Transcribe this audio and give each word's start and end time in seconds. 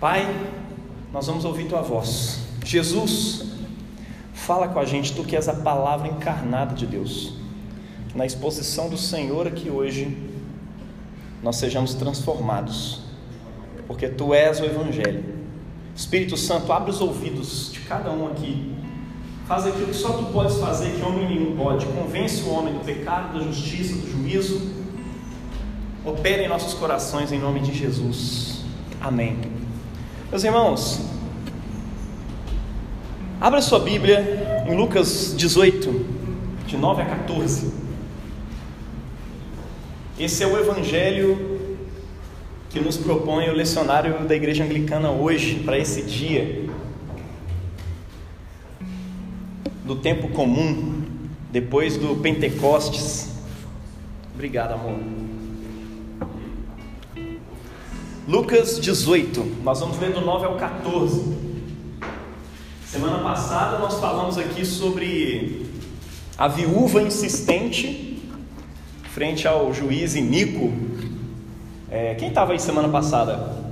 Pai, 0.00 0.26
nós 1.12 1.26
vamos 1.26 1.44
ouvir 1.44 1.66
tua 1.66 1.80
voz. 1.80 2.40
Jesus, 2.64 3.44
fala 4.32 4.68
com 4.68 4.78
a 4.78 4.84
gente, 4.84 5.14
tu 5.14 5.24
que 5.24 5.36
és 5.36 5.48
a 5.48 5.54
palavra 5.54 6.08
encarnada 6.08 6.74
de 6.74 6.86
Deus. 6.86 7.34
Na 8.14 8.26
exposição 8.26 8.88
do 8.88 8.96
Senhor 8.98 9.46
aqui 9.46 9.70
hoje, 9.70 10.16
nós 11.42 11.56
sejamos 11.56 11.94
transformados, 11.94 13.02
porque 13.86 14.08
tu 14.08 14.34
és 14.34 14.60
o 14.60 14.64
Evangelho. 14.64 15.24
Espírito 15.94 16.36
Santo, 16.36 16.72
abre 16.72 16.90
os 16.90 17.00
ouvidos 17.00 17.70
de 17.72 17.80
cada 17.80 18.10
um 18.10 18.26
aqui. 18.26 18.74
Faz 19.46 19.66
aquilo 19.66 19.86
que 19.88 19.94
só 19.94 20.14
tu 20.14 20.24
podes 20.32 20.56
fazer, 20.56 20.96
que 20.96 21.02
homem 21.02 21.28
nenhum 21.28 21.56
pode. 21.56 21.86
Convence 21.86 22.42
o 22.42 22.50
homem 22.50 22.72
do 22.74 22.84
pecado, 22.84 23.38
da 23.38 23.44
justiça, 23.44 23.94
do 23.94 24.10
juízo. 24.10 24.60
Opera 26.04 26.42
em 26.42 26.48
nossos 26.48 26.74
corações 26.74 27.30
em 27.30 27.38
nome 27.38 27.60
de 27.60 27.72
Jesus. 27.72 28.64
Amém. 29.00 29.53
Meus 30.34 30.42
irmãos, 30.42 31.00
abra 33.40 33.62
sua 33.62 33.78
Bíblia 33.78 34.64
em 34.68 34.74
Lucas 34.74 35.32
18, 35.36 36.06
de 36.66 36.76
9 36.76 37.02
a 37.02 37.06
14. 37.06 37.72
Esse 40.18 40.42
é 40.42 40.46
o 40.48 40.58
Evangelho 40.58 41.78
que 42.68 42.80
nos 42.80 42.96
propõe 42.96 43.48
o 43.48 43.52
lecionário 43.52 44.26
da 44.26 44.34
Igreja 44.34 44.64
Anglicana 44.64 45.08
hoje, 45.12 45.60
para 45.64 45.78
esse 45.78 46.02
dia 46.02 46.68
do 49.84 49.94
tempo 49.94 50.30
comum, 50.30 51.04
depois 51.52 51.96
do 51.96 52.16
Pentecostes. 52.16 53.36
Obrigado, 54.34 54.72
amor. 54.72 55.23
Lucas 58.26 58.80
18, 58.80 59.58
nós 59.62 59.80
vamos 59.80 59.98
ler 59.98 60.14
do 60.14 60.22
9 60.22 60.46
ao 60.46 60.56
14. 60.56 61.36
Semana 62.86 63.18
passada 63.18 63.78
nós 63.78 64.00
falamos 64.00 64.38
aqui 64.38 64.64
sobre 64.64 65.66
a 66.38 66.48
viúva 66.48 67.02
insistente 67.02 68.22
frente 69.12 69.46
ao 69.46 69.74
juiz 69.74 70.16
Inico, 70.16 70.72
é, 71.90 72.14
quem 72.14 72.28
estava 72.28 72.52
aí 72.52 72.58
semana 72.58 72.88
passada? 72.88 73.62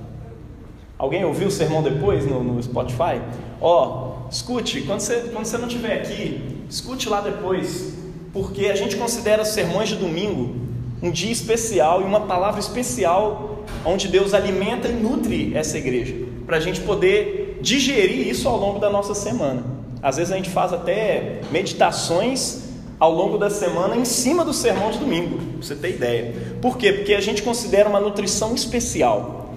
Alguém 0.98 1.24
ouviu 1.24 1.48
o 1.48 1.50
sermão 1.50 1.82
depois 1.82 2.26
no, 2.26 2.44
no 2.44 2.62
Spotify? 2.62 3.22
Ó, 3.58 4.26
oh, 4.26 4.30
escute, 4.30 4.82
quando 4.82 5.00
você, 5.00 5.30
quando 5.32 5.46
você 5.46 5.56
não 5.56 5.66
estiver 5.66 5.94
aqui, 5.94 6.62
escute 6.68 7.08
lá 7.08 7.22
depois, 7.22 7.94
porque 8.34 8.66
a 8.66 8.76
gente 8.76 8.96
considera 8.96 9.40
os 9.40 9.48
sermões 9.48 9.88
de 9.88 9.96
domingo 9.96 10.54
um 11.02 11.10
dia 11.10 11.32
especial 11.32 12.02
e 12.02 12.04
uma 12.04 12.20
palavra 12.20 12.60
especial 12.60 13.51
onde 13.84 14.08
Deus 14.08 14.34
alimenta 14.34 14.88
e 14.88 14.92
nutre 14.92 15.52
essa 15.54 15.78
igreja, 15.78 16.14
para 16.46 16.56
a 16.56 16.60
gente 16.60 16.80
poder 16.80 17.58
digerir 17.60 18.28
isso 18.28 18.48
ao 18.48 18.58
longo 18.58 18.78
da 18.78 18.90
nossa 18.90 19.14
semana. 19.14 19.62
Às 20.02 20.16
vezes 20.16 20.32
a 20.32 20.36
gente 20.36 20.50
faz 20.50 20.72
até 20.72 21.40
meditações 21.50 22.62
ao 22.98 23.12
longo 23.12 23.38
da 23.38 23.50
semana 23.50 23.96
em 23.96 24.04
cima 24.04 24.44
do 24.44 24.52
sermão 24.52 24.90
de 24.90 24.98
domingo, 24.98 25.36
para 25.38 25.62
você 25.62 25.74
ter 25.74 25.90
ideia. 25.90 26.34
Por 26.60 26.76
quê? 26.76 26.92
Porque 26.92 27.14
a 27.14 27.20
gente 27.20 27.42
considera 27.42 27.88
uma 27.88 28.00
nutrição 28.00 28.54
especial. 28.54 29.50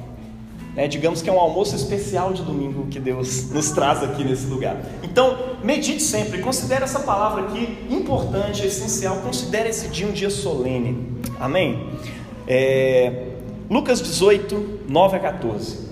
Né? 0.76 0.88
Digamos 0.88 1.22
que 1.22 1.30
é 1.30 1.34
um 1.34 1.40
almoço 1.40 1.76
especial 1.76 2.34
de 2.34 2.42
domingo 2.42 2.88
que 2.88 3.00
Deus 3.00 3.50
nos 3.50 3.72
traz 3.72 4.04
aqui 4.04 4.24
nesse 4.24 4.46
lugar. 4.48 4.78
Então, 5.04 5.38
medite 5.64 6.04
sempre, 6.04 6.40
considere 6.42 6.84
essa 6.84 7.00
palavra 7.00 7.44
aqui 7.44 7.86
importante, 7.90 8.66
essencial, 8.66 9.18
considere 9.18 9.70
esse 9.70 9.88
dia 9.88 10.08
um 10.08 10.12
dia 10.12 10.30
solene. 10.30 11.08
Amém? 11.40 11.88
É... 12.48 13.35
Lucas 13.70 14.02
18, 14.02 14.82
9 14.88 15.18
a 15.18 15.20
14. 15.20 15.90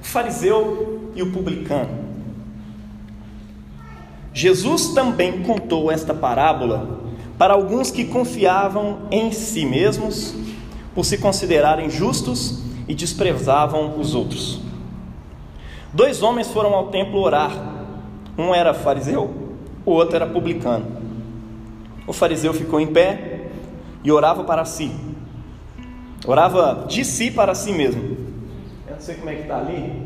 O 0.00 0.04
fariseu 0.04 1.10
e 1.14 1.22
o 1.22 1.32
publicano. 1.32 2.06
Jesus 4.32 4.88
também 4.88 5.42
contou 5.42 5.90
esta 5.90 6.14
parábola 6.14 7.00
para 7.38 7.54
alguns 7.54 7.90
que 7.90 8.04
confiavam 8.04 8.98
em 9.10 9.32
si 9.32 9.64
mesmos 9.64 10.34
por 10.94 11.04
se 11.04 11.18
considerarem 11.18 11.88
justos 11.88 12.60
e 12.86 12.94
desprezavam 12.94 13.98
os 13.98 14.14
outros. 14.14 14.60
Dois 15.92 16.22
homens 16.22 16.48
foram 16.48 16.74
ao 16.74 16.88
templo 16.88 17.20
orar. 17.20 17.52
Um 18.36 18.54
era 18.54 18.74
fariseu, 18.74 19.34
o 19.84 19.92
outro 19.92 20.16
era 20.16 20.26
publicano. 20.26 20.86
O 22.06 22.12
fariseu 22.12 22.52
ficou 22.52 22.80
em 22.80 22.86
pé 22.86 23.48
e 24.04 24.12
orava 24.12 24.44
para 24.44 24.64
si. 24.64 24.92
Orava 26.26 26.86
de 26.88 27.04
si 27.04 27.30
para 27.30 27.54
si 27.54 27.72
mesmo. 27.72 28.16
Eu 28.86 28.94
não 28.94 29.00
sei 29.00 29.14
como 29.16 29.30
é 29.30 29.34
que 29.34 29.42
está 29.42 29.58
ali. 29.58 30.02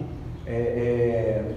É, 0.46 0.52
é... 0.52 1.54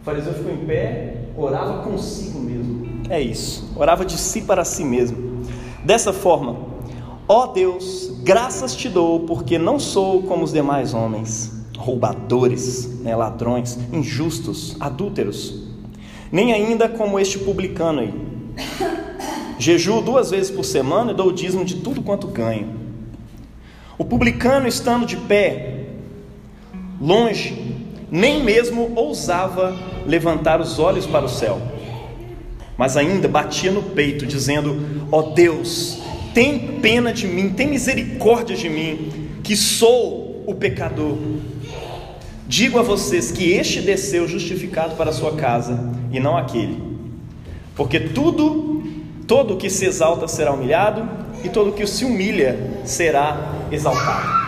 O 0.00 0.04
fariseu 0.04 0.34
ficou 0.34 0.52
em 0.52 0.66
pé 0.66 1.24
orava 1.36 1.82
consigo 1.82 2.38
mesmo. 2.38 2.88
É 3.08 3.20
isso, 3.20 3.70
orava 3.76 4.04
de 4.04 4.16
si 4.16 4.42
para 4.42 4.64
si 4.64 4.84
mesmo. 4.84 5.44
Dessa 5.84 6.12
forma, 6.12 6.56
ó 7.28 7.46
Deus, 7.46 8.12
graças 8.22 8.74
te 8.74 8.88
dou, 8.88 9.20
porque 9.20 9.58
não 9.58 9.78
sou 9.78 10.22
como 10.22 10.44
os 10.44 10.52
demais 10.52 10.94
homens, 10.94 11.52
roubadores, 11.76 13.00
né, 13.00 13.14
ladrões, 13.14 13.78
injustos, 13.92 14.76
adúlteros, 14.80 15.62
nem 16.32 16.52
ainda 16.52 16.88
como 16.88 17.18
este 17.18 17.38
publicano 17.38 18.00
aí. 18.00 18.14
Jejuo 19.58 20.00
duas 20.00 20.30
vezes 20.30 20.50
por 20.50 20.64
semana 20.64 21.12
e 21.12 21.14
dou 21.14 21.28
o 21.28 21.32
dízimo 21.32 21.64
de 21.64 21.76
tudo 21.76 22.02
quanto 22.02 22.26
ganho. 22.26 22.83
O 23.96 24.04
publicano, 24.04 24.66
estando 24.66 25.06
de 25.06 25.16
pé, 25.16 25.84
longe, 27.00 27.76
nem 28.10 28.42
mesmo 28.42 28.92
ousava 28.96 29.76
levantar 30.06 30.60
os 30.60 30.78
olhos 30.78 31.06
para 31.06 31.24
o 31.24 31.28
céu, 31.28 31.60
mas 32.76 32.96
ainda 32.96 33.28
batia 33.28 33.70
no 33.70 33.82
peito, 33.82 34.26
dizendo: 34.26 35.06
Ó 35.12 35.20
oh 35.20 35.22
Deus, 35.30 36.00
tem 36.34 36.80
pena 36.80 37.12
de 37.12 37.28
mim, 37.28 37.50
tem 37.50 37.68
misericórdia 37.68 38.56
de 38.56 38.68
mim, 38.68 39.38
que 39.44 39.56
sou 39.56 40.42
o 40.46 40.54
pecador. 40.54 41.16
Digo 42.48 42.78
a 42.78 42.82
vocês 42.82 43.30
que 43.30 43.52
este 43.52 43.80
desceu 43.80 44.26
justificado 44.26 44.96
para 44.96 45.10
a 45.10 45.12
sua 45.12 45.36
casa 45.36 45.92
e 46.12 46.18
não 46.18 46.36
aquele, 46.36 46.82
porque 47.76 48.00
tudo, 48.00 48.82
todo 49.26 49.56
que 49.56 49.70
se 49.70 49.86
exalta 49.86 50.26
será 50.26 50.52
humilhado, 50.52 51.23
e 51.44 51.50
todo 51.50 51.72
que 51.72 51.86
se 51.86 52.06
humilha 52.06 52.80
será 52.84 53.52
exaltado. 53.70 54.44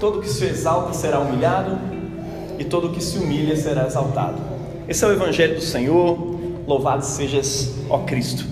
Todo 0.00 0.22
que 0.22 0.28
se 0.28 0.46
exalta 0.46 0.94
será 0.94 1.20
humilhado, 1.20 1.78
e 2.58 2.64
todo 2.64 2.88
que 2.88 3.02
se 3.02 3.18
humilha 3.18 3.54
será 3.54 3.86
exaltado. 3.86 4.40
Esse 4.88 5.04
é 5.04 5.08
o 5.08 5.12
Evangelho 5.12 5.56
do 5.56 5.60
Senhor, 5.60 6.18
louvado 6.66 7.04
sejas, 7.04 7.74
ó 7.90 7.98
Cristo. 7.98 8.46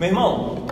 Meu 0.00 0.08
irmão, 0.08 0.66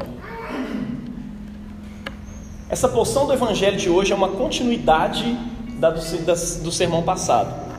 essa 2.69 2.89
porção 2.89 3.27
do 3.27 3.33
Evangelho 3.33 3.77
de 3.77 3.89
hoje 3.89 4.13
é 4.13 4.17
uma 4.17 4.29
continuidade 4.29 5.39
da, 5.79 5.91
do, 5.91 6.19
da, 6.25 6.35
do 6.35 6.73
sermão 6.73 7.05
passado. 7.05 7.71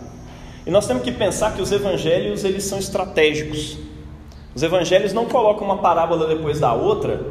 E 0.65 0.71
nós 0.71 0.87
temos 0.87 1.03
que 1.03 1.11
pensar 1.11 1.55
que 1.55 1.61
os 1.61 1.71
evangelhos 1.71 2.43
eles 2.43 2.63
são 2.63 2.77
estratégicos. 2.77 3.77
Os 4.53 4.61
evangelhos 4.61 5.13
não 5.13 5.25
colocam 5.25 5.65
uma 5.65 5.77
parábola 5.77 6.27
depois 6.27 6.59
da 6.59 6.73
outra, 6.73 7.25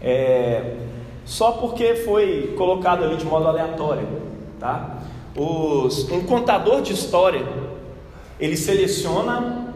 é, 0.00 0.76
só 1.24 1.52
porque 1.52 1.96
foi 1.96 2.54
colocado 2.56 3.04
ali 3.04 3.16
de 3.16 3.26
modo 3.26 3.46
aleatório, 3.46 4.08
tá? 4.58 4.98
Os, 5.36 6.10
um 6.10 6.22
contador 6.22 6.80
de 6.80 6.94
história 6.94 7.46
ele 8.38 8.56
seleciona 8.56 9.74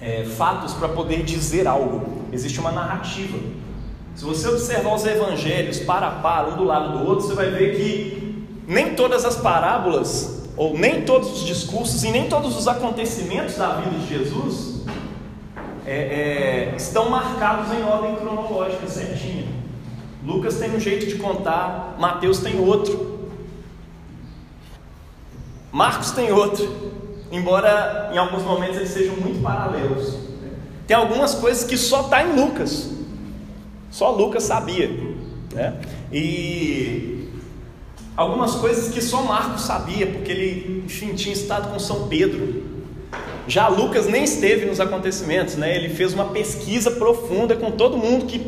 é, 0.00 0.24
fatos 0.24 0.72
para 0.74 0.88
poder 0.88 1.24
dizer 1.24 1.66
algo. 1.66 2.22
Existe 2.32 2.60
uma 2.60 2.70
narrativa. 2.70 3.36
Se 4.14 4.24
você 4.24 4.48
observar 4.48 4.94
os 4.94 5.04
evangelhos 5.04 5.80
para 5.80 6.06
a 6.06 6.10
par, 6.10 6.48
um 6.48 6.56
do 6.56 6.64
lado 6.64 6.98
do 6.98 7.08
outro, 7.08 7.26
você 7.26 7.34
vai 7.34 7.50
ver 7.50 7.76
que 7.76 8.46
nem 8.68 8.94
todas 8.94 9.24
as 9.24 9.36
parábolas, 9.36 10.48
ou 10.56 10.78
nem 10.78 11.02
todos 11.02 11.32
os 11.32 11.44
discursos 11.44 12.04
e 12.04 12.10
nem 12.10 12.28
todos 12.28 12.56
os 12.56 12.68
acontecimentos 12.68 13.56
da 13.56 13.74
vida 13.74 13.98
de 13.98 14.06
Jesus 14.06 14.71
é, 15.86 16.72
é, 16.72 16.74
estão 16.76 17.08
marcados 17.08 17.72
em 17.72 17.82
ordem 17.82 18.16
cronológica 18.16 18.86
certinha. 18.86 19.46
Lucas 20.24 20.56
tem 20.56 20.74
um 20.74 20.78
jeito 20.78 21.06
de 21.06 21.16
contar, 21.16 21.96
Mateus 21.98 22.38
tem 22.38 22.60
outro, 22.60 23.28
Marcos 25.72 26.12
tem 26.12 26.30
outro, 26.30 26.92
embora 27.30 28.10
em 28.12 28.18
alguns 28.18 28.42
momentos 28.42 28.76
eles 28.76 28.90
sejam 28.90 29.16
muito 29.16 29.42
paralelos. 29.42 30.16
Tem 30.86 30.96
algumas 30.96 31.34
coisas 31.34 31.64
que 31.64 31.76
só 31.76 32.02
está 32.02 32.24
em 32.24 32.36
Lucas, 32.36 32.90
só 33.90 34.10
Lucas 34.10 34.44
sabia, 34.44 34.88
né? 35.52 35.80
E 36.12 37.28
algumas 38.16 38.54
coisas 38.56 38.92
que 38.92 39.00
só 39.00 39.22
Marcos 39.22 39.62
sabia, 39.62 40.06
porque 40.06 40.30
ele, 40.30 40.84
enfim, 40.84 41.14
tinha 41.14 41.32
estado 41.32 41.72
com 41.72 41.78
São 41.78 42.06
Pedro. 42.08 42.61
Já 43.46 43.68
Lucas 43.68 44.06
nem 44.06 44.24
esteve 44.24 44.66
nos 44.66 44.80
acontecimentos, 44.80 45.56
né? 45.56 45.76
Ele 45.76 45.88
fez 45.88 46.14
uma 46.14 46.26
pesquisa 46.26 46.90
profunda 46.92 47.56
com 47.56 47.70
todo 47.70 47.96
mundo 47.96 48.26
que 48.26 48.40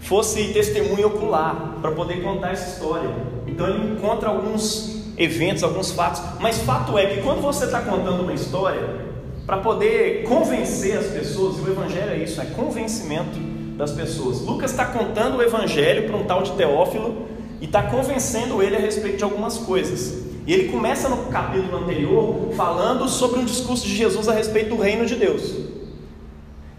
fosse 0.00 0.52
testemunho 0.52 1.06
ocular 1.06 1.78
para 1.80 1.92
poder 1.92 2.22
contar 2.22 2.52
essa 2.52 2.74
história. 2.74 3.08
Então 3.46 3.68
ele 3.68 3.92
encontra 3.92 4.28
alguns 4.28 5.12
eventos, 5.16 5.62
alguns 5.62 5.92
fatos, 5.92 6.22
mas 6.40 6.58
fato 6.58 6.98
é 6.98 7.06
que 7.06 7.22
quando 7.22 7.40
você 7.40 7.66
está 7.66 7.80
contando 7.80 8.22
uma 8.22 8.32
história, 8.32 9.12
para 9.46 9.58
poder 9.58 10.22
convencer 10.24 10.96
as 10.96 11.06
pessoas, 11.06 11.58
e 11.58 11.60
o 11.62 11.72
Evangelho 11.72 12.12
é 12.12 12.18
isso, 12.18 12.40
é 12.40 12.44
convencimento 12.46 13.38
das 13.76 13.90
pessoas. 13.90 14.40
Lucas 14.40 14.70
está 14.70 14.86
contando 14.86 15.38
o 15.38 15.42
Evangelho 15.42 16.06
para 16.06 16.16
um 16.16 16.24
tal 16.24 16.42
de 16.42 16.52
Teófilo 16.52 17.26
e 17.60 17.64
está 17.64 17.82
convencendo 17.82 18.62
ele 18.62 18.76
a 18.76 18.78
respeito 18.78 19.18
de 19.18 19.24
algumas 19.24 19.58
coisas. 19.58 20.31
E 20.46 20.52
ele 20.52 20.72
começa 20.72 21.08
no 21.08 21.26
capítulo 21.26 21.84
anterior 21.84 22.52
falando 22.56 23.08
sobre 23.08 23.38
um 23.40 23.44
discurso 23.44 23.86
de 23.86 23.94
Jesus 23.94 24.28
a 24.28 24.32
respeito 24.32 24.70
do 24.70 24.82
reino 24.82 25.06
de 25.06 25.14
Deus. 25.14 25.54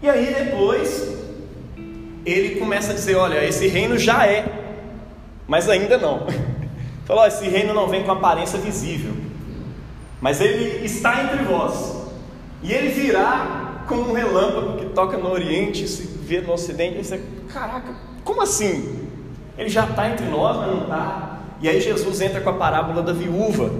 E 0.02 0.08
aí 0.08 0.34
depois 0.34 1.14
ele 2.26 2.56
começa 2.56 2.92
a 2.92 2.94
dizer: 2.94 3.14
olha, 3.14 3.42
esse 3.44 3.66
reino 3.66 3.98
já 3.98 4.26
é, 4.26 4.44
mas 5.46 5.68
ainda 5.68 5.96
não. 5.96 6.26
Falou: 7.06 7.26
esse 7.26 7.48
reino 7.48 7.72
não 7.72 7.88
vem 7.88 8.02
com 8.02 8.12
aparência 8.12 8.58
visível, 8.58 9.14
mas 10.20 10.40
ele 10.40 10.84
está 10.84 11.22
entre 11.22 11.44
vós. 11.44 12.04
E 12.62 12.72
ele 12.72 12.88
virá 12.88 13.84
como 13.86 14.10
um 14.10 14.12
relâmpago 14.12 14.78
que 14.78 14.86
toca 14.86 15.16
no 15.16 15.30
Oriente 15.30 15.86
se 15.86 16.02
vê 16.02 16.40
no 16.40 16.52
Ocidente. 16.52 16.98
E 16.98 17.04
você, 17.04 17.22
caraca, 17.52 17.94
como 18.24 18.42
assim? 18.42 19.08
Ele 19.56 19.68
já 19.68 19.84
está 19.84 20.08
entre 20.08 20.26
nós, 20.26 20.56
mas 20.56 20.66
não 20.68 20.82
está. 20.82 21.33
E 21.64 21.68
aí 21.70 21.80
Jesus 21.80 22.20
entra 22.20 22.42
com 22.42 22.50
a 22.50 22.52
parábola 22.52 23.02
da 23.02 23.14
viúva, 23.14 23.70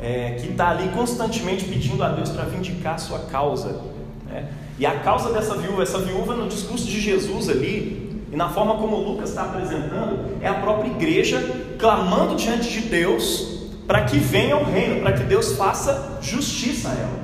é, 0.00 0.36
que 0.40 0.50
está 0.50 0.68
ali 0.68 0.88
constantemente 0.90 1.64
pedindo 1.64 2.04
a 2.04 2.08
Deus 2.10 2.28
para 2.28 2.44
vindicar 2.44 2.94
a 2.94 2.98
sua 2.98 3.18
causa. 3.18 3.80
Né? 4.28 4.48
E 4.78 4.86
a 4.86 5.00
causa 5.00 5.32
dessa 5.32 5.56
viúva, 5.56 5.82
essa 5.82 5.98
viúva 5.98 6.36
no 6.36 6.46
discurso 6.46 6.86
de 6.86 7.00
Jesus 7.00 7.48
ali, 7.48 8.22
e 8.32 8.36
na 8.36 8.48
forma 8.48 8.76
como 8.76 8.96
Lucas 8.96 9.30
está 9.30 9.42
apresentando, 9.42 10.36
é 10.40 10.46
a 10.46 10.54
própria 10.54 10.88
igreja 10.88 11.42
clamando 11.80 12.36
diante 12.36 12.70
de 12.70 12.82
Deus 12.82 13.66
para 13.84 14.04
que 14.04 14.16
venha 14.16 14.56
o 14.56 14.62
reino, 14.62 15.00
para 15.00 15.14
que 15.14 15.24
Deus 15.24 15.56
faça 15.56 16.20
justiça 16.22 16.90
a 16.90 16.92
ela. 16.92 17.22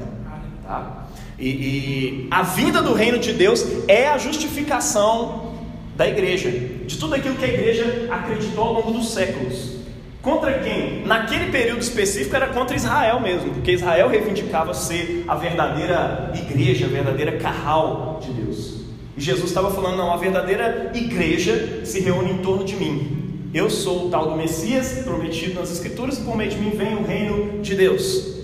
Tá? 0.67 1.07
E, 1.39 1.49
e 1.49 2.29
a 2.29 2.43
vinda 2.43 2.83
do 2.83 2.93
reino 2.93 3.21
de 3.21 3.33
Deus 3.33 3.65
é 3.87 4.09
a 4.09 4.19
justificação 4.19 5.53
da 5.97 6.09
igreja, 6.09 6.51
de 6.93 6.99
tudo 6.99 7.15
aquilo 7.15 7.37
que 7.37 7.45
a 7.45 7.49
igreja 7.49 8.09
acreditou 8.11 8.65
ao 8.65 8.73
longo 8.75 8.91
dos 8.93 9.13
séculos. 9.13 9.73
Contra 10.21 10.59
quem? 10.61 11.05
Naquele 11.07 11.51
período 11.51 11.81
específico 11.81 12.37
era 12.37 12.49
contra 12.49 12.77
Israel 12.77 13.19
mesmo, 13.19 13.55
porque 13.55 13.73
Israel 13.73 14.09
reivindicava 14.09 14.75
ser 14.75 15.25
a 15.27 15.35
verdadeira 15.35 16.33
igreja, 16.35 16.87
a 16.87 16.89
verdadeira 16.89 17.39
carral 17.39 18.21
de 18.23 18.31
Deus. 18.31 18.83
E 19.17 19.21
Jesus 19.21 19.49
estava 19.49 19.71
falando: 19.71 19.97
não, 19.97 20.13
a 20.13 20.17
verdadeira 20.17 20.93
igreja 20.95 21.81
se 21.85 22.01
reúne 22.01 22.33
em 22.33 22.39
torno 22.39 22.65
de 22.65 22.77
mim. 22.77 23.49
Eu 23.55 23.69
sou 23.69 24.07
o 24.07 24.11
tal 24.11 24.31
do 24.31 24.37
Messias 24.37 25.03
prometido 25.03 25.59
nas 25.59 25.73
Escrituras, 25.73 26.19
e 26.19 26.23
por 26.23 26.37
meio 26.37 26.51
de 26.51 26.57
mim 26.59 26.71
vem 26.71 26.95
o 26.95 27.05
reino 27.05 27.63
de 27.63 27.75
Deus. 27.75 28.37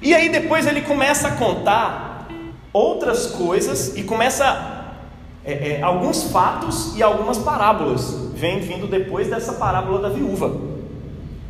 E 0.00 0.14
aí 0.14 0.28
depois 0.28 0.66
ele 0.66 0.82
começa 0.82 1.28
a 1.28 1.32
contar 1.32 2.28
outras 2.72 3.26
coisas 3.26 3.96
e 3.96 4.02
começa 4.02 4.71
é, 5.44 5.72
é, 5.72 5.82
alguns 5.82 6.24
fatos 6.24 6.96
e 6.96 7.02
algumas 7.02 7.38
parábolas. 7.38 8.30
Vem 8.34 8.60
vindo 8.60 8.86
depois 8.86 9.28
dessa 9.28 9.52
parábola 9.52 10.00
da 10.00 10.08
viúva, 10.08 10.56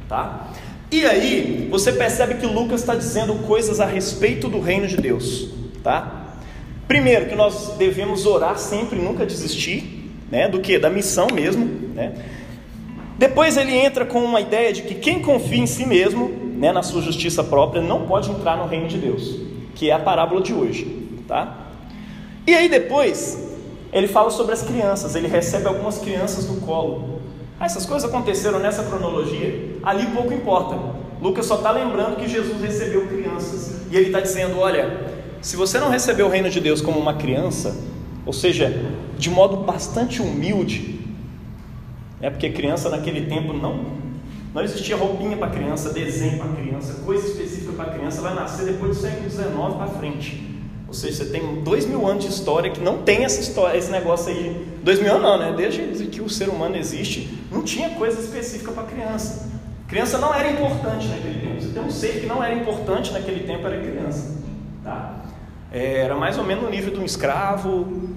tá? 0.08 0.48
E 0.90 1.06
aí 1.06 1.68
você 1.70 1.92
percebe 1.92 2.34
que 2.34 2.46
Lucas 2.46 2.80
está 2.80 2.94
dizendo 2.94 3.34
coisas 3.46 3.80
a 3.80 3.86
respeito 3.86 4.48
do 4.48 4.60
reino 4.60 4.86
de 4.86 4.96
Deus, 4.96 5.48
tá? 5.82 6.34
Primeiro 6.86 7.26
que 7.26 7.34
nós 7.34 7.74
devemos 7.78 8.26
orar 8.26 8.58
sempre, 8.58 8.98
nunca 8.98 9.24
desistir, 9.24 10.10
né? 10.30 10.48
Do 10.48 10.60
que 10.60 10.78
da 10.78 10.90
missão 10.90 11.28
mesmo, 11.32 11.64
né? 11.94 12.12
Depois 13.18 13.56
ele 13.56 13.74
entra 13.74 14.04
com 14.04 14.22
uma 14.22 14.40
ideia 14.40 14.72
de 14.72 14.82
que 14.82 14.94
quem 14.96 15.22
confia 15.22 15.58
em 15.58 15.66
si 15.66 15.86
mesmo 15.86 16.42
né, 16.62 16.70
na 16.70 16.84
sua 16.84 17.02
justiça 17.02 17.42
própria, 17.42 17.82
não 17.82 18.06
pode 18.06 18.30
entrar 18.30 18.56
no 18.56 18.68
reino 18.68 18.86
de 18.86 18.96
Deus, 18.96 19.36
que 19.74 19.90
é 19.90 19.92
a 19.92 19.98
parábola 19.98 20.40
de 20.40 20.54
hoje, 20.54 20.86
tá? 21.26 21.56
E 22.46 22.54
aí 22.54 22.68
depois 22.68 23.51
ele 23.92 24.08
fala 24.08 24.30
sobre 24.30 24.54
as 24.54 24.62
crianças, 24.62 25.14
ele 25.14 25.28
recebe 25.28 25.66
algumas 25.66 25.98
crianças 25.98 26.48
no 26.48 26.60
colo. 26.62 27.20
Ah, 27.60 27.66
essas 27.66 27.84
coisas 27.84 28.08
aconteceram 28.08 28.58
nessa 28.58 28.82
cronologia, 28.84 29.76
ali 29.82 30.06
pouco 30.06 30.32
importa. 30.32 30.76
Lucas 31.20 31.46
só 31.46 31.56
está 31.56 31.70
lembrando 31.70 32.16
que 32.16 32.26
Jesus 32.26 32.60
recebeu 32.60 33.06
crianças 33.06 33.82
e 33.90 33.96
ele 33.96 34.06
está 34.06 34.20
dizendo: 34.20 34.58
olha, 34.58 35.12
se 35.40 35.56
você 35.56 35.78
não 35.78 35.90
recebeu 35.90 36.26
o 36.26 36.30
reino 36.30 36.48
de 36.48 36.60
Deus 36.60 36.80
como 36.80 36.98
uma 36.98 37.14
criança, 37.14 37.76
ou 38.24 38.32
seja, 38.32 38.72
de 39.18 39.28
modo 39.28 39.58
bastante 39.58 40.22
humilde, 40.22 41.00
é 42.20 42.30
porque 42.30 42.50
criança 42.50 42.88
naquele 42.88 43.26
tempo 43.26 43.52
não 43.52 44.02
não 44.54 44.62
existia 44.62 44.96
roupinha 44.96 45.36
para 45.36 45.48
criança, 45.48 45.94
desenho 45.94 46.38
para 46.38 46.48
criança, 46.48 47.02
coisa 47.04 47.26
específica 47.26 47.72
para 47.72 47.86
criança, 47.86 48.20
vai 48.20 48.34
nascer 48.34 48.66
depois 48.66 48.96
do 48.96 49.02
século 49.02 49.30
XIX 49.30 49.50
para 49.78 49.86
frente. 49.86 50.51
Ou 50.92 50.94
seja, 50.94 51.24
você 51.24 51.30
tem 51.30 51.62
dois 51.62 51.86
mil 51.86 52.06
anos 52.06 52.22
de 52.22 52.30
história 52.30 52.70
que 52.70 52.78
não 52.78 52.98
tem 52.98 53.24
essa 53.24 53.40
história, 53.40 53.78
esse 53.78 53.90
negócio 53.90 54.30
aí. 54.30 54.76
Dois 54.84 55.00
mil 55.00 55.10
anos 55.10 55.22
não, 55.22 55.38
né? 55.38 55.54
Desde 55.56 55.80
que 56.04 56.20
o 56.20 56.28
ser 56.28 56.50
humano 56.50 56.76
existe, 56.76 57.32
não 57.50 57.62
tinha 57.62 57.88
coisa 57.94 58.20
específica 58.20 58.70
para 58.72 58.82
criança. 58.82 59.48
Criança 59.88 60.18
não 60.18 60.34
era 60.34 60.50
importante 60.50 61.08
naquele 61.08 61.40
tempo. 61.40 61.62
Você 61.62 61.68
tem 61.68 61.82
um 61.82 61.90
ser 61.90 62.20
que 62.20 62.26
não 62.26 62.44
era 62.44 62.54
importante 62.54 63.10
naquele 63.10 63.46
tempo, 63.46 63.66
era 63.66 63.80
criança. 63.80 64.36
Tá? 64.84 65.14
É, 65.72 66.00
era 66.00 66.14
mais 66.14 66.36
ou 66.36 66.44
menos 66.44 66.62
no 66.62 66.68
nível 66.68 66.92
de 66.92 67.00
um 67.00 67.06
escravo. 67.06 68.10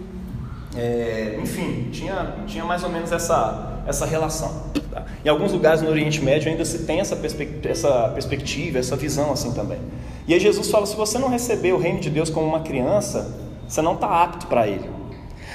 É, 0.75 1.39
enfim, 1.41 1.87
tinha, 1.93 2.35
tinha 2.45 2.65
mais 2.65 2.83
ou 2.83 2.89
menos 2.89 3.09
essa, 3.13 3.83
essa 3.87 4.05
relação. 4.05 4.63
Tá? 4.91 5.05
Em 5.23 5.29
alguns 5.29 5.53
lugares 5.53 5.81
no 5.81 5.89
Oriente 5.89 6.21
Médio 6.21 6.51
ainda 6.51 6.65
se 6.65 6.79
tem 6.79 6.99
essa, 6.99 7.15
perspe 7.15 7.47
essa 7.63 8.09
perspectiva, 8.09 8.79
essa 8.79 8.97
visão 8.97 9.31
assim 9.31 9.53
também. 9.53 9.79
E 10.27 10.33
aí 10.33 10.39
Jesus 10.39 10.69
fala: 10.69 10.85
se 10.85 10.95
você 10.95 11.17
não 11.17 11.29
receber 11.29 11.73
o 11.73 11.77
reino 11.77 11.99
de 11.99 12.09
Deus 12.09 12.29
como 12.29 12.47
uma 12.47 12.61
criança, 12.61 13.39
você 13.67 13.81
não 13.81 13.93
está 13.93 14.23
apto 14.23 14.47
para 14.47 14.67
ele. 14.67 14.89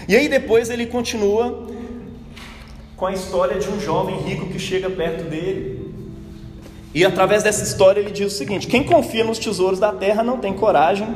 E 0.09 0.17
aí 0.17 0.29
depois 0.29 0.71
ele 0.71 0.87
continua 0.87 1.67
com 2.97 3.07
a 3.07 3.13
história 3.13 3.59
de 3.59 3.69
um 3.69 3.81
jovem 3.81 4.17
rico 4.21 4.47
que 4.47 4.59
chega 4.59 4.91
perto 4.91 5.25
dele. 5.25 5.91
E 6.93 7.05
através 7.05 7.43
dessa 7.43 7.63
história 7.63 8.01
ele 8.01 8.11
diz 8.11 8.33
o 8.33 8.37
seguinte: 8.37 8.67
quem 8.67 8.85
confia 8.85 9.25
nos 9.25 9.39
tesouros 9.39 9.79
da 9.79 9.93
terra 9.93 10.23
não 10.23 10.39
tem 10.39 10.53
coragem 10.53 11.09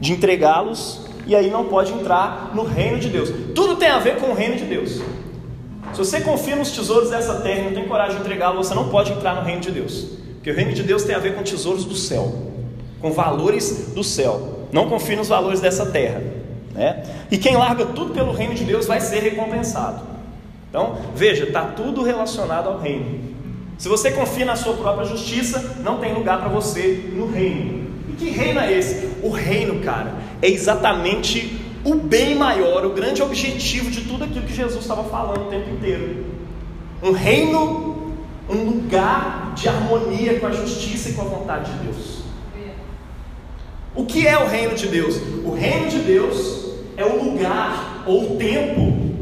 de 0.00 0.12
entregá-los 0.12 1.06
e 1.26 1.34
aí 1.34 1.50
não 1.50 1.64
pode 1.66 1.92
entrar 1.92 2.52
no 2.54 2.64
reino 2.64 2.98
de 2.98 3.08
Deus. 3.08 3.30
Tudo 3.54 3.76
tem 3.76 3.88
a 3.88 3.98
ver 3.98 4.16
com 4.16 4.28
o 4.30 4.34
reino 4.34 4.56
de 4.56 4.64
Deus. 4.64 5.00
Se 5.92 5.98
você 5.98 6.20
confia 6.20 6.56
nos 6.56 6.70
tesouros 6.70 7.10
dessa 7.10 7.40
terra 7.40 7.60
e 7.60 7.64
não 7.64 7.72
tem 7.72 7.86
coragem 7.86 8.16
de 8.16 8.22
entregá-lo, 8.22 8.56
você 8.62 8.74
não 8.74 8.88
pode 8.88 9.12
entrar 9.12 9.34
no 9.34 9.42
reino 9.42 9.60
de 9.60 9.70
Deus. 9.70 10.06
Porque 10.34 10.50
o 10.50 10.54
reino 10.54 10.72
de 10.72 10.82
Deus 10.82 11.04
tem 11.04 11.14
a 11.14 11.18
ver 11.18 11.34
com 11.34 11.42
tesouros 11.42 11.84
do 11.84 11.94
céu, 11.94 12.51
com 13.02 13.10
valores 13.10 13.90
do 13.94 14.02
céu. 14.02 14.68
Não 14.72 14.88
confie 14.88 15.16
nos 15.16 15.28
valores 15.28 15.60
dessa 15.60 15.84
terra. 15.84 16.22
Né? 16.72 17.02
E 17.30 17.36
quem 17.36 17.56
larga 17.56 17.84
tudo 17.84 18.14
pelo 18.14 18.32
reino 18.32 18.54
de 18.54 18.64
Deus 18.64 18.86
vai 18.86 19.00
ser 19.00 19.20
recompensado. 19.20 20.02
Então, 20.70 20.96
veja, 21.14 21.44
está 21.44 21.64
tudo 21.64 22.02
relacionado 22.02 22.68
ao 22.68 22.78
reino. 22.78 23.32
Se 23.76 23.88
você 23.88 24.12
confia 24.12 24.44
na 24.44 24.56
sua 24.56 24.74
própria 24.74 25.04
justiça, 25.04 25.76
não 25.82 25.98
tem 25.98 26.14
lugar 26.14 26.38
para 26.38 26.48
você 26.48 27.10
no 27.12 27.30
reino. 27.30 27.90
E 28.08 28.12
que 28.12 28.30
reino 28.30 28.60
é 28.60 28.72
esse? 28.72 29.10
O 29.22 29.28
reino, 29.28 29.80
cara, 29.80 30.14
é 30.40 30.48
exatamente 30.48 31.60
o 31.84 31.96
bem 31.96 32.36
maior, 32.36 32.86
o 32.86 32.90
grande 32.90 33.22
objetivo 33.22 33.90
de 33.90 34.02
tudo 34.02 34.24
aquilo 34.24 34.46
que 34.46 34.54
Jesus 34.54 34.82
estava 34.82 35.04
falando 35.04 35.48
o 35.48 35.50
tempo 35.50 35.68
inteiro. 35.70 36.24
Um 37.02 37.10
reino, 37.10 38.14
um 38.48 38.64
lugar 38.64 39.52
de 39.54 39.68
harmonia 39.68 40.38
com 40.38 40.46
a 40.46 40.52
justiça 40.52 41.10
e 41.10 41.12
com 41.14 41.22
a 41.22 41.24
vontade 41.24 41.72
de 41.72 41.78
Deus. 41.78 42.11
O 43.94 44.06
que 44.06 44.26
é 44.26 44.38
o 44.38 44.46
reino 44.46 44.74
de 44.74 44.88
Deus? 44.88 45.16
O 45.44 45.52
reino 45.52 45.88
de 45.88 45.98
Deus 45.98 46.72
é 46.96 47.04
o 47.04 47.22
lugar 47.24 48.04
ou 48.06 48.32
o 48.32 48.36
tempo 48.36 49.12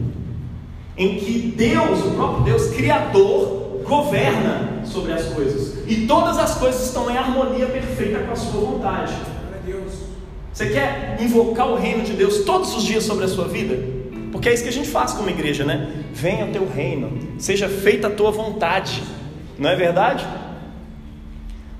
em 0.96 1.16
que 1.18 1.54
Deus, 1.56 2.04
o 2.04 2.10
próprio 2.12 2.44
Deus 2.44 2.68
Criador, 2.68 3.80
governa 3.82 4.82
sobre 4.84 5.12
as 5.12 5.24
coisas. 5.26 5.78
E 5.88 6.06
todas 6.06 6.38
as 6.38 6.56
coisas 6.56 6.86
estão 6.86 7.10
em 7.10 7.16
harmonia 7.16 7.66
perfeita 7.66 8.20
com 8.20 8.32
a 8.32 8.36
sua 8.36 8.60
vontade. 8.60 9.12
Você 10.52 10.68
quer 10.68 11.16
invocar 11.20 11.68
o 11.68 11.76
reino 11.76 12.04
de 12.04 12.12
Deus 12.12 12.44
todos 12.44 12.76
os 12.76 12.84
dias 12.84 13.04
sobre 13.04 13.24
a 13.24 13.28
sua 13.28 13.48
vida? 13.48 13.76
Porque 14.30 14.48
é 14.48 14.54
isso 14.54 14.62
que 14.62 14.68
a 14.68 14.72
gente 14.72 14.88
faz 14.88 15.12
como 15.12 15.28
igreja, 15.30 15.64
né? 15.64 16.04
Venha 16.12 16.46
o 16.46 16.52
teu 16.52 16.68
reino, 16.68 17.18
seja 17.38 17.68
feita 17.68 18.06
a 18.06 18.10
tua 18.10 18.30
vontade, 18.30 19.02
não 19.58 19.70
é 19.70 19.74
verdade? 19.74 20.26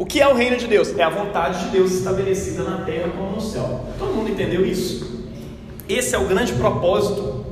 O 0.01 0.07
que 0.07 0.19
é 0.19 0.27
o 0.27 0.35
reino 0.35 0.57
de 0.57 0.67
Deus? 0.67 0.99
É 0.99 1.03
a 1.03 1.11
vontade 1.11 1.63
de 1.63 1.73
Deus 1.73 1.93
estabelecida 1.93 2.65
na 2.65 2.79
terra 2.87 3.11
como 3.11 3.33
no 3.33 3.41
céu. 3.43 3.85
Todo 3.99 4.15
mundo 4.15 4.31
entendeu 4.31 4.65
isso? 4.65 5.29
Esse 5.87 6.15
é 6.15 6.19
o 6.19 6.25
grande 6.25 6.55
propósito 6.55 7.45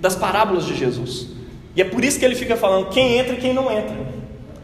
das 0.00 0.16
parábolas 0.16 0.64
de 0.64 0.74
Jesus. 0.74 1.26
E 1.76 1.82
é 1.82 1.84
por 1.84 2.02
isso 2.02 2.18
que 2.18 2.24
ele 2.24 2.34
fica 2.34 2.56
falando 2.56 2.88
quem 2.88 3.18
entra 3.18 3.34
e 3.34 3.36
quem 3.36 3.52
não 3.52 3.70
entra. 3.70 3.94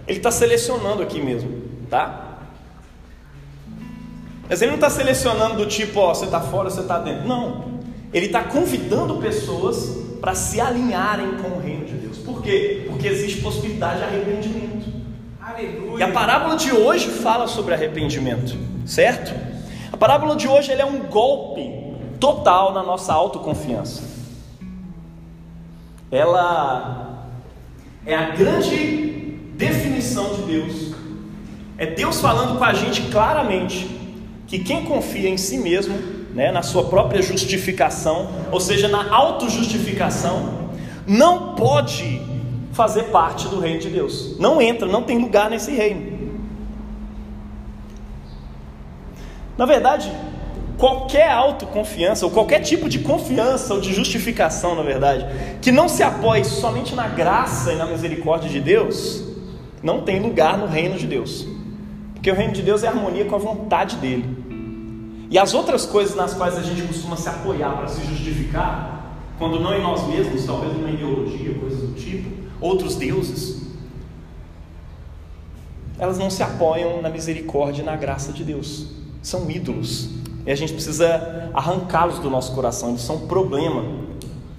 Ele 0.08 0.16
está 0.16 0.30
selecionando 0.30 1.02
aqui 1.02 1.20
mesmo, 1.20 1.50
tá? 1.90 2.38
Mas 4.48 4.62
ele 4.62 4.70
não 4.70 4.78
está 4.78 4.88
selecionando 4.88 5.56
do 5.56 5.66
tipo, 5.66 6.00
ó, 6.00 6.14
você 6.14 6.24
está 6.24 6.40
fora, 6.40 6.70
você 6.70 6.80
está 6.80 6.98
dentro. 6.98 7.28
Não. 7.28 7.82
Ele 8.10 8.24
está 8.24 8.42
convidando 8.42 9.18
pessoas 9.18 9.98
para 10.18 10.34
se 10.34 10.62
alinharem 10.62 11.32
com 11.42 11.58
o 11.58 11.60
reino 11.60 11.84
de 11.84 11.92
Deus. 11.92 12.16
Por 12.16 12.40
quê? 12.40 12.86
Porque 12.88 13.06
existe 13.06 13.42
possibilidade 13.42 13.98
de 13.98 14.04
arrependimento. 14.04 14.81
Aleluia. 15.52 15.98
E 15.98 16.02
a 16.02 16.12
parábola 16.12 16.56
de 16.56 16.72
hoje 16.72 17.08
fala 17.08 17.46
sobre 17.46 17.74
arrependimento, 17.74 18.56
certo? 18.86 19.32
A 19.92 19.96
parábola 19.96 20.34
de 20.34 20.48
hoje 20.48 20.72
é 20.72 20.84
um 20.84 21.00
golpe 21.00 21.70
total 22.18 22.72
na 22.72 22.82
nossa 22.82 23.12
autoconfiança. 23.12 24.02
Ela 26.10 27.26
é 28.06 28.14
a 28.14 28.30
grande 28.30 29.36
definição 29.54 30.34
de 30.34 30.42
Deus. 30.42 30.94
É 31.76 31.86
Deus 31.86 32.20
falando 32.20 32.58
com 32.58 32.64
a 32.64 32.72
gente 32.72 33.02
claramente 33.10 34.00
que 34.46 34.58
quem 34.58 34.84
confia 34.84 35.28
em 35.28 35.36
si 35.36 35.58
mesmo, 35.58 35.94
né, 36.34 36.50
na 36.50 36.62
sua 36.62 36.84
própria 36.84 37.20
justificação, 37.22 38.28
ou 38.50 38.60
seja, 38.60 38.88
na 38.88 39.12
autojustificação, 39.12 40.70
não 41.06 41.54
pode 41.54 42.20
fazer 42.72 43.04
parte 43.04 43.48
do 43.48 43.60
reino 43.60 43.80
de 43.80 43.88
Deus. 43.88 44.38
Não 44.38 44.60
entra, 44.60 44.86
não 44.86 45.02
tem 45.02 45.18
lugar 45.18 45.50
nesse 45.50 45.70
reino. 45.70 46.20
Na 49.56 49.66
verdade, 49.66 50.10
qualquer 50.78 51.30
autoconfiança, 51.30 52.24
ou 52.24 52.32
qualquer 52.32 52.60
tipo 52.60 52.88
de 52.88 53.00
confiança 53.00 53.74
ou 53.74 53.80
de 53.80 53.92
justificação, 53.92 54.74
na 54.74 54.82
verdade, 54.82 55.26
que 55.60 55.70
não 55.70 55.88
se 55.88 56.02
apoie 56.02 56.44
somente 56.44 56.94
na 56.94 57.06
graça 57.06 57.72
e 57.72 57.76
na 57.76 57.86
misericórdia 57.86 58.48
de 58.48 58.60
Deus, 58.60 59.22
não 59.82 60.00
tem 60.00 60.20
lugar 60.20 60.56
no 60.56 60.66
reino 60.66 60.96
de 60.96 61.06
Deus. 61.06 61.46
Porque 62.14 62.30
o 62.30 62.34
reino 62.34 62.52
de 62.52 62.62
Deus 62.62 62.82
é 62.82 62.88
harmonia 62.88 63.24
com 63.26 63.36
a 63.36 63.38
vontade 63.38 63.96
dele. 63.96 64.42
E 65.30 65.38
as 65.38 65.54
outras 65.54 65.86
coisas 65.86 66.14
nas 66.14 66.34
quais 66.34 66.56
a 66.56 66.62
gente 66.62 66.82
costuma 66.82 67.16
se 67.16 67.28
apoiar 67.28 67.76
para 67.76 67.88
se 67.88 68.04
justificar, 68.06 69.16
quando 69.38 69.60
não 69.60 69.74
em 69.74 69.82
nós 69.82 70.06
mesmos, 70.06 70.44
talvez 70.44 70.72
numa 70.74 70.90
ideologia, 70.90 71.54
coisas 71.54 71.80
do 71.80 71.94
tipo, 71.94 72.41
outros 72.62 72.96
deuses, 72.96 73.60
elas 75.98 76.18
não 76.18 76.30
se 76.30 76.42
apoiam 76.42 77.02
na 77.02 77.10
misericórdia 77.10 77.82
e 77.82 77.84
na 77.84 77.96
graça 77.96 78.32
de 78.32 78.42
Deus. 78.42 78.86
São 79.22 79.50
ídolos. 79.50 80.08
E 80.46 80.50
a 80.50 80.54
gente 80.54 80.72
precisa 80.72 81.50
arrancá-los 81.54 82.18
do 82.18 82.30
nosso 82.30 82.54
coração. 82.54 82.90
Eles 82.90 83.02
são 83.02 83.16
um 83.16 83.26
problema. 83.26 83.84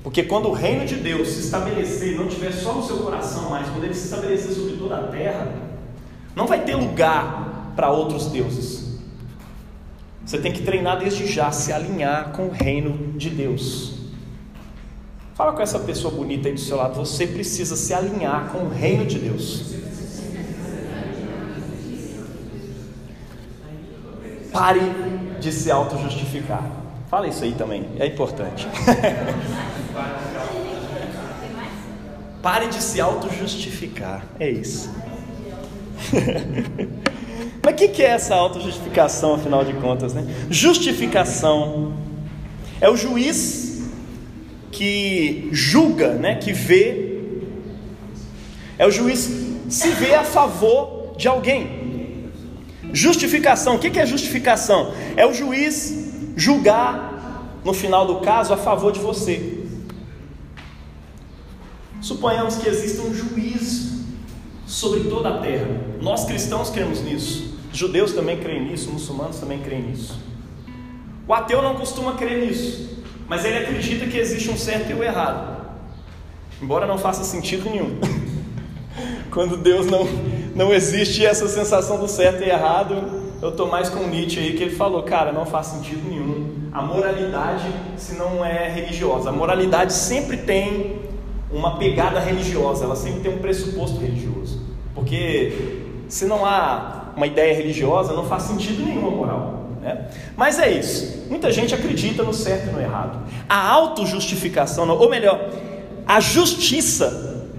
Porque 0.04 0.24
quando 0.24 0.50
o 0.50 0.54
reino 0.54 0.86
de 0.86 0.96
Deus 0.96 1.30
se 1.30 1.42
estabelecer, 1.42 2.16
não 2.18 2.28
tiver 2.28 2.52
só 2.52 2.74
no 2.74 2.84
seu 2.84 2.98
coração, 2.98 3.50
mas 3.50 3.68
quando 3.70 3.86
ele 3.86 3.94
se 3.94 4.06
estabelecer 4.06 4.54
sobre 4.54 4.78
toda 4.78 4.98
a 4.98 5.08
terra, 5.08 5.52
não 6.36 6.46
vai 6.46 6.64
ter 6.64 6.76
lugar 6.76 7.74
para 7.76 7.90
outros 7.90 8.28
deuses. 8.28 9.00
Você 10.26 10.38
tem 10.38 10.52
que 10.52 10.62
treinar 10.64 11.00
desde 11.00 11.28
já, 11.28 11.52
se 11.52 11.74
alinhar 11.74 12.32
com 12.32 12.48
o 12.48 12.52
reino 12.52 13.14
de 13.18 13.30
Deus. 13.30 13.93
Fala 15.36 15.52
com 15.54 15.62
essa 15.64 15.80
pessoa 15.80 16.14
bonita 16.14 16.48
aí 16.48 16.54
do 16.54 16.60
seu 16.60 16.78
lado. 16.78 16.94
Você 16.96 17.26
precisa 17.26 17.76
se 17.76 17.92
alinhar 17.94 18.50
com 18.52 18.60
o 18.60 18.70
reino 18.70 19.04
de 19.06 19.18
Deus. 19.18 19.74
Pare 24.52 24.82
de 25.40 25.52
se 25.52 25.72
auto-justificar. 25.72 26.64
Fala 27.10 27.28
isso 27.28 27.44
aí 27.44 27.54
também, 27.54 27.90
é 28.00 28.06
importante. 28.06 28.68
Pare 32.42 32.68
de 32.68 32.82
se 32.82 33.02
auto-justificar. 33.02 34.24
É 34.40 34.50
isso. 34.50 34.92
Mas 37.64 37.74
o 37.74 37.78
que, 37.78 37.88
que 37.88 38.04
é 38.04 38.10
essa 38.10 38.36
auto-justificação, 38.36 39.34
afinal 39.36 39.66
de 39.66 39.74
contas? 39.74 40.14
Né? 40.14 40.28
Justificação 40.50 41.94
é 42.80 42.90
o 42.90 42.96
juiz 42.96 43.63
que 44.74 45.50
julga, 45.52 46.16
né, 46.16 46.36
que 46.36 46.52
vê, 46.52 47.22
é 48.78 48.88
o 48.88 48.92
juiz 48.92 49.30
se 49.70 49.90
vê 49.90 50.16
a 50.16 50.24
favor 50.24 51.14
de 51.16 51.28
alguém. 51.28 52.32
Justificação, 52.92 53.76
o 53.76 53.80
que 53.80 54.00
é 54.00 54.06
justificação? 54.06 54.94
É 55.16 55.26
o 55.26 55.34
juiz 55.34 56.12
julgar, 56.36 57.62
no 57.64 57.74
final 57.74 58.06
do 58.06 58.16
caso, 58.18 58.54
a 58.54 58.58
favor 58.58 58.92
de 58.92 59.00
você. 59.00 59.60
Suponhamos 62.02 62.56
que 62.58 62.68
exista 62.68 63.04
um 63.04 63.14
juízo 63.14 64.04
sobre 64.66 65.02
toda 65.02 65.30
a 65.30 65.38
terra. 65.38 65.68
Nós 66.02 66.26
cristãos 66.26 66.70
cremos 66.70 67.02
nisso. 67.02 67.54
Judeus 67.72 68.12
também 68.12 68.40
creem 68.40 68.66
nisso, 68.66 68.92
muçulmanos 68.92 69.38
também 69.38 69.60
creem 69.62 69.84
nisso. 69.84 70.20
O 71.28 71.34
ateu 71.34 71.62
não 71.62 71.76
costuma 71.76 72.14
crer 72.14 72.46
nisso 72.46 73.03
mas 73.28 73.46
ele 73.46 73.58
acredita 73.58 74.06
que 74.06 74.18
existe 74.18 74.50
um 74.50 74.58
certo 74.58 74.92
e 74.92 74.94
o 74.94 75.00
um 75.00 75.04
errado, 75.04 75.66
embora 76.62 76.86
não 76.86 76.98
faça 76.98 77.24
sentido 77.24 77.70
nenhum. 77.70 78.00
Quando 79.32 79.58
Deus 79.58 79.88
não, 79.88 80.08
não 80.56 80.74
existe 80.74 81.26
essa 81.26 81.48
sensação 81.48 82.00
do 82.00 82.08
certo 82.08 82.44
e 82.44 82.50
errado, 82.50 83.24
eu 83.42 83.50
estou 83.50 83.68
mais 83.68 83.90
com 83.90 84.08
Nietzsche 84.08 84.40
aí, 84.40 84.54
que 84.54 84.64
ele 84.64 84.76
falou, 84.76 85.04
cara, 85.04 85.32
não 85.32 85.46
faz 85.46 85.68
sentido 85.68 86.08
nenhum. 86.08 86.70
A 86.72 86.82
moralidade, 86.82 87.66
se 87.98 88.16
não 88.16 88.44
é 88.44 88.70
religiosa, 88.70 89.30
a 89.30 89.32
moralidade 89.34 89.94
sempre 89.94 90.38
tem 90.38 91.02
uma 91.52 91.78
pegada 91.78 92.20
religiosa, 92.20 92.86
ela 92.86 92.96
sempre 92.96 93.22
tem 93.22 93.34
um 93.34 93.40
pressuposto 93.40 94.00
religioso. 94.00 94.62
Porque 94.96 95.82
se 96.08 96.26
não 96.26 96.46
há 96.46 97.12
uma 97.16 97.28
ideia 97.28 97.56
religiosa, 97.56 98.14
não 98.14 98.26
faz 98.26 98.44
sentido 98.44 98.84
nenhum 98.84 99.08
a 99.08 99.12
moral. 99.12 99.63
Né? 99.84 100.06
Mas 100.38 100.58
é 100.58 100.72
isso. 100.72 101.26
Muita 101.30 101.52
gente 101.52 101.76
acredita 101.76 102.24
no 102.24 102.34
certo 102.34 102.70
e 102.70 102.72
no 102.72 102.80
errado. 102.80 103.20
A 103.50 103.70
autojustificação, 103.70 104.90
ou 104.90 105.10
melhor, 105.10 105.50
a 106.08 106.22
justiça, 106.22 107.50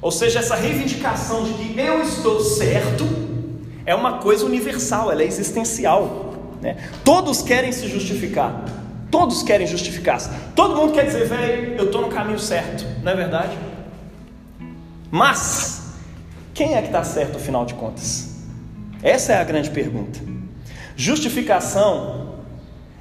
ou 0.00 0.12
seja, 0.12 0.38
essa 0.38 0.54
reivindicação 0.54 1.42
de 1.42 1.52
que 1.54 1.78
eu 1.78 2.02
estou 2.02 2.40
certo, 2.40 3.04
é 3.84 3.94
uma 3.94 4.18
coisa 4.18 4.46
universal, 4.46 5.10
ela 5.10 5.22
é 5.22 5.26
existencial. 5.26 6.34
Né? 6.62 6.76
Todos 7.04 7.42
querem 7.42 7.72
se 7.72 7.88
justificar. 7.88 8.64
Todos 9.10 9.42
querem 9.42 9.66
justificar-se. 9.66 10.30
Todo 10.54 10.76
mundo 10.76 10.92
quer 10.92 11.06
dizer, 11.06 11.26
velho, 11.26 11.74
eu 11.76 11.86
estou 11.86 12.00
no 12.00 12.08
caminho 12.08 12.38
certo, 12.38 12.84
não 13.02 13.12
é 13.12 13.14
verdade? 13.14 13.56
Mas, 15.10 15.92
quem 16.52 16.74
é 16.74 16.80
que 16.80 16.88
está 16.88 17.04
certo, 17.04 17.36
afinal 17.36 17.64
de 17.64 17.74
contas? 17.74 18.34
Essa 19.02 19.34
é 19.34 19.36
a 19.36 19.44
grande 19.44 19.70
pergunta. 19.70 20.33
Justificação 20.96 22.34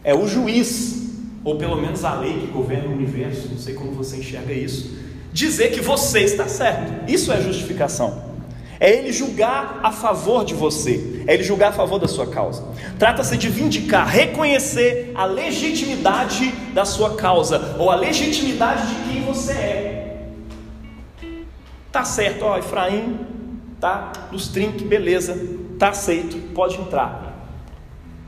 é 0.03 0.13
o 0.13 0.27
juiz, 0.27 1.11
ou 1.43 1.57
pelo 1.57 1.75
menos 1.75 2.03
a 2.03 2.15
lei 2.15 2.39
que 2.39 2.47
governa 2.47 2.89
o 2.89 2.93
universo, 2.93 3.49
não 3.49 3.57
sei 3.57 3.73
como 3.73 3.91
você 3.91 4.17
enxerga 4.17 4.53
isso, 4.53 4.97
dizer 5.31 5.71
que 5.71 5.81
você 5.81 6.21
está 6.21 6.47
certo. 6.47 7.09
Isso 7.09 7.31
é 7.31 7.41
justificação. 7.41 8.33
É 8.79 8.91
ele 8.91 9.13
julgar 9.13 9.79
a 9.83 9.91
favor 9.91 10.43
de 10.43 10.53
você, 10.53 11.23
é 11.25 11.33
ele 11.35 11.43
julgar 11.43 11.69
a 11.69 11.71
favor 11.71 11.99
da 11.99 12.07
sua 12.07 12.27
causa. 12.27 12.65
Trata-se 12.99 13.37
de 13.37 13.47
vindicar, 13.47 14.07
reconhecer 14.07 15.11
a 15.15 15.25
legitimidade 15.25 16.51
da 16.73 16.83
sua 16.83 17.15
causa, 17.15 17.75
ou 17.79 17.89
a 17.89 17.95
legitimidade 17.95 18.87
de 18.87 18.95
quem 19.09 19.21
você 19.23 19.53
é. 19.53 20.27
Tá 21.91 22.03
certo, 22.03 22.43
ó, 22.43 22.57
Efraim, 22.57 23.19
tá 23.79 24.11
nos 24.31 24.47
trinques, 24.47 24.81
beleza, 24.81 25.37
tá 25.77 25.89
aceito, 25.89 26.37
pode 26.53 26.75
entrar. 26.75 27.32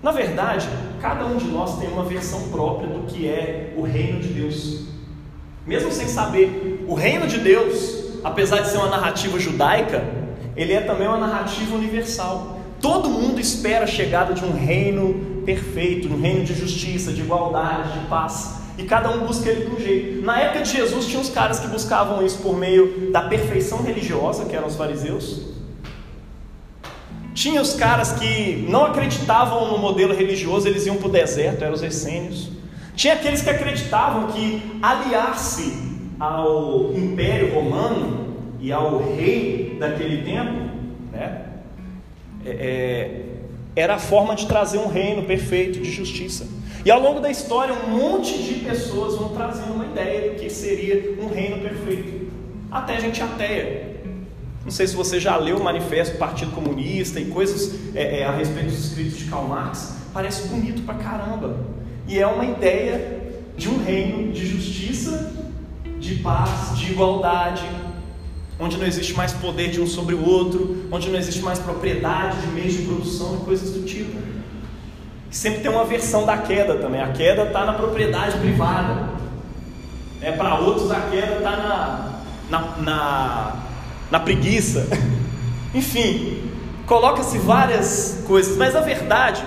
Na 0.05 0.11
verdade, 0.11 0.69
cada 1.01 1.25
um 1.25 1.35
de 1.35 1.47
nós 1.47 1.79
tem 1.79 1.89
uma 1.89 2.03
versão 2.03 2.49
própria 2.49 2.87
do 2.87 3.07
que 3.07 3.27
é 3.27 3.73
o 3.75 3.81
reino 3.81 4.19
de 4.19 4.27
Deus. 4.27 4.81
Mesmo 5.65 5.91
sem 5.91 6.07
saber, 6.07 6.85
o 6.87 6.93
reino 6.93 7.25
de 7.25 7.39
Deus, 7.39 8.03
apesar 8.23 8.61
de 8.61 8.69
ser 8.69 8.77
uma 8.77 8.89
narrativa 8.89 9.39
judaica, 9.39 10.05
ele 10.55 10.73
é 10.73 10.81
também 10.81 11.07
uma 11.07 11.17
narrativa 11.17 11.73
universal. 11.73 12.59
Todo 12.79 13.09
mundo 13.09 13.41
espera 13.41 13.85
a 13.85 13.87
chegada 13.87 14.35
de 14.35 14.45
um 14.45 14.53
reino 14.53 15.41
perfeito, 15.43 16.07
um 16.07 16.21
reino 16.21 16.45
de 16.45 16.53
justiça, 16.53 17.11
de 17.11 17.21
igualdade, 17.21 17.99
de 17.99 18.05
paz. 18.05 18.59
E 18.77 18.83
cada 18.83 19.09
um 19.09 19.25
busca 19.25 19.49
ele 19.49 19.65
de 19.65 19.75
um 19.75 19.79
jeito. 19.79 20.23
Na 20.23 20.39
época 20.39 20.61
de 20.61 20.71
Jesus, 20.71 21.07
tinha 21.07 21.19
uns 21.19 21.31
caras 21.31 21.59
que 21.59 21.67
buscavam 21.67 22.23
isso 22.23 22.37
por 22.43 22.55
meio 22.55 23.09
da 23.11 23.23
perfeição 23.23 23.81
religiosa, 23.81 24.45
que 24.45 24.55
eram 24.55 24.67
os 24.67 24.75
fariseus, 24.75 25.54
tinha 27.35 27.61
os 27.61 27.73
caras 27.73 28.13
que 28.13 28.65
não 28.69 28.85
acreditavam 28.85 29.69
no 29.69 29.77
modelo 29.77 30.15
religioso, 30.15 30.69
eles 30.69 30.85
iam 30.85 30.95
para 30.95 31.09
o 31.09 31.11
deserto, 31.11 31.63
eram 31.63 31.73
os 31.73 31.83
essênios. 31.83 32.49
Tinha 32.95 33.13
aqueles 33.13 33.41
que 33.41 33.49
acreditavam 33.49 34.31
que 34.31 34.79
aliar-se 34.81 35.77
ao 36.17 36.93
Império 36.95 37.53
Romano 37.53 38.35
e 38.61 38.71
ao 38.71 38.99
rei 39.15 39.75
daquele 39.77 40.23
tempo, 40.23 40.71
né, 41.11 41.41
é, 42.45 42.49
é, 42.49 43.21
era 43.75 43.95
a 43.95 43.99
forma 43.99 44.33
de 44.33 44.47
trazer 44.47 44.77
um 44.77 44.87
reino 44.87 45.23
perfeito 45.23 45.81
de 45.81 45.91
justiça. 45.91 46.47
E 46.85 46.89
ao 46.89 47.01
longo 47.01 47.19
da 47.19 47.29
história, 47.29 47.73
um 47.73 47.97
monte 47.97 48.41
de 48.41 48.63
pessoas 48.63 49.15
vão 49.15 49.29
trazendo 49.29 49.73
uma 49.73 49.85
ideia 49.85 50.31
do 50.31 50.39
que 50.39 50.49
seria 50.49 51.17
um 51.21 51.27
reino 51.27 51.57
perfeito. 51.57 52.31
Até 52.71 53.01
gente 53.01 53.21
ateia, 53.21 53.94
não 54.65 54.71
sei 54.71 54.87
se 54.87 54.95
você 54.95 55.19
já 55.19 55.37
leu 55.37 55.57
o 55.57 55.63
manifesto 55.63 56.15
do 56.15 56.17
Partido 56.17 56.51
Comunista 56.51 57.19
e 57.19 57.25
coisas 57.25 57.71
é, 57.93 58.21
é, 58.21 58.25
a 58.25 58.31
respeito 58.31 58.71
dos 58.71 58.85
escritos 58.85 59.19
de 59.19 59.25
Karl 59.25 59.47
Marx. 59.47 59.95
Parece 60.11 60.47
bonito 60.47 60.81
pra 60.81 60.95
caramba. 60.95 61.55
E 62.07 62.17
é 62.17 62.25
uma 62.25 62.43
ideia 62.43 63.21
de 63.55 63.69
um 63.69 63.83
reino 63.83 64.33
de 64.33 64.43
justiça, 64.43 65.31
de 65.99 66.15
paz, 66.15 66.75
de 66.77 66.91
igualdade, 66.91 67.63
onde 68.59 68.77
não 68.77 68.87
existe 68.87 69.13
mais 69.13 69.33
poder 69.33 69.69
de 69.69 69.79
um 69.79 69.85
sobre 69.85 70.15
o 70.15 70.27
outro, 70.27 70.87
onde 70.91 71.09
não 71.09 71.19
existe 71.19 71.41
mais 71.41 71.59
propriedade 71.59 72.41
de 72.41 72.47
meios 72.47 72.73
de 72.73 72.83
produção 72.83 73.35
e 73.35 73.45
coisas 73.45 73.69
do 73.71 73.85
tipo. 73.85 74.17
Sempre 75.29 75.59
tem 75.59 75.69
uma 75.69 75.85
versão 75.85 76.25
da 76.25 76.37
queda 76.39 76.75
também. 76.75 77.01
A 77.01 77.11
queda 77.11 77.43
está 77.43 77.65
na 77.65 77.73
propriedade 77.73 78.37
privada. 78.39 79.09
É, 80.21 80.31
Para 80.31 80.55
outros, 80.59 80.89
a 80.89 81.01
queda 81.01 81.35
está 81.37 81.51
na, 81.51 82.21
na, 82.49 82.77
na, 82.77 83.64
na 84.09 84.19
preguiça. 84.19 84.87
Enfim, 85.73 86.51
coloca-se 86.85 87.37
várias 87.37 88.23
coisas, 88.25 88.57
mas 88.57 88.75
a 88.75 88.81
verdade 88.81 89.43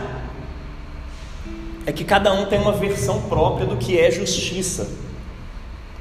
é 1.86 1.92
que 1.92 2.04
cada 2.04 2.32
um 2.34 2.46
tem 2.46 2.60
uma 2.60 2.72
versão 2.72 3.22
própria 3.22 3.66
do 3.66 3.76
que 3.76 3.98
é 3.98 4.10
justiça, 4.10 4.90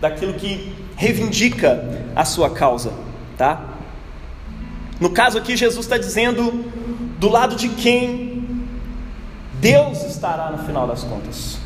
daquilo 0.01 0.33
que 0.33 0.73
reivindica 0.97 2.03
a 2.15 2.25
sua 2.25 2.49
causa, 2.49 2.91
tá? 3.37 3.77
No 4.99 5.11
caso 5.11 5.37
aqui, 5.37 5.55
Jesus 5.55 5.85
está 5.85 5.97
dizendo 5.97 6.65
do 7.17 7.29
lado 7.29 7.55
de 7.55 7.69
quem 7.69 8.43
Deus 9.61 10.03
estará 10.03 10.51
no 10.51 10.57
final 10.65 10.87
das 10.87 11.03
contas, 11.03 11.57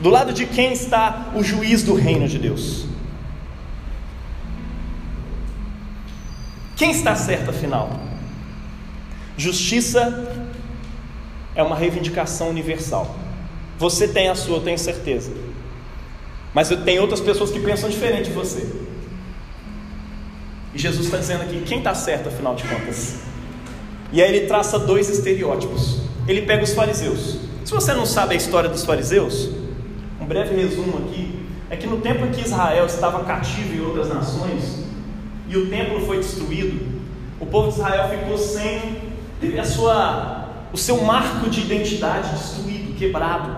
do 0.00 0.08
lado 0.08 0.32
de 0.32 0.46
quem 0.46 0.72
está 0.72 1.30
o 1.34 1.42
juiz 1.42 1.82
do 1.82 1.94
reino 1.94 2.26
de 2.26 2.38
Deus. 2.38 2.86
Quem 6.82 6.90
está 6.90 7.14
certo 7.14 7.50
afinal? 7.50 7.90
Justiça 9.36 10.34
é 11.54 11.62
uma 11.62 11.76
reivindicação 11.76 12.50
universal. 12.50 13.14
Você 13.78 14.08
tem 14.08 14.28
a 14.28 14.34
sua, 14.34 14.56
eu 14.56 14.62
tenho 14.62 14.76
certeza. 14.76 15.30
Mas 16.52 16.70
tenho 16.84 17.00
outras 17.00 17.20
pessoas 17.20 17.52
que 17.52 17.60
pensam 17.60 17.88
diferente 17.88 18.30
de 18.30 18.32
você. 18.32 18.68
E 20.74 20.78
Jesus 20.80 21.04
está 21.04 21.18
dizendo 21.18 21.42
aqui: 21.42 21.62
quem 21.64 21.78
está 21.78 21.94
certo 21.94 22.30
afinal 22.30 22.56
de 22.56 22.64
contas? 22.64 23.20
E 24.12 24.20
aí 24.20 24.34
ele 24.34 24.48
traça 24.48 24.76
dois 24.76 25.08
estereótipos. 25.08 26.00
Ele 26.26 26.42
pega 26.42 26.64
os 26.64 26.74
fariseus. 26.74 27.38
Se 27.64 27.70
você 27.70 27.94
não 27.94 28.04
sabe 28.04 28.34
a 28.34 28.36
história 28.36 28.68
dos 28.68 28.84
fariseus, 28.84 29.50
um 30.20 30.26
breve 30.26 30.56
resumo 30.56 30.98
aqui 30.98 31.46
é 31.70 31.76
que 31.76 31.86
no 31.86 32.00
tempo 32.00 32.26
em 32.26 32.32
que 32.32 32.40
Israel 32.40 32.86
estava 32.86 33.22
cativo 33.22 33.72
em 33.72 33.80
outras 33.82 34.08
nações 34.08 34.81
e 35.52 35.56
o 35.56 35.68
templo 35.68 36.00
foi 36.00 36.16
destruído, 36.16 36.80
o 37.38 37.44
povo 37.44 37.68
de 37.68 37.74
Israel 37.74 38.08
ficou 38.08 38.38
sem 38.38 39.02
a 39.58 39.64
sua, 39.64 40.48
o 40.72 40.78
seu 40.78 41.02
marco 41.02 41.50
de 41.50 41.60
identidade 41.60 42.30
destruído, 42.30 42.96
quebrado. 42.96 43.54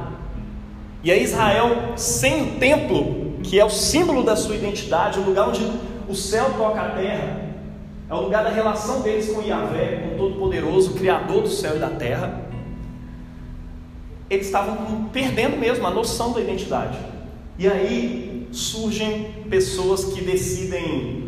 E 1.05 1.13
aí 1.13 1.23
Israel, 1.23 1.93
sem 1.97 2.43
o 2.43 2.59
templo, 2.59 3.39
que 3.45 3.61
é 3.61 3.65
o 3.65 3.71
símbolo 3.71 4.25
da 4.25 4.35
sua 4.35 4.57
identidade, 4.57 5.21
o 5.21 5.23
lugar 5.23 5.51
onde 5.51 5.71
o 6.09 6.15
céu 6.17 6.53
toca 6.57 6.81
a 6.81 6.89
terra, 6.91 7.45
é 8.11 8.15
o 8.15 8.23
lugar 8.23 8.43
da 8.43 8.51
relação 8.51 9.01
deles 9.01 9.33
com 9.33 9.41
Yahvé, 9.41 10.03
com 10.03 10.15
o 10.15 10.19
Todo-Poderoso, 10.19 10.95
Criador 10.95 11.43
do 11.43 11.49
céu 11.49 11.77
e 11.77 11.79
da 11.79 11.91
terra. 11.91 12.43
Eles 14.29 14.47
estavam 14.47 15.05
perdendo 15.13 15.59
mesmo 15.59 15.87
a 15.87 15.91
noção 15.91 16.33
da 16.33 16.41
identidade. 16.41 16.99
E 17.57 17.69
aí 17.69 18.49
surgem 18.51 19.45
pessoas 19.49 20.07
que 20.07 20.23
decidem 20.23 21.24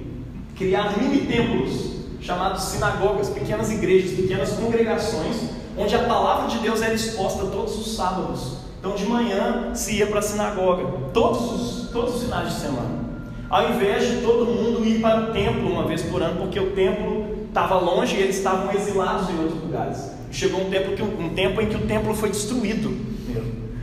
criar 0.57 0.99
mini 0.99 1.27
templos 1.27 1.97
chamados 2.21 2.65
sinagogas, 2.65 3.29
pequenas 3.29 3.71
igrejas, 3.71 4.13
pequenas 4.13 4.53
congregações, 4.55 5.37
onde 5.79 5.95
a 5.95 6.05
palavra 6.05 6.49
de 6.49 6.59
Deus 6.59 6.83
era 6.83 6.95
exposta 6.95 7.47
todos 7.47 7.79
os 7.79 7.95
sábados. 7.95 8.57
Então 8.81 8.95
de 8.95 9.05
manhã 9.05 9.75
se 9.75 9.97
ia 9.97 10.07
para 10.07 10.19
a 10.19 10.23
sinagoga, 10.23 10.85
todos 11.13 11.53
os, 11.53 11.91
todos 11.91 12.17
os 12.17 12.23
finais 12.25 12.55
de 12.55 12.61
semana. 12.61 13.07
Ao 13.49 13.71
invés 13.71 14.09
de 14.09 14.23
todo 14.23 14.47
mundo 14.47 14.85
ir 14.85 15.01
para 15.01 15.31
o 15.31 15.33
templo 15.33 15.71
uma 15.71 15.85
vez 15.85 16.03
por 16.03 16.21
ano, 16.21 16.41
porque 16.41 16.59
o 16.59 16.73
templo 16.73 17.47
estava 17.47 17.79
longe 17.79 18.17
e 18.17 18.23
eles 18.23 18.39
estavam 18.39 18.73
exilados 18.73 19.31
em 19.31 19.39
outros 19.39 19.63
lugares. 19.63 20.11
Chegou 20.33 20.63
um 20.63 20.71
tempo, 20.71 20.97
que, 20.97 21.03
um 21.03 21.29
tempo 21.35 21.61
em 21.61 21.69
que 21.69 21.77
o 21.77 21.87
templo 21.87 22.13
foi 22.15 22.31
destruído. 22.31 22.97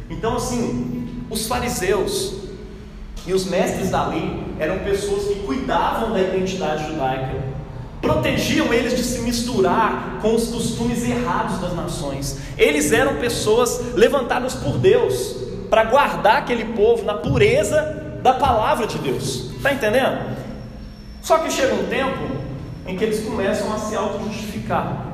Então, 0.10 0.36
assim, 0.36 1.26
os 1.30 1.48
fariseus 1.48 2.43
e 3.26 3.34
os 3.34 3.46
mestres 3.46 3.90
da 3.90 4.08
lei 4.08 4.44
eram 4.60 4.80
pessoas 4.80 5.28
que 5.28 5.40
cuidavam 5.42 6.12
da 6.12 6.20
identidade 6.20 6.88
judaica, 6.88 7.36
protegiam 8.02 8.74
eles 8.74 8.98
de 8.98 9.04
se 9.04 9.22
misturar 9.22 10.20
com 10.22 10.36
os 10.36 10.48
costumes 10.48 11.08
errados 11.08 11.60
das 11.60 11.74
nações. 11.74 12.38
Eles 12.58 12.92
eram 12.92 13.16
pessoas 13.16 13.94
levantadas 13.96 14.56
por 14.56 14.78
Deus 14.78 15.38
para 15.70 15.86
guardar 15.86 16.38
aquele 16.38 16.66
povo 16.76 17.04
na 17.04 17.14
pureza 17.14 18.04
da 18.22 18.34
palavra 18.34 18.86
de 18.86 18.98
Deus. 18.98 19.52
Está 19.56 19.74
entendendo? 19.74 20.36
Só 21.22 21.38
que 21.38 21.50
chega 21.50 21.74
um 21.74 21.88
tempo 21.88 22.20
em 22.86 22.98
que 22.98 23.04
eles 23.06 23.24
começam 23.24 23.74
a 23.74 23.80
se 23.80 23.96
auto-justificar. 23.96 25.14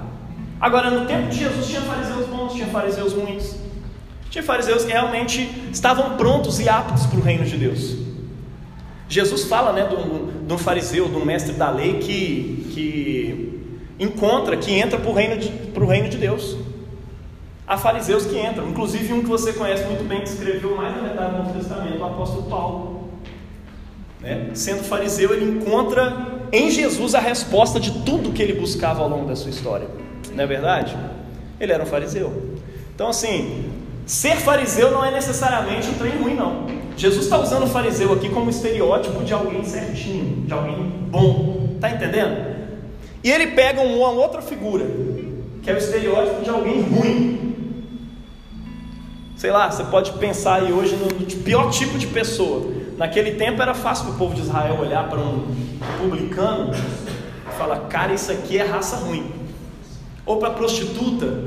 Agora, 0.60 0.89
no 0.89 1.06
tempo 1.06 1.30
de 1.30 1.38
Jesus, 1.38 1.67
tinha 1.67 1.82
fariseus 1.82 2.26
bons, 2.26 2.54
tinha 2.54 2.67
fariseus 2.67 3.13
ruins. 3.13 3.56
Tinha 4.30 4.43
fariseus 4.43 4.84
que 4.84 4.91
realmente 4.91 5.69
estavam 5.72 6.17
prontos 6.17 6.60
e 6.60 6.67
aptos 6.67 7.06
para 7.06 7.19
o 7.19 7.22
reino 7.22 7.45
de 7.45 7.58
Deus. 7.58 7.95
Jesus 9.10 9.45
fala 9.45 9.74
né, 9.74 9.89
de 10.45 10.54
um 10.54 10.58
fariseu, 10.58 11.10
de 11.10 11.15
um 11.15 11.26
mestre 11.26 11.54
da 11.54 11.72
lei 11.72 11.98
que, 11.98 12.69
que 12.72 13.60
encontra, 14.00 14.56
que 14.56 14.72
entra 14.72 15.00
para 15.00 15.10
o 15.10 15.13
reino, 15.13 15.36
de, 15.38 15.52
reino 15.88 16.10
de 16.10 16.17
Deus. 16.17 16.56
Há 17.67 17.76
fariseus 17.76 18.26
que 18.28 18.39
entram, 18.39 18.69
inclusive 18.69 19.12
um 19.12 19.22
que 19.22 19.28
você 19.28 19.52
conhece 19.52 19.84
muito 19.86 20.08
bem, 20.08 20.22
que 20.22 20.30
escreveu 20.30 20.76
mais 20.76 20.95
da 20.95 21.02
metade 21.02 21.32
do 21.32 21.38
Novo 21.39 21.60
Testamento, 21.60 22.00
o 22.00 22.06
apóstolo 22.06 22.43
Paulo. 22.43 23.10
Né? 24.22 24.52
Sendo 24.54 24.84
fariseu, 24.84 25.34
ele 25.34 25.58
encontra 25.58 26.39
em 26.52 26.69
Jesus 26.69 27.15
a 27.15 27.19
resposta 27.19 27.80
de 27.80 28.04
tudo 28.04 28.32
que 28.32 28.43
ele 28.43 28.54
buscava 28.54 29.02
ao 29.02 29.10
longo 29.10 29.26
da 29.26 29.36
sua 29.36 29.50
história. 29.50 29.88
Não 30.34 30.43
é 30.43 30.48
verdade? 30.48 30.95
Ele 31.60 31.72
era 31.72 31.82
um 31.82 31.86
fariseu. 31.88 32.58
Então, 32.93 33.10
assim, 33.10 33.72
ser 34.06 34.36
fariseu 34.36 34.91
não 34.91 35.04
é 35.04 35.10
necessariamente 35.10 35.88
um 35.89 35.93
trem 35.93 36.17
ruim, 36.17 36.36
não. 36.36 36.79
Jesus 37.00 37.24
está 37.24 37.40
usando 37.40 37.64
o 37.64 37.68
fariseu 37.68 38.12
aqui 38.12 38.28
como 38.28 38.50
estereótipo 38.50 39.24
de 39.24 39.34
alguém 39.34 39.64
certinho, 39.64 40.44
de 40.46 40.52
alguém 40.52 40.84
bom. 41.10 41.70
Está 41.76 41.92
entendendo? 41.92 42.46
E 43.24 43.32
ele 43.32 43.48
pega 43.48 43.80
uma 43.80 44.10
outra 44.10 44.42
figura, 44.42 44.86
que 45.64 45.72
é 45.72 45.74
o 45.74 45.78
estereótipo 45.78 46.44
de 46.44 46.50
alguém 46.50 46.82
ruim. 46.82 47.86
Sei 49.38 49.50
lá, 49.50 49.72
você 49.72 49.86
pode 49.86 50.12
pensar 50.14 50.56
aí 50.56 50.74
hoje 50.74 50.98
no 50.98 51.08
pior 51.42 51.70
tipo 51.70 51.98
de 51.98 52.06
pessoa. 52.06 52.70
Naquele 52.98 53.32
tempo 53.36 53.62
era 53.62 53.74
fácil 53.74 54.08
para 54.08 54.16
o 54.16 54.18
povo 54.18 54.36
de 54.36 54.42
Israel 54.42 54.78
olhar 54.78 55.08
para 55.08 55.20
um 55.20 55.46
publicano 56.02 56.74
e 56.74 57.58
falar: 57.58 57.80
cara, 57.88 58.14
isso 58.14 58.30
aqui 58.30 58.58
é 58.58 58.64
raça 58.66 58.98
ruim. 58.98 59.32
Ou 60.26 60.36
para 60.36 60.50
a 60.50 60.54
prostituta, 60.54 61.46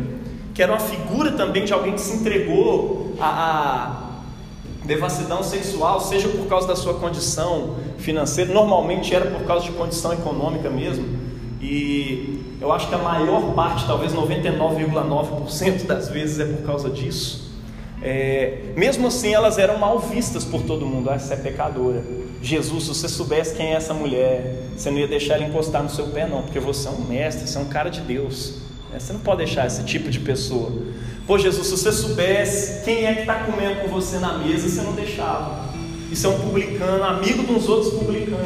que 0.54 0.62
era 0.62 0.72
uma 0.72 0.80
figura 0.80 1.32
também 1.32 1.66
de 1.66 1.74
alguém 1.74 1.92
que 1.92 2.00
se 2.00 2.16
entregou 2.16 3.14
a, 3.20 3.26
a 3.26 4.01
devassidão 4.84 5.42
sexual, 5.42 6.00
seja 6.00 6.28
por 6.28 6.46
causa 6.46 6.66
da 6.66 6.76
sua 6.76 6.94
condição 6.94 7.76
financeira, 7.98 8.52
normalmente 8.52 9.14
era 9.14 9.30
por 9.30 9.44
causa 9.46 9.64
de 9.64 9.72
condição 9.72 10.12
econômica 10.12 10.68
mesmo, 10.68 11.06
e 11.60 12.56
eu 12.60 12.72
acho 12.72 12.88
que 12.88 12.94
a 12.94 12.98
maior 12.98 13.54
parte, 13.54 13.86
talvez 13.86 14.12
99,9% 14.12 15.86
das 15.86 16.08
vezes 16.08 16.40
é 16.40 16.44
por 16.44 16.66
causa 16.66 16.90
disso. 16.90 17.52
É, 18.02 18.72
mesmo 18.76 19.06
assim, 19.06 19.32
elas 19.32 19.58
eram 19.58 19.78
mal 19.78 19.98
vistas 20.00 20.44
por 20.44 20.62
todo 20.62 20.84
mundo. 20.84 21.08
Ah, 21.08 21.14
essa 21.14 21.34
é 21.34 21.36
pecadora. 21.36 22.02
Jesus, 22.42 22.84
se 22.84 22.88
você 22.88 23.08
soubesse 23.08 23.54
quem 23.54 23.72
é 23.72 23.74
essa 23.74 23.94
mulher, 23.94 24.64
você 24.76 24.90
não 24.90 24.98
ia 24.98 25.06
deixar 25.06 25.34
ela 25.34 25.44
encostar 25.44 25.82
no 25.82 25.88
seu 25.88 26.08
pé, 26.08 26.26
não, 26.26 26.42
porque 26.42 26.58
você 26.58 26.88
é 26.88 26.90
um 26.90 27.04
mestre, 27.04 27.46
você 27.46 27.56
é 27.56 27.60
um 27.60 27.68
cara 27.68 27.88
de 27.88 28.00
Deus. 28.00 28.54
Né? 28.92 28.98
Você 28.98 29.12
não 29.12 29.20
pode 29.20 29.38
deixar 29.38 29.66
esse 29.66 29.84
tipo 29.84 30.10
de 30.10 30.18
pessoa. 30.18 30.72
Pô, 31.26 31.38
Jesus, 31.38 31.68
se 31.68 31.72
você 31.72 31.92
soubesse 31.92 32.84
quem 32.84 33.06
é 33.06 33.14
que 33.14 33.20
está 33.20 33.34
comendo 33.44 33.80
com 33.82 33.88
você 33.88 34.18
na 34.18 34.38
mesa, 34.38 34.68
você 34.68 34.82
não 34.82 34.92
deixava. 34.92 35.70
Isso 36.10 36.26
é 36.26 36.30
um 36.30 36.38
publicano, 36.40 37.04
amigo 37.04 37.44
de 37.44 37.52
uns 37.52 37.68
outros 37.68 37.94
publicanos. 37.94 38.40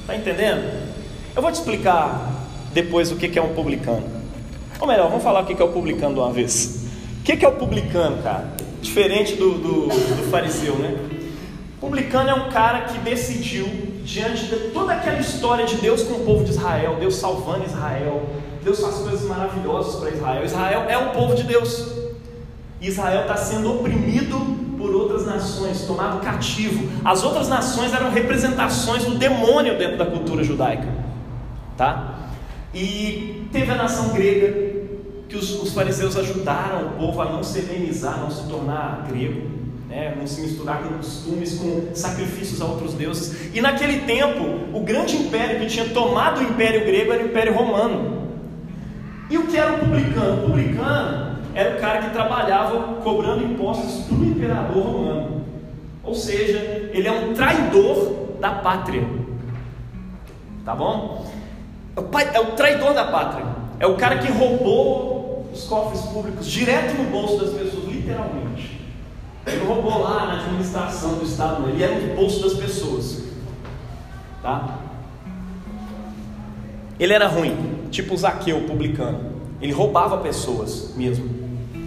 Está 0.00 0.16
entendendo? 0.16 0.86
Eu 1.34 1.42
vou 1.42 1.52
te 1.52 1.56
explicar 1.56 2.32
depois 2.72 3.12
o 3.12 3.16
que 3.16 3.38
é 3.38 3.42
um 3.42 3.54
publicano. 3.54 4.02
Ou 4.80 4.86
melhor, 4.86 5.08
vamos 5.08 5.22
falar 5.22 5.42
o 5.42 5.46
que 5.46 5.60
é 5.60 5.64
o 5.64 5.68
publicano 5.68 6.14
de 6.14 6.20
uma 6.20 6.32
vez. 6.32 6.86
O 7.20 7.22
que 7.22 7.44
é 7.44 7.48
o 7.48 7.52
publicano, 7.52 8.22
cara? 8.22 8.56
Diferente 8.80 9.34
do, 9.34 9.52
do, 9.52 9.86
do 9.88 10.30
fariseu, 10.30 10.76
né? 10.76 10.96
Publicano 11.80 12.30
é 12.30 12.34
um 12.34 12.48
cara 12.48 12.82
que 12.82 12.98
decidiu, 12.98 13.66
diante 14.04 14.46
de 14.46 14.56
toda 14.70 14.94
aquela 14.94 15.20
história 15.20 15.66
de 15.66 15.76
Deus 15.76 16.02
com 16.02 16.14
o 16.14 16.24
povo 16.24 16.44
de 16.44 16.52
Israel, 16.52 16.96
Deus 16.98 17.16
salvando 17.16 17.64
Israel, 17.64 18.22
Deus 18.62 18.80
faz 18.80 18.96
coisas 18.96 19.22
maravilhosas 19.22 20.00
para 20.00 20.10
Israel. 20.10 20.44
Israel 20.44 20.84
é 20.88 20.98
o 20.98 21.10
povo 21.10 21.34
de 21.34 21.42
Deus. 21.42 21.95
Israel 22.80 23.22
está 23.22 23.36
sendo 23.36 23.72
oprimido 23.72 24.38
por 24.76 24.94
outras 24.94 25.26
nações, 25.26 25.82
tomado 25.82 26.20
cativo. 26.20 26.88
As 27.04 27.22
outras 27.22 27.48
nações 27.48 27.94
eram 27.94 28.10
representações 28.10 29.04
do 29.04 29.14
demônio 29.14 29.78
dentro 29.78 29.96
da 29.96 30.06
cultura 30.06 30.44
judaica, 30.44 30.88
tá? 31.76 32.14
E 32.74 33.48
teve 33.50 33.72
a 33.72 33.76
nação 33.76 34.10
grega 34.10 34.76
que 35.28 35.36
os, 35.36 35.62
os 35.62 35.72
fariseus 35.72 36.16
ajudaram 36.16 36.88
o 36.88 36.90
povo 36.92 37.20
a 37.22 37.24
não 37.32 37.42
se 37.42 37.58
helenizar, 37.58 38.20
não 38.20 38.30
se 38.30 38.46
tornar 38.48 39.06
grego. 39.08 39.56
né? 39.88 40.14
não 40.16 40.26
se 40.26 40.42
misturar 40.42 40.82
com 40.82 40.94
costumes, 40.94 41.58
com 41.58 41.94
sacrifícios 41.94 42.60
a 42.60 42.66
outros 42.66 42.92
deuses. 42.92 43.50
E 43.54 43.60
naquele 43.60 44.00
tempo, 44.00 44.44
o 44.76 44.80
grande 44.80 45.16
império 45.16 45.58
que 45.58 45.66
tinha 45.66 45.88
tomado 45.88 46.40
o 46.40 46.42
Império 46.42 46.84
Grego 46.84 47.12
era 47.12 47.24
o 47.24 47.26
Império 47.26 47.54
Romano. 47.54 48.28
E 49.30 49.38
o 49.38 49.46
que 49.46 49.56
era 49.56 49.72
o 49.72 49.78
publicano? 49.78 50.44
O 50.44 50.50
publicano 50.50 51.35
era 51.56 51.74
o 51.74 51.80
cara 51.80 52.02
que 52.02 52.10
trabalhava 52.10 53.00
cobrando 53.02 53.42
impostos 53.42 54.04
para 54.04 54.14
o 54.14 54.24
imperador 54.26 54.82
romano. 54.84 55.42
Ou 56.04 56.14
seja, 56.14 56.58
ele 56.92 57.08
é 57.08 57.10
um 57.10 57.32
traidor 57.32 58.36
da 58.38 58.50
pátria. 58.50 59.02
Tá 60.66 60.74
bom? 60.74 61.26
É 62.34 62.40
o 62.40 62.52
traidor 62.52 62.92
da 62.92 63.06
pátria. 63.06 63.46
É 63.80 63.86
o 63.86 63.96
cara 63.96 64.18
que 64.18 64.30
roubou 64.30 65.48
os 65.50 65.64
cofres 65.64 66.02
públicos 66.02 66.46
direto 66.46 66.94
no 66.98 67.10
bolso 67.10 67.38
das 67.42 67.54
pessoas, 67.54 67.84
literalmente. 67.86 68.78
Ele 69.46 69.64
roubou 69.64 70.02
lá 70.02 70.26
na 70.26 70.42
administração 70.42 71.14
do 71.14 71.24
Estado, 71.24 71.66
ele 71.70 71.82
era 71.82 71.98
no 71.98 72.14
bolso 72.14 72.42
das 72.42 72.52
pessoas. 72.52 73.24
Tá? 74.42 74.78
Ele 77.00 77.14
era 77.14 77.26
ruim, 77.26 77.88
tipo 77.90 78.12
o 78.12 78.18
Zaqueu 78.18 78.66
publicano. 78.66 79.36
Ele 79.58 79.72
roubava 79.72 80.18
pessoas 80.18 80.94
mesmo. 80.94 81.45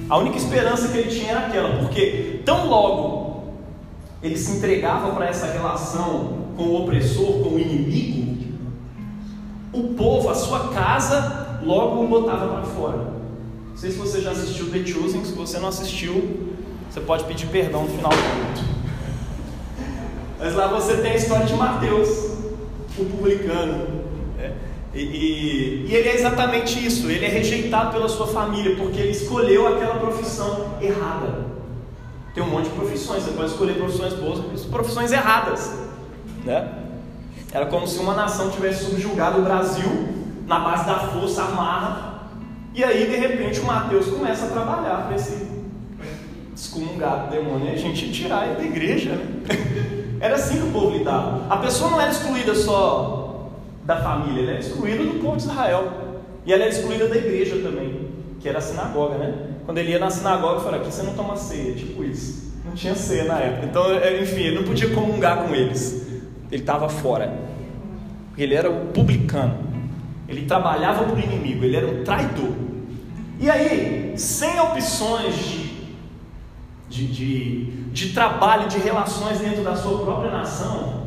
A 0.10 0.18
única 0.18 0.38
esperança 0.38 0.88
que 0.88 0.98
ele 0.98 1.10
tinha 1.10 1.32
era 1.32 1.48
aquela, 1.48 1.78
porque 1.78 2.42
tão 2.44 2.68
logo 2.68 3.54
ele 4.24 4.38
se 4.38 4.54
entregava 4.54 5.12
para 5.12 5.28
essa 5.28 5.46
relação 5.48 6.50
com 6.58 6.64
o 6.64 6.84
opressor, 6.84 7.44
com 7.44 7.50
o 7.50 7.60
inimigo, 7.60 8.20
o 9.72 9.94
povo, 9.94 10.30
a 10.30 10.36
sua 10.36 10.70
casa, 10.70 11.60
logo 11.64 12.04
o 12.04 12.08
botava 12.08 12.48
para 12.48 12.64
fora. 12.64 13.14
Não 13.70 13.78
sei 13.78 13.92
se 13.92 13.98
você 13.98 14.20
já 14.20 14.32
assistiu 14.32 14.72
The 14.72 14.86
Chosen, 14.86 15.24
se 15.24 15.32
você 15.34 15.60
não 15.60 15.70
assistiu, 15.70 16.54
você 16.90 17.00
pode 17.00 17.24
pedir 17.26 17.48
perdão 17.48 17.84
no 17.84 17.90
final 17.90 18.10
do 18.10 18.18
culto. 18.18 18.70
Mas 20.40 20.56
lá 20.56 20.68
você 20.68 20.98
tem 20.98 21.12
a 21.12 21.16
história 21.16 21.46
de 21.46 21.54
Mateus, 21.54 22.10
o 22.98 23.06
publicano. 23.06 23.99
E, 24.94 25.00
e, 25.00 25.96
ele 25.96 26.10
é 26.10 26.16
exatamente 26.16 26.84
isso, 26.84 27.10
ele 27.10 27.24
é 27.24 27.30
rejeitado 27.30 27.92
pela 27.92 28.10
sua 28.10 28.28
família, 28.28 28.76
porque 28.76 29.00
ele 29.00 29.12
escolheu 29.12 29.68
aquela 29.68 29.96
profissão 29.96 30.78
errada. 30.82 31.46
Tem 32.34 32.44
um 32.44 32.50
monte 32.50 32.66
de 32.66 32.76
profissões, 32.76 33.24
você 33.24 33.32
pode 33.32 33.52
escolher 33.52 33.76
profissões 33.76 34.14
boas, 34.14 34.66
profissões 34.66 35.12
erradas. 35.12 35.72
Né? 36.44 36.68
Era 37.52 37.68
como 37.68 37.88
se 37.88 38.00
uma 38.00 38.16
nação 38.16 38.50
tivesse 38.50 38.86
subjugado 38.86 39.40
o 39.40 39.44
Brasil 39.44 40.10
na 40.48 40.60
base 40.60 40.86
da 40.86 41.00
força 41.00 41.44
armada, 41.44 42.10
e 42.74 42.84
aí 42.84 43.08
de 43.08 43.16
repente 43.16 43.60
o 43.60 43.66
Mateus 43.66 44.08
começa 44.08 44.46
a 44.46 44.50
trabalhar 44.50 45.06
para 45.06 45.16
esse 45.16 45.48
excomungado 46.56 47.30
demônio 47.30 47.68
e 47.68 47.74
a 47.74 47.78
gente 47.78 48.12
tirar 48.12 48.48
ele 48.48 48.56
da 48.56 48.64
igreja. 48.64 49.12
Né? 49.12 50.18
Era 50.20 50.36
assim 50.36 50.58
que 50.58 50.68
o 50.68 50.72
povo 50.72 50.98
lidava. 50.98 51.46
A 51.50 51.58
pessoa 51.58 51.92
não 51.92 52.02
era 52.02 52.12
excluída 52.12 52.54
só 52.54 53.29
da 53.90 53.98
família, 53.98 54.44
ela 54.44 54.52
era 54.52 54.60
excluída 54.60 55.04
do 55.04 55.20
povo 55.20 55.36
de 55.36 55.44
Israel. 55.44 55.92
E 56.46 56.54
ela 56.54 56.62
era 56.62 56.72
excluída 56.72 57.08
da 57.08 57.18
igreja 57.18 57.56
também, 57.58 58.08
que 58.40 58.48
era 58.48 58.60
a 58.60 58.62
sinagoga, 58.62 59.18
né? 59.18 59.34
Quando 59.66 59.80
ele 59.80 59.92
ia 59.92 60.00
na 60.00 60.12
sinagoga, 60.12 60.60
falava: 60.60 60.84
aqui 60.84 60.94
você 60.94 61.02
não 61.02 61.16
toma 61.16 61.36
ceia, 61.36 61.74
tipo 61.74 62.04
isso. 62.04 62.54
Não 62.64 62.74
tinha 62.74 62.94
ceia 62.94 63.24
na 63.24 63.40
época. 63.40 63.66
Então, 63.66 63.92
é, 63.92 64.22
enfim, 64.22 64.42
ele 64.42 64.58
não 64.58 64.64
podia 64.64 64.94
comungar 64.94 65.44
com 65.44 65.56
eles. 65.56 66.08
Ele 66.52 66.62
estava 66.62 66.88
fora. 66.88 67.34
Ele 68.38 68.54
era 68.54 68.70
o 68.70 68.86
publicano. 68.88 69.58
Ele 70.28 70.46
trabalhava 70.46 71.06
para 71.06 71.16
o 71.16 71.20
inimigo, 71.20 71.66
ele 71.66 71.76
era 71.76 71.88
um 71.88 72.04
traidor. 72.04 72.52
E 73.40 73.50
aí, 73.50 74.14
sem 74.16 74.60
opções 74.60 75.36
de, 75.36 75.88
de, 76.88 77.08
de, 77.08 77.66
de 77.92 78.14
trabalho, 78.14 78.68
de 78.68 78.78
relações 78.78 79.40
dentro 79.40 79.64
da 79.64 79.76
sua 79.76 80.04
própria 80.04 80.30
nação, 80.30 80.99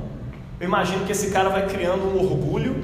eu 0.62 0.68
imagino 0.68 1.04
que 1.04 1.10
esse 1.10 1.32
cara 1.32 1.48
vai 1.48 1.66
criando 1.66 2.04
um 2.04 2.22
orgulho 2.22 2.76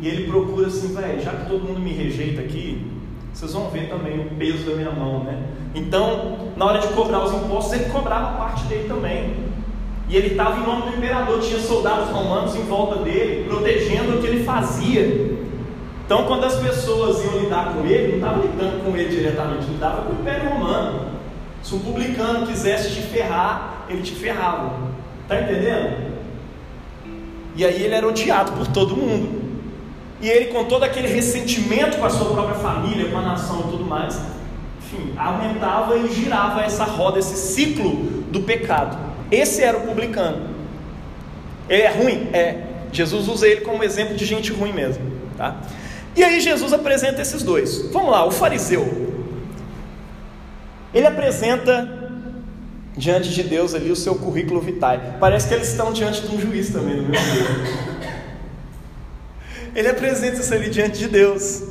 e 0.00 0.06
ele 0.06 0.30
procura 0.30 0.68
assim, 0.68 0.94
velho, 0.94 1.20
já 1.20 1.32
que 1.32 1.50
todo 1.50 1.64
mundo 1.64 1.80
me 1.80 1.90
rejeita 1.90 2.40
aqui, 2.40 2.86
vocês 3.34 3.52
vão 3.52 3.68
ver 3.68 3.88
também 3.88 4.20
o 4.20 4.30
peso 4.36 4.64
da 4.64 4.76
minha 4.76 4.92
mão, 4.92 5.24
né? 5.24 5.42
Então, 5.74 6.52
na 6.56 6.66
hora 6.66 6.78
de 6.78 6.86
cobrar 6.94 7.24
os 7.24 7.32
impostos, 7.32 7.72
ele 7.72 7.86
cobrava 7.86 8.36
parte 8.36 8.62
dele 8.66 8.86
também. 8.86 9.34
E 10.08 10.16
ele 10.16 10.28
estava 10.28 10.60
em 10.60 10.64
nome 10.64 10.82
do 10.82 10.96
imperador, 10.96 11.40
tinha 11.40 11.58
soldados 11.58 12.10
romanos 12.10 12.54
em 12.54 12.62
volta 12.62 13.02
dele, 13.02 13.48
protegendo 13.48 14.16
o 14.16 14.20
que 14.20 14.28
ele 14.28 14.44
fazia. 14.44 15.36
Então, 16.04 16.26
quando 16.26 16.44
as 16.44 16.54
pessoas 16.60 17.24
iam 17.24 17.40
lidar 17.40 17.74
com 17.74 17.84
ele, 17.84 18.06
não 18.06 18.18
estavam 18.18 18.42
lidando 18.42 18.84
com 18.84 18.96
ele 18.96 19.08
diretamente, 19.08 19.66
lidava 19.66 20.02
com 20.02 20.12
o 20.12 20.20
Império 20.20 20.48
Romano. 20.50 21.06
Se 21.60 21.74
um 21.74 21.80
publicano 21.80 22.46
quisesse 22.46 22.94
te 22.94 23.02
ferrar, 23.02 23.84
ele 23.88 24.02
te 24.02 24.14
ferrava. 24.14 24.94
Está 25.24 25.40
entendendo? 25.40 26.05
E 27.56 27.64
aí 27.64 27.82
ele 27.82 27.94
era 27.94 28.06
odiado 28.06 28.52
por 28.52 28.66
todo 28.66 28.96
mundo. 28.96 29.46
E 30.20 30.28
ele, 30.28 30.46
com 30.46 30.64
todo 30.64 30.82
aquele 30.82 31.08
ressentimento 31.08 31.98
com 31.98 32.06
a 32.06 32.10
sua 32.10 32.32
própria 32.32 32.56
família, 32.56 33.10
com 33.10 33.18
a 33.18 33.22
nação 33.22 33.64
e 33.66 33.70
tudo 33.70 33.84
mais, 33.84 34.18
enfim, 34.78 35.12
aumentava 35.16 35.96
e 35.96 36.12
girava 36.12 36.62
essa 36.62 36.84
roda, 36.84 37.18
esse 37.18 37.36
ciclo 37.36 37.94
do 38.30 38.40
pecado. 38.40 38.96
Esse 39.30 39.62
era 39.62 39.76
o 39.76 39.82
publicano. 39.82 40.50
Ele 41.68 41.82
é 41.82 41.90
ruim? 41.90 42.28
É. 42.32 42.62
Jesus 42.92 43.28
usa 43.28 43.46
ele 43.46 43.62
como 43.62 43.82
exemplo 43.82 44.16
de 44.16 44.24
gente 44.24 44.52
ruim 44.52 44.72
mesmo. 44.72 45.04
Tá? 45.36 45.56
E 46.14 46.24
aí 46.24 46.40
Jesus 46.40 46.72
apresenta 46.72 47.20
esses 47.20 47.42
dois. 47.42 47.90
Vamos 47.92 48.10
lá, 48.10 48.24
o 48.24 48.30
fariseu. 48.30 49.12
Ele 50.94 51.06
apresenta 51.06 52.05
diante 52.96 53.30
de 53.30 53.42
Deus 53.42 53.74
ali 53.74 53.90
o 53.90 53.96
seu 53.96 54.14
currículo 54.14 54.60
vitae. 54.60 54.98
Parece 55.20 55.48
que 55.48 55.54
eles 55.54 55.68
estão 55.68 55.92
diante 55.92 56.22
de 56.22 56.34
um 56.34 56.40
juiz 56.40 56.70
também, 56.70 56.96
no 56.96 57.08
meu 57.08 57.20
Ele 59.74 59.88
apresenta 59.88 60.40
isso 60.40 60.54
ali 60.54 60.70
diante 60.70 60.98
de 60.98 61.08
Deus. 61.08 61.62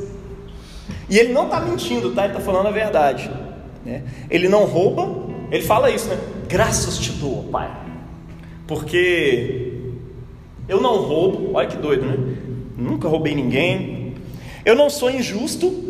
E 1.10 1.18
ele 1.18 1.34
não 1.34 1.46
está 1.46 1.60
mentindo, 1.60 2.12
tá? 2.14 2.26
Ele 2.26 2.34
está 2.34 2.46
falando 2.46 2.68
a 2.68 2.72
verdade. 2.72 3.32
Né? 3.84 4.04
Ele 4.30 4.48
não 4.48 4.66
rouba, 4.66 5.28
ele 5.52 5.64
fala 5.64 5.90
isso, 5.90 6.08
né? 6.08 6.18
Graças 6.48 6.98
te 6.98 7.12
dou, 7.12 7.44
Pai, 7.52 7.72
porque 8.68 9.74
eu 10.68 10.82
não 10.82 10.98
roubo, 10.98 11.52
olha 11.54 11.68
que 11.68 11.78
doido, 11.78 12.06
né? 12.06 12.18
Nunca 12.78 13.08
roubei 13.08 13.34
ninguém, 13.34 14.16
eu 14.66 14.76
não 14.76 14.90
sou 14.90 15.10
injusto, 15.10 15.85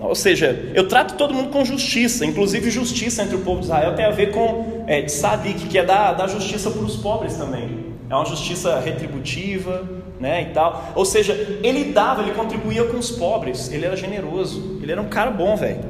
ou 0.00 0.14
seja, 0.14 0.70
eu 0.74 0.88
trato 0.88 1.14
todo 1.14 1.34
mundo 1.34 1.50
com 1.50 1.64
justiça, 1.64 2.24
inclusive 2.24 2.70
justiça 2.70 3.22
entre 3.22 3.36
o 3.36 3.40
povo 3.40 3.60
de 3.60 3.66
Israel 3.66 3.94
tem 3.94 4.04
a 4.04 4.10
ver 4.10 4.30
com 4.30 4.84
é, 4.86 5.02
que 5.02 5.78
é 5.78 5.84
dar 5.84 6.28
justiça 6.28 6.70
para 6.70 6.82
os 6.82 6.96
pobres 6.96 7.36
também. 7.36 7.90
É 8.08 8.14
uma 8.14 8.24
justiça 8.24 8.80
retributiva, 8.80 9.88
né, 10.18 10.42
e 10.42 10.46
tal. 10.52 10.92
Ou 10.94 11.04
seja, 11.04 11.32
ele 11.62 11.92
dava, 11.92 12.22
ele 12.22 12.32
contribuía 12.32 12.84
com 12.84 12.98
os 12.98 13.10
pobres, 13.10 13.72
ele 13.72 13.86
era 13.86 13.96
generoso, 13.96 14.78
ele 14.82 14.92
era 14.92 15.00
um 15.00 15.08
cara 15.08 15.30
bom, 15.30 15.56
velho. 15.56 15.80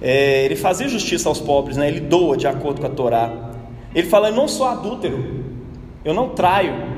É, 0.00 0.44
ele 0.44 0.56
fazia 0.56 0.88
justiça 0.88 1.28
aos 1.28 1.38
pobres, 1.38 1.76
né? 1.76 1.86
ele 1.86 2.00
doa 2.00 2.36
de 2.36 2.46
acordo 2.46 2.80
com 2.80 2.86
a 2.86 2.90
Torá. 2.90 3.30
Ele 3.94 4.08
fala: 4.08 4.30
Eu 4.30 4.34
não 4.34 4.48
sou 4.48 4.66
adúltero, 4.66 5.44
eu 6.04 6.12
não 6.12 6.30
traio. 6.30 6.92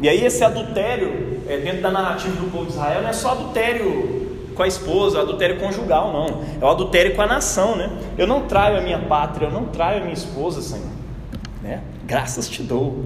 E 0.00 0.08
aí, 0.08 0.24
esse 0.24 0.42
adultério, 0.44 1.40
é, 1.48 1.56
dentro 1.58 1.80
da 1.80 1.90
narrativa 1.90 2.34
do 2.34 2.50
povo 2.50 2.66
de 2.66 2.72
Israel, 2.72 3.02
não 3.02 3.08
é 3.08 3.12
só 3.12 3.30
adultério 3.30 4.21
com 4.54 4.62
a 4.62 4.66
esposa, 4.66 5.20
adultério 5.20 5.58
conjugal, 5.58 6.12
não. 6.12 6.42
É 6.60 6.64
o 6.64 6.68
adultério 6.68 7.14
com 7.14 7.22
a 7.22 7.26
nação, 7.26 7.76
né? 7.76 7.90
Eu 8.16 8.26
não 8.26 8.42
traio 8.42 8.78
a 8.78 8.80
minha 8.80 8.98
pátria, 8.98 9.46
eu 9.46 9.52
não 9.52 9.66
traio 9.66 9.98
a 9.98 10.00
minha 10.00 10.14
esposa, 10.14 10.60
Senhor. 10.60 10.86
Né? 11.62 11.80
Graças 12.04 12.48
te 12.48 12.62
dou. 12.62 13.04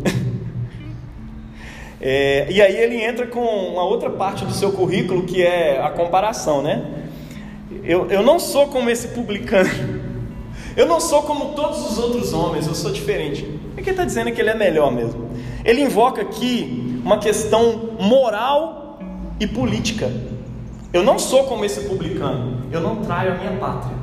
é, 2.00 2.46
e 2.50 2.60
aí 2.60 2.76
ele 2.76 3.02
entra 3.02 3.26
com 3.26 3.40
uma 3.40 3.84
outra 3.84 4.10
parte 4.10 4.44
do 4.44 4.52
seu 4.52 4.72
currículo 4.72 5.24
que 5.24 5.42
é 5.42 5.80
a 5.80 5.90
comparação, 5.90 6.62
né? 6.62 6.84
Eu, 7.84 8.10
eu 8.10 8.22
não 8.22 8.38
sou 8.38 8.68
como 8.68 8.90
esse 8.90 9.08
publicano. 9.08 9.70
Eu 10.76 10.84
não 10.84 11.00
sou 11.00 11.22
como 11.22 11.54
todos 11.54 11.90
os 11.90 11.98
outros 11.98 12.34
homens, 12.34 12.66
eu 12.66 12.74
sou 12.74 12.92
diferente. 12.92 13.42
O 13.72 13.76
que 13.76 13.80
ele 13.80 13.90
está 13.92 14.04
dizendo 14.04 14.28
é 14.28 14.32
que 14.32 14.38
ele 14.38 14.50
é 14.50 14.54
melhor 14.54 14.92
mesmo. 14.92 15.30
Ele 15.64 15.80
invoca 15.80 16.20
aqui 16.20 17.00
uma 17.02 17.16
questão 17.16 17.96
moral 17.98 18.98
e 19.40 19.46
política. 19.46 20.10
Eu 20.92 21.02
não 21.02 21.18
sou 21.18 21.44
como 21.44 21.64
esse 21.64 21.80
publicano, 21.80 22.62
eu 22.72 22.80
não 22.80 22.96
traio 23.02 23.32
a 23.32 23.36
minha 23.36 23.52
pátria. 23.52 23.96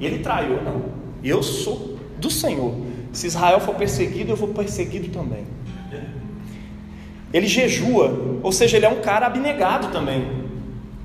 Ele 0.00 0.18
traiu, 0.20 0.62
não. 0.62 0.82
Eu 1.22 1.42
sou 1.42 1.98
do 2.18 2.30
Senhor. 2.30 2.74
Se 3.12 3.26
Israel 3.26 3.60
for 3.60 3.74
perseguido, 3.74 4.30
eu 4.30 4.36
vou 4.36 4.48
perseguido 4.48 5.08
também. 5.08 5.44
Ele 7.32 7.46
jejua, 7.46 8.40
ou 8.42 8.50
seja, 8.50 8.76
ele 8.76 8.86
é 8.86 8.88
um 8.88 9.00
cara 9.00 9.26
abnegado 9.26 9.88
também. 9.88 10.40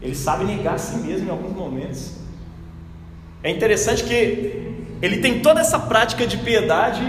Ele 0.02 0.16
sabe 0.16 0.44
negar 0.44 0.76
a 0.76 0.78
si 0.78 0.98
mesmo 0.98 1.28
em 1.28 1.32
alguns 1.32 1.56
momentos. 1.56 2.14
É 3.44 3.50
interessante 3.50 4.04
que 4.04 4.74
ele 5.02 5.18
tem 5.18 5.40
toda 5.40 5.62
essa 5.62 5.78
prática 5.78 6.26
de 6.26 6.38
piedade 6.38 7.04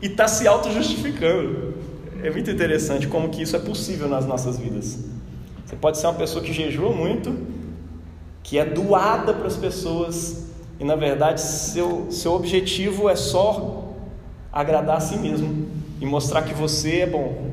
e 0.00 0.06
está 0.06 0.28
se 0.28 0.46
auto-justificando. 0.46 1.74
É 2.22 2.30
muito 2.30 2.50
interessante 2.50 3.08
como 3.08 3.28
que 3.28 3.42
isso 3.42 3.56
é 3.56 3.58
possível 3.58 4.08
nas 4.08 4.26
nossas 4.26 4.58
vidas. 4.58 5.04
Você 5.66 5.74
pode 5.74 5.98
ser 5.98 6.06
uma 6.06 6.14
pessoa 6.14 6.44
que 6.44 6.52
jejua 6.52 6.92
muito, 6.92 7.36
que 8.40 8.56
é 8.56 8.64
doada 8.64 9.34
para 9.34 9.48
as 9.48 9.56
pessoas, 9.56 10.46
e 10.78 10.84
na 10.84 10.94
verdade 10.94 11.40
seu, 11.40 12.06
seu 12.08 12.34
objetivo 12.34 13.08
é 13.08 13.16
só 13.16 13.92
agradar 14.52 14.98
a 14.98 15.00
si 15.00 15.18
mesmo 15.18 15.68
e 16.00 16.06
mostrar 16.06 16.42
que 16.42 16.54
você 16.54 17.00
é 17.00 17.06
bom. 17.06 17.50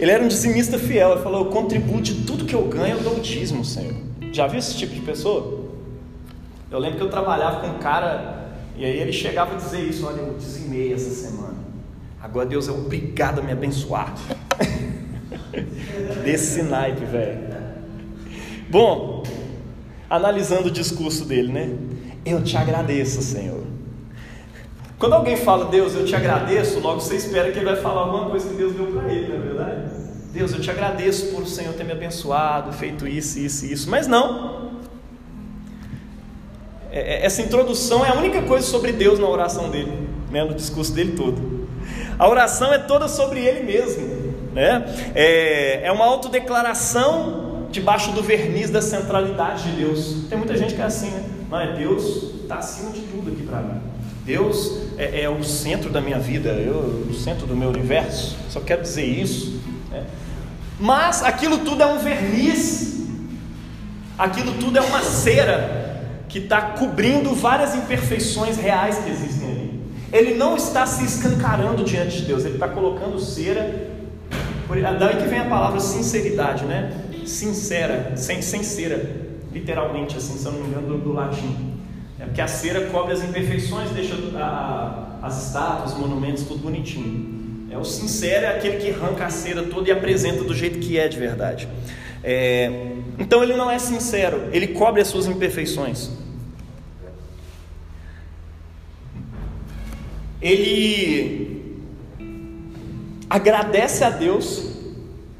Ele 0.00 0.10
era 0.10 0.24
um 0.24 0.26
dizimista 0.26 0.76
fiel, 0.76 1.12
ele 1.12 1.22
falou: 1.22 1.44
Eu 1.44 1.50
contribuo 1.52 2.02
de 2.02 2.24
tudo 2.24 2.44
que 2.44 2.54
eu 2.54 2.66
ganho, 2.66 2.96
eu 2.96 3.02
dou 3.04 3.18
o 3.18 3.20
dízimo, 3.20 3.64
Senhor. 3.64 3.94
Já 4.32 4.48
viu 4.48 4.58
esse 4.58 4.76
tipo 4.76 4.92
de 4.92 5.02
pessoa? 5.02 5.60
Eu 6.68 6.80
lembro 6.80 6.96
que 6.96 7.04
eu 7.04 7.10
trabalhava 7.10 7.60
com 7.60 7.68
um 7.68 7.78
cara, 7.78 8.56
e 8.76 8.84
aí 8.84 8.98
ele 8.98 9.12
chegava 9.12 9.54
a 9.54 9.56
dizer 9.56 9.82
isso: 9.82 10.04
Olha, 10.04 10.20
eu 10.20 10.34
dizimei 10.36 10.92
essa 10.92 11.10
semana. 11.10 11.54
Agora 12.20 12.44
Deus 12.44 12.66
é 12.66 12.72
obrigado 12.72 13.38
a 13.38 13.42
me 13.42 13.52
abençoar. 13.52 14.12
Desse 16.24 16.62
naipe, 16.62 17.04
velho. 17.04 17.38
Bom, 18.68 19.22
analisando 20.08 20.68
o 20.68 20.70
discurso 20.70 21.24
dele, 21.24 21.52
né? 21.52 21.70
Eu 22.24 22.42
te 22.42 22.56
agradeço, 22.56 23.20
Senhor. 23.22 23.64
Quando 24.98 25.14
alguém 25.14 25.36
fala, 25.36 25.64
Deus, 25.64 25.94
eu 25.94 26.04
te 26.04 26.14
agradeço, 26.14 26.78
logo 26.78 27.00
você 27.00 27.16
espera 27.16 27.50
que 27.50 27.58
ele 27.58 27.66
vai 27.66 27.76
falar 27.76 28.02
alguma 28.02 28.30
coisa 28.30 28.48
que 28.48 28.54
Deus 28.54 28.72
deu 28.72 28.86
para 28.86 29.12
ele, 29.12 29.28
não 29.28 29.36
é 29.36 29.38
verdade? 29.40 29.82
Deus, 30.32 30.52
eu 30.52 30.60
te 30.60 30.70
agradeço 30.70 31.26
por 31.26 31.42
o 31.42 31.46
Senhor 31.46 31.74
ter 31.74 31.84
me 31.84 31.92
abençoado, 31.92 32.72
feito 32.72 33.06
isso, 33.06 33.38
isso 33.38 33.66
e 33.66 33.72
isso. 33.72 33.90
Mas 33.90 34.06
não. 34.06 34.70
É, 36.90 37.14
é, 37.14 37.26
essa 37.26 37.42
introdução 37.42 38.04
é 38.04 38.10
a 38.10 38.14
única 38.14 38.42
coisa 38.42 38.66
sobre 38.66 38.92
Deus 38.92 39.18
na 39.18 39.26
oração 39.26 39.70
dele, 39.70 40.08
né, 40.30 40.44
no 40.44 40.54
discurso 40.54 40.92
dele 40.92 41.12
todo. 41.12 41.68
A 42.18 42.28
oração 42.28 42.72
é 42.72 42.78
toda 42.78 43.08
sobre 43.08 43.40
ele 43.40 43.64
mesmo. 43.64 44.11
Né? 44.52 44.84
É, 45.14 45.86
é 45.86 45.92
uma 45.92 46.04
autodeclaração 46.04 47.66
debaixo 47.70 48.12
do 48.12 48.22
verniz 48.22 48.70
da 48.70 48.82
centralidade 48.82 49.70
de 49.70 49.76
Deus. 49.76 50.26
Tem 50.28 50.36
muita 50.36 50.56
gente 50.56 50.74
que 50.74 50.80
é 50.80 50.84
assim, 50.84 51.10
né? 51.10 51.24
Não, 51.50 51.60
é 51.60 51.72
Deus 51.72 52.42
está 52.42 52.56
acima 52.56 52.90
de 52.90 53.00
tudo 53.00 53.30
aqui 53.30 53.42
para 53.42 53.60
mim. 53.60 53.80
Deus 54.24 54.78
é, 54.98 55.22
é, 55.22 55.28
o 55.28 55.42
centro 55.42 55.90
da 55.90 56.00
minha 56.00 56.18
vida, 56.18 56.50
eu, 56.50 57.06
o 57.10 57.14
centro 57.14 57.46
do 57.46 57.56
meu 57.56 57.70
universo. 57.70 58.36
Só 58.50 58.60
quero 58.60 58.82
dizer 58.82 59.04
isso. 59.04 59.60
Né? 59.90 60.04
Mas 60.78 61.22
aquilo 61.22 61.58
tudo 61.58 61.82
é 61.82 61.86
um 61.86 61.98
verniz, 61.98 63.06
aquilo 64.18 64.52
tudo 64.54 64.78
é 64.78 64.80
uma 64.80 65.00
cera 65.02 66.24
que 66.28 66.38
está 66.38 66.60
cobrindo 66.60 67.34
várias 67.34 67.74
imperfeições 67.74 68.56
reais 68.56 68.98
que 68.98 69.10
existem 69.10 69.50
ali. 69.50 69.80
Ele 70.12 70.34
não 70.34 70.56
está 70.56 70.86
se 70.86 71.04
escancarando 71.04 71.84
diante 71.84 72.18
de 72.18 72.24
Deus, 72.26 72.44
ele 72.44 72.54
está 72.54 72.68
colocando 72.68 73.18
cera 73.18 73.91
Daí 74.98 75.16
que 75.16 75.28
vem 75.28 75.38
a 75.38 75.44
palavra 75.44 75.80
sinceridade, 75.80 76.64
né? 76.64 76.92
Sincera, 77.26 78.12
sem, 78.16 78.42
sem 78.42 78.62
cera, 78.62 79.16
literalmente 79.52 80.16
assim, 80.16 80.36
se 80.36 80.46
eu 80.46 80.52
não 80.52 80.60
me 80.60 80.68
engano, 80.68 80.88
do, 80.88 80.98
do 80.98 81.12
latim. 81.12 81.78
É 82.18 82.24
porque 82.24 82.40
a 82.40 82.48
cera 82.48 82.86
cobre 82.86 83.12
as 83.12 83.22
imperfeições, 83.22 83.90
deixa 83.90 84.14
a, 84.36 85.18
a, 85.22 85.26
as 85.26 85.46
estátuas, 85.46 85.92
os 85.92 85.98
monumentos, 85.98 86.44
tudo 86.44 86.60
bonitinho. 86.62 87.68
É, 87.70 87.78
o 87.78 87.84
sincero 87.84 88.46
é 88.46 88.56
aquele 88.56 88.76
que 88.76 88.90
arranca 88.90 89.26
a 89.26 89.30
cera 89.30 89.62
toda 89.62 89.88
e 89.88 89.92
apresenta 89.92 90.44
do 90.44 90.54
jeito 90.54 90.78
que 90.78 90.98
é 90.98 91.08
de 91.08 91.18
verdade. 91.18 91.68
É, 92.22 92.92
então 93.18 93.42
ele 93.42 93.54
não 93.54 93.70
é 93.70 93.78
sincero, 93.78 94.48
ele 94.52 94.68
cobre 94.68 95.00
as 95.00 95.08
suas 95.08 95.26
imperfeições. 95.26 96.10
Ele 100.40 101.51
agradece 103.32 104.04
a 104.04 104.10
Deus 104.10 104.62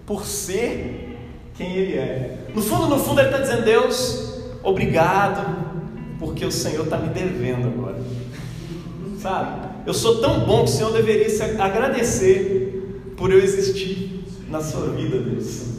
por 0.07 0.25
ser 0.25 1.19
quem 1.55 1.77
Ele 1.77 1.99
é. 1.99 2.39
No 2.55 2.63
fundo, 2.63 2.87
no 2.87 2.99
fundo, 2.99 3.21
Ele 3.21 3.29
está 3.29 3.41
dizendo: 3.43 3.65
Deus, 3.65 4.41
obrigado, 4.63 5.77
porque 6.19 6.43
o 6.47 6.51
Senhor 6.51 6.85
está 6.85 6.97
me 6.97 7.11
devendo 7.11 7.69
agora. 7.69 8.01
Sabe? 9.21 9.69
Eu 9.87 9.93
sou 9.93 10.23
tão 10.23 10.41
bom 10.41 10.65
que 10.65 10.71
o 10.71 10.73
Senhor 10.73 10.91
deveria 10.93 11.29
se 11.29 11.43
agradecer 11.43 13.13
por 13.15 13.31
eu 13.31 13.39
existir 13.39 14.25
na 14.49 14.63
sua 14.63 14.89
vida, 14.93 15.19
Deus. 15.19 15.73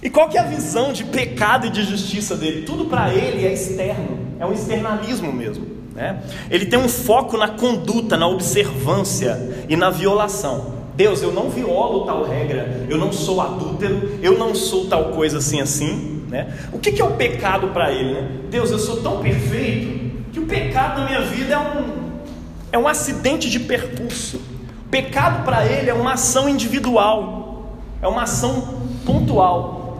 E 0.00 0.08
qual 0.08 0.28
que 0.28 0.38
é 0.38 0.40
a 0.40 0.44
visão 0.44 0.92
de 0.92 1.02
pecado 1.04 1.66
e 1.66 1.70
de 1.70 1.82
justiça 1.82 2.36
dele? 2.36 2.62
Tudo 2.64 2.84
para 2.84 3.12
ele 3.12 3.44
é 3.44 3.52
externo, 3.52 4.18
é 4.38 4.46
um 4.46 4.52
externalismo 4.52 5.32
mesmo. 5.32 5.73
Né? 5.94 6.20
Ele 6.50 6.66
tem 6.66 6.78
um 6.78 6.88
foco 6.88 7.36
na 7.36 7.48
conduta, 7.48 8.16
na 8.16 8.26
observância 8.26 9.64
e 9.68 9.76
na 9.76 9.90
violação. 9.90 10.74
Deus, 10.96 11.22
eu 11.22 11.32
não 11.32 11.50
violo 11.50 12.04
tal 12.04 12.24
regra, 12.24 12.86
eu 12.88 12.98
não 12.98 13.12
sou 13.12 13.40
adúltero, 13.40 14.18
eu 14.22 14.38
não 14.38 14.54
sou 14.54 14.86
tal 14.86 15.06
coisa 15.06 15.38
assim 15.38 15.60
assim. 15.60 16.24
Né? 16.28 16.52
O 16.72 16.78
que, 16.78 16.92
que 16.92 17.00
é 17.00 17.04
o 17.04 17.12
pecado 17.12 17.68
para 17.68 17.92
ele? 17.92 18.14
Né? 18.14 18.28
Deus, 18.50 18.70
eu 18.70 18.78
sou 18.78 19.02
tão 19.02 19.20
perfeito 19.20 20.32
que 20.32 20.40
o 20.40 20.46
pecado 20.46 21.00
na 21.00 21.06
minha 21.06 21.20
vida 21.22 21.54
é 21.54 21.58
um, 21.58 21.84
é 22.72 22.78
um 22.78 22.88
acidente 22.88 23.48
de 23.48 23.60
percurso. 23.60 24.38
O 24.86 24.88
pecado 24.88 25.44
para 25.44 25.66
ele 25.66 25.90
é 25.90 25.94
uma 25.94 26.14
ação 26.14 26.48
individual, 26.48 27.78
é 28.00 28.06
uma 28.06 28.22
ação 28.22 28.80
pontual. 29.04 29.98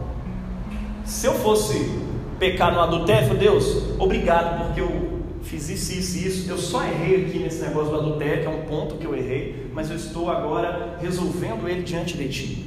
Se 1.04 1.26
eu 1.26 1.34
fosse 1.34 1.90
pecar 2.38 2.72
no 2.72 2.80
adultério, 2.80 3.36
Deus, 3.36 3.82
obrigado, 3.98 4.66
porque 4.66 4.80
eu 4.80 5.13
fiz 5.44 5.68
isso, 5.68 5.92
isso 5.92 6.18
isso. 6.18 6.50
Eu 6.50 6.58
só 6.58 6.84
errei 6.84 7.26
aqui 7.26 7.38
nesse 7.38 7.62
negócio 7.62 7.90
do 7.90 8.00
adultério, 8.00 8.42
que 8.42 8.46
é 8.46 8.50
um 8.50 8.62
ponto 8.62 8.96
que 8.96 9.06
eu 9.06 9.14
errei, 9.14 9.70
mas 9.72 9.90
eu 9.90 9.96
estou 9.96 10.30
agora 10.30 10.98
resolvendo 11.00 11.68
ele 11.68 11.82
diante 11.82 12.16
de 12.16 12.28
ti. 12.28 12.66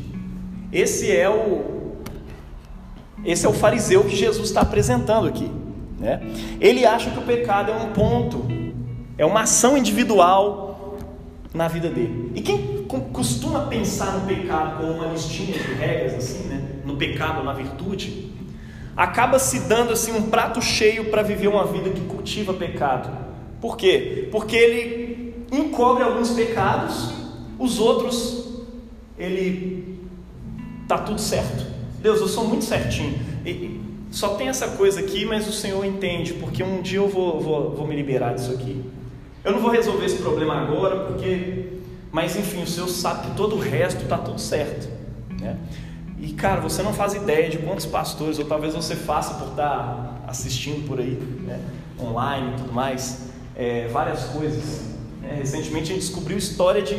Esse 0.72 1.12
é 1.12 1.30
o 1.30 1.78
esse 3.26 3.46
é 3.46 3.50
o 3.50 3.54
fariseu 3.54 4.04
que 4.04 4.16
Jesus 4.16 4.48
está 4.48 4.62
apresentando 4.62 5.28
aqui. 5.28 5.52
Né? 6.00 6.22
Ele 6.62 6.86
acha 6.86 7.10
que 7.10 7.18
o 7.18 7.24
pecado 7.24 7.72
é 7.72 7.76
um 7.76 7.92
ponto, 7.92 8.46
é 9.18 9.26
uma 9.26 9.42
ação 9.42 9.78
individual 9.78 10.98
na 11.54 11.68
vida 11.68 11.90
dele. 11.90 12.32
E 12.36 12.42
quem 12.42 12.86
costuma 13.12 13.62
pensar 13.62 14.14
no 14.14 14.28
pecado 14.28 14.78
como 14.78 14.94
uma 14.94 15.08
listinha 15.08 15.58
de 15.58 15.74
regras, 15.74 16.14
assim, 16.14 16.48
né? 16.48 16.64
no 16.86 16.96
pecado, 16.96 17.44
na 17.44 17.54
virtude, 17.54 18.27
acaba 18.98 19.38
se 19.38 19.60
dando 19.62 19.94
assim 19.94 20.12
um 20.12 20.24
prato 20.24 20.60
cheio 20.62 21.06
para 21.12 21.22
viver 21.22 21.48
uma 21.48 21.66
vida 21.68 21.92
que 21.92 22.02
cultiva 22.02 22.52
pecado. 22.52 23.10
Por 23.62 23.78
quê? 23.78 24.28
Porque 24.32 24.56
ele 24.56 25.46
encobre 25.52 26.04
alguns 26.04 26.32
pecados, 26.32 27.12
os 27.60 27.80
outros 27.80 28.66
ele 29.18 30.00
tá 30.88 30.98
tudo 30.98 31.22
certo. 31.22 31.66
Deus, 32.02 32.20
eu 32.20 32.28
sou 32.28 32.48
muito 32.48 32.66
certinho. 32.66 33.20
E, 33.46 33.80
só 34.10 34.30
tem 34.36 34.48
essa 34.48 34.70
coisa 34.70 35.02
aqui, 35.02 35.26
mas 35.26 35.48
o 35.48 35.52
Senhor 35.52 35.84
entende, 35.86 36.34
porque 36.34 36.64
um 36.64 36.82
dia 36.82 37.00
eu 37.00 37.10
vou, 37.10 37.40
vou, 37.40 37.76
vou 37.76 37.88
me 37.88 37.96
liberar 37.96 38.34
disso 38.34 38.52
aqui. 38.52 38.84
Eu 39.44 39.52
não 39.52 39.60
vou 39.60 39.70
resolver 39.70 40.06
esse 40.06 40.18
problema 40.18 40.56
agora, 40.56 41.06
porque. 41.06 41.66
Mas 42.12 42.36
enfim, 42.36 42.64
o 42.64 42.68
Senhor 42.68 42.88
sabe 42.88 43.28
que 43.28 43.36
todo 43.36 43.56
o 43.56 43.60
resto 43.60 44.04
está 44.04 44.18
tudo 44.18 44.40
certo. 44.40 44.90
Né? 45.40 45.58
E 46.20 46.34
cara, 46.34 46.62
você 46.62 46.82
não 46.82 46.94
faz 46.94 47.14
ideia 47.14 47.50
de 47.50 47.60
quantos 47.60 47.86
pastores, 47.86 48.40
ou 48.40 48.46
talvez 48.46 48.74
você 48.74 48.96
faça 48.96 49.36
por 49.36 49.50
estar 49.50 50.24
assistindo 50.28 50.88
por 50.88 51.00
aí, 51.00 51.12
né, 51.46 51.60
online 52.00 52.54
e 52.54 52.58
tudo 52.58 52.74
mais, 52.74 53.30
é, 53.56 53.88
várias 53.88 54.24
coisas. 54.26 54.82
É, 55.24 55.36
recentemente 55.36 55.92
a 55.92 55.96
gente 55.96 56.06
descobriu 56.06 56.38
história 56.38 56.82
de 56.82 56.96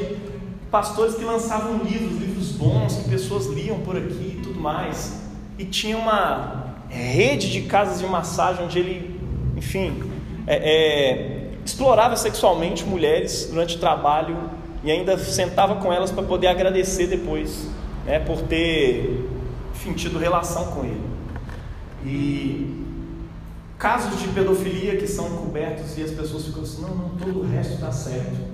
pastores 0.71 1.17
que 1.17 1.25
lançavam 1.25 1.79
livros, 1.79 2.21
livros 2.21 2.53
bons, 2.53 2.97
que 2.97 3.09
pessoas 3.09 3.47
liam 3.47 3.81
por 3.81 3.97
aqui 3.97 4.37
e 4.39 4.41
tudo 4.43 4.61
mais. 4.61 5.21
E 5.59 5.65
tinha 5.65 5.97
uma 5.97 6.77
rede 6.89 7.51
de 7.51 7.63
casas 7.63 7.99
de 7.99 8.07
massagem 8.07 8.65
onde 8.65 8.79
ele, 8.79 9.21
enfim, 9.57 10.01
é, 10.47 10.57
é, 10.57 11.51
explorava 11.65 12.17
sexualmente 12.17 12.85
mulheres 12.85 13.49
durante 13.51 13.77
o 13.77 13.79
trabalho 13.81 14.37
e 14.85 14.93
ainda 14.93 15.19
sentava 15.19 15.77
com 15.77 15.93
elas 15.93 16.13
para 16.13 16.23
poder 16.23 16.47
agradecer 16.47 17.09
depois 17.09 17.69
né, 18.09 18.19
por 18.19 18.41
ter 18.43 19.29
enfim, 19.75 19.93
tido 19.93 20.19
relação 20.19 20.73
com 20.73 20.85
ele. 20.85 21.03
E 22.05 22.85
casos 23.79 24.19
de 24.21 24.29
pedofilia 24.29 24.97
que 24.97 25.07
são 25.07 25.27
encobertos 25.29 25.97
e 25.99 26.03
as 26.03 26.11
pessoas 26.11 26.47
ficam 26.47 26.63
assim: 26.63 26.83
não, 26.83 26.95
não, 26.95 27.09
todo 27.11 27.41
o 27.41 27.47
resto 27.47 27.75
está 27.75 27.93
certo. 27.93 28.49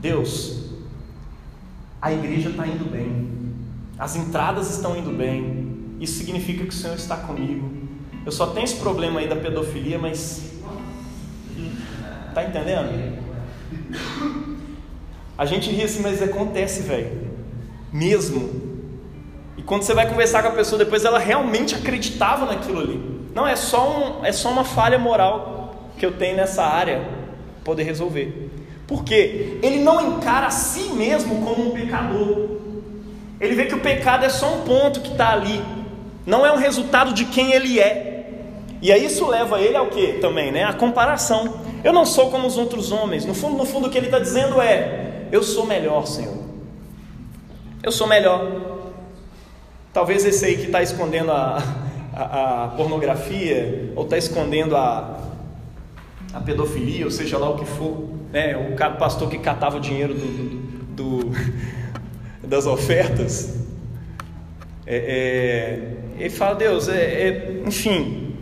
Deus, 0.00 0.70
a 2.00 2.12
igreja 2.12 2.48
está 2.48 2.66
indo 2.66 2.90
bem, 2.90 3.30
as 3.98 4.16
entradas 4.16 4.70
estão 4.70 4.96
indo 4.96 5.10
bem, 5.10 5.96
isso 6.00 6.18
significa 6.18 6.64
que 6.64 6.70
o 6.70 6.72
Senhor 6.72 6.96
está 6.96 7.16
comigo. 7.16 7.70
Eu 8.24 8.32
só 8.32 8.48
tenho 8.48 8.64
esse 8.64 8.76
problema 8.76 9.20
aí 9.20 9.28
da 9.28 9.36
pedofilia, 9.36 9.98
mas. 9.98 10.50
Tá 12.34 12.44
entendendo? 12.44 13.18
A 15.36 15.44
gente 15.44 15.70
ri 15.70 15.82
assim, 15.82 16.02
mas 16.02 16.22
acontece, 16.22 16.82
velho. 16.82 17.28
Mesmo 17.92 18.67
quando 19.62 19.82
você 19.82 19.94
vai 19.94 20.08
conversar 20.08 20.42
com 20.42 20.48
a 20.48 20.52
pessoa 20.52 20.78
depois, 20.78 21.04
ela 21.04 21.18
realmente 21.18 21.74
acreditava 21.74 22.46
naquilo 22.46 22.80
ali. 22.80 23.18
Não 23.34 23.46
é 23.46 23.56
só, 23.56 23.88
um, 24.20 24.24
é 24.24 24.32
só 24.32 24.50
uma 24.50 24.64
falha 24.64 24.98
moral 24.98 25.90
que 25.96 26.06
eu 26.06 26.12
tenho 26.12 26.36
nessa 26.36 26.64
área 26.64 27.02
poder 27.64 27.82
resolver. 27.82 28.50
Porque 28.86 29.58
ele 29.62 29.78
não 29.80 30.16
encara 30.16 30.46
a 30.46 30.50
si 30.50 30.88
mesmo 30.94 31.44
como 31.44 31.68
um 31.68 31.70
pecador. 31.72 32.58
Ele 33.40 33.54
vê 33.54 33.66
que 33.66 33.74
o 33.74 33.80
pecado 33.80 34.24
é 34.24 34.28
só 34.28 34.54
um 34.54 34.62
ponto 34.62 35.00
que 35.00 35.12
está 35.12 35.32
ali. 35.32 35.62
Não 36.26 36.44
é 36.44 36.52
um 36.52 36.56
resultado 36.56 37.12
de 37.12 37.26
quem 37.26 37.52
ele 37.52 37.78
é. 37.78 38.08
E 38.80 38.92
aí 38.92 39.04
isso 39.04 39.26
leva 39.26 39.60
ele 39.60 39.76
ao 39.76 39.88
que 39.88 40.14
também, 40.14 40.50
né? 40.52 40.64
A 40.64 40.72
comparação. 40.72 41.60
Eu 41.84 41.92
não 41.92 42.06
sou 42.06 42.30
como 42.30 42.46
os 42.46 42.56
outros 42.56 42.90
homens. 42.92 43.24
No 43.24 43.34
fundo, 43.34 43.56
no 43.56 43.64
fundo, 43.64 43.88
o 43.88 43.90
que 43.90 43.98
ele 43.98 44.06
está 44.06 44.18
dizendo 44.18 44.60
é: 44.60 45.26
eu 45.30 45.42
sou 45.42 45.66
melhor, 45.66 46.06
Senhor. 46.06 46.38
Eu 47.82 47.92
sou 47.92 48.06
melhor. 48.06 48.68
Talvez 49.92 50.24
esse 50.24 50.44
aí 50.44 50.56
que 50.56 50.66
está 50.66 50.82
escondendo 50.82 51.32
a, 51.32 51.62
a, 52.14 52.64
a, 52.64 52.68
pornografia, 52.68 53.92
ou 53.96 54.04
está 54.04 54.18
escondendo 54.18 54.76
a, 54.76 55.18
a 56.32 56.40
pedofilia, 56.40 57.04
ou 57.04 57.10
seja 57.10 57.38
lá 57.38 57.48
o 57.50 57.58
que 57.58 57.64
for, 57.64 58.08
né? 58.32 58.56
o 58.56 58.76
pastor 58.98 59.28
que 59.28 59.38
catava 59.38 59.78
o 59.78 59.80
dinheiro 59.80 60.14
do, 60.14 60.26
do, 60.94 61.20
do 61.30 62.46
das 62.46 62.66
ofertas, 62.66 63.58
é, 64.86 64.96
é, 64.96 66.22
ele 66.22 66.30
fala, 66.30 66.54
Deus, 66.54 66.88
é, 66.88 66.96
é, 66.98 67.62
enfim, 67.66 68.34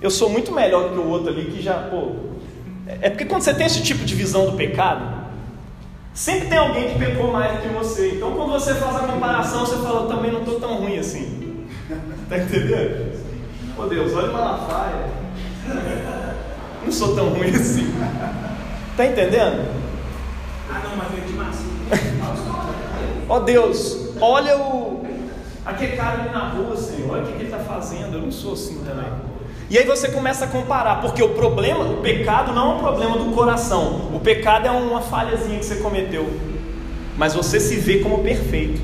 eu 0.00 0.10
sou 0.10 0.28
muito 0.28 0.52
melhor 0.52 0.88
do 0.88 0.94
que 0.94 0.98
o 0.98 1.08
outro 1.08 1.28
ali 1.28 1.44
que 1.44 1.62
já, 1.62 1.74
pô. 1.74 2.10
É, 2.88 3.06
é 3.06 3.10
porque 3.10 3.24
quando 3.24 3.42
você 3.42 3.54
tem 3.54 3.66
esse 3.66 3.82
tipo 3.82 4.04
de 4.04 4.14
visão 4.14 4.46
do 4.46 4.56
pecado, 4.56 5.21
sempre 6.14 6.48
tem 6.48 6.58
alguém 6.58 6.90
que 6.90 6.98
pecou 6.98 7.32
mais 7.32 7.56
do 7.56 7.62
que 7.62 7.68
você. 7.68 8.12
Então 8.16 8.32
quando 8.32 8.52
você 8.52 8.74
faz 8.74 8.96
a 8.96 9.00
comparação, 9.00 9.66
você 9.66 9.76
fala, 9.76 10.02
eu 10.02 10.08
também 10.08 10.32
não 10.32 10.40
estou 10.40 10.60
tão 10.60 10.76
ruim 10.76 10.98
assim. 10.98 11.66
Tá 12.28 12.38
entendendo? 12.38 13.20
Pô 13.76 13.84
Deus, 13.84 14.14
olha 14.14 14.30
o 14.30 14.32
Malafaia. 14.32 15.06
Não 16.82 16.90
sou 16.90 17.14
tão 17.14 17.28
ruim 17.28 17.50
assim. 17.50 17.92
Tá 18.96 19.06
entendendo? 19.06 19.68
Ah 20.70 20.80
não, 20.84 20.96
mas 20.96 21.18
é 21.18 21.26
de 21.26 21.32
massa. 21.32 21.62
Ó 23.28 23.40
Deus, 23.40 24.14
olha 24.20 24.56
o 24.58 25.04
aquele 25.64 25.96
cara 25.96 26.22
ali 26.22 26.30
na 26.30 26.48
rua, 26.50 26.76
Senhor, 26.76 27.10
olha 27.10 27.22
o 27.22 27.26
que, 27.26 27.32
que 27.32 27.38
ele 27.38 27.44
está 27.44 27.58
fazendo. 27.58 28.14
Eu 28.14 28.22
não 28.22 28.32
sou 28.32 28.54
assim 28.54 28.82
também. 28.84 29.31
E 29.72 29.78
aí 29.78 29.86
você 29.86 30.08
começa 30.08 30.44
a 30.44 30.48
comparar, 30.48 31.00
porque 31.00 31.22
o 31.22 31.30
problema, 31.30 31.82
o 31.82 32.02
pecado 32.02 32.52
não 32.52 32.72
é 32.72 32.74
um 32.74 32.78
problema 32.78 33.16
do 33.16 33.32
coração. 33.34 34.10
O 34.14 34.20
pecado 34.20 34.68
é 34.68 34.70
uma 34.70 35.00
falhazinha 35.00 35.58
que 35.58 35.64
você 35.64 35.76
cometeu. 35.76 36.28
Mas 37.16 37.32
você 37.32 37.58
se 37.58 37.76
vê 37.76 38.00
como 38.00 38.18
perfeito. 38.18 38.82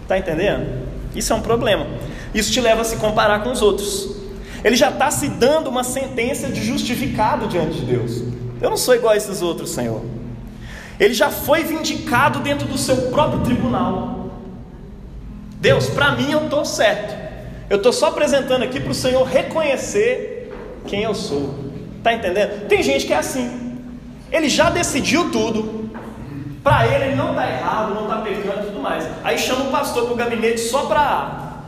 Está 0.00 0.16
entendendo? 0.16 0.88
Isso 1.14 1.34
é 1.34 1.36
um 1.36 1.42
problema. 1.42 1.86
Isso 2.32 2.50
te 2.50 2.62
leva 2.62 2.80
a 2.80 2.84
se 2.84 2.96
comparar 2.96 3.42
com 3.42 3.52
os 3.52 3.60
outros. 3.60 4.16
Ele 4.64 4.74
já 4.74 4.88
está 4.88 5.10
se 5.10 5.28
dando 5.28 5.68
uma 5.68 5.84
sentença 5.84 6.48
de 6.48 6.64
justificado 6.64 7.46
diante 7.46 7.80
de 7.80 7.84
Deus. 7.84 8.22
Eu 8.58 8.70
não 8.70 8.78
sou 8.78 8.94
igual 8.94 9.12
a 9.12 9.16
esses 9.18 9.42
outros, 9.42 9.68
Senhor. 9.68 10.00
Ele 10.98 11.12
já 11.12 11.28
foi 11.28 11.62
vindicado 11.62 12.40
dentro 12.40 12.66
do 12.66 12.78
seu 12.78 12.96
próprio 13.10 13.40
tribunal. 13.40 14.30
Deus, 15.60 15.90
para 15.90 16.12
mim 16.12 16.32
eu 16.32 16.44
estou 16.44 16.64
certo. 16.64 17.21
Eu 17.72 17.78
estou 17.78 17.90
só 17.90 18.08
apresentando 18.08 18.64
aqui 18.64 18.78
para 18.78 18.92
o 18.92 18.94
Senhor 18.94 19.24
reconhecer 19.24 20.52
quem 20.86 21.04
eu 21.04 21.14
sou. 21.14 21.54
Está 21.96 22.12
entendendo? 22.12 22.68
Tem 22.68 22.82
gente 22.82 23.06
que 23.06 23.14
é 23.14 23.16
assim. 23.16 23.80
Ele 24.30 24.46
já 24.46 24.68
decidiu 24.68 25.30
tudo. 25.30 25.90
Para 26.62 26.86
ele, 26.86 27.06
ele 27.06 27.16
não 27.16 27.30
está 27.30 27.50
errado, 27.50 27.94
não 27.94 28.02
está 28.02 28.16
pecando 28.18 28.64
e 28.64 28.66
tudo 28.66 28.78
mais. 28.78 29.08
Aí 29.24 29.38
chama 29.38 29.64
o 29.64 29.70
pastor 29.70 30.04
para 30.04 30.12
o 30.12 30.16
gabinete 30.16 30.60
só 30.60 30.84
para 30.84 31.62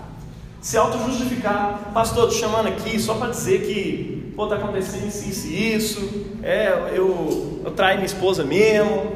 se 0.60 0.76
auto-justificar. 0.76 1.90
Pastor, 1.94 2.28
estou 2.28 2.38
chamando 2.38 2.68
aqui 2.68 3.00
só 3.00 3.14
para 3.14 3.30
dizer 3.30 3.62
que 3.62 4.30
está 4.38 4.56
acontecendo 4.56 5.08
isso, 5.08 5.26
isso 5.26 5.46
e 5.46 5.74
isso. 5.74 6.26
É, 6.42 6.90
eu, 6.92 7.62
eu 7.64 7.70
traí 7.70 7.94
minha 7.94 8.04
esposa 8.04 8.44
mesmo. 8.44 9.10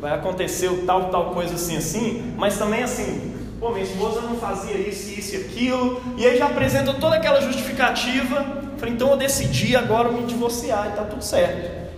Vai 0.00 0.14
acontecer 0.14 0.70
tal, 0.86 1.06
tal 1.06 1.34
coisa 1.34 1.56
assim, 1.56 1.76
assim. 1.76 2.32
Mas 2.36 2.56
também 2.56 2.84
assim, 2.84 3.34
Pô, 3.60 3.70
minha 3.70 3.82
esposa 3.82 4.20
não 4.20 4.36
fazia 4.36 4.76
isso, 4.76 5.10
isso 5.18 5.34
e 5.34 5.38
aquilo. 5.38 6.00
E 6.16 6.24
aí 6.24 6.38
já 6.38 6.46
apresenta 6.46 6.94
toda 6.94 7.16
aquela 7.16 7.40
justificativa. 7.40 8.46
Falei, 8.78 8.94
então 8.94 9.10
eu 9.10 9.16
decidi 9.16 9.74
agora 9.74 10.12
me 10.12 10.24
divorciar 10.24 10.86
e 10.86 10.90
está 10.90 11.04
tudo 11.04 11.24
certo. 11.24 11.88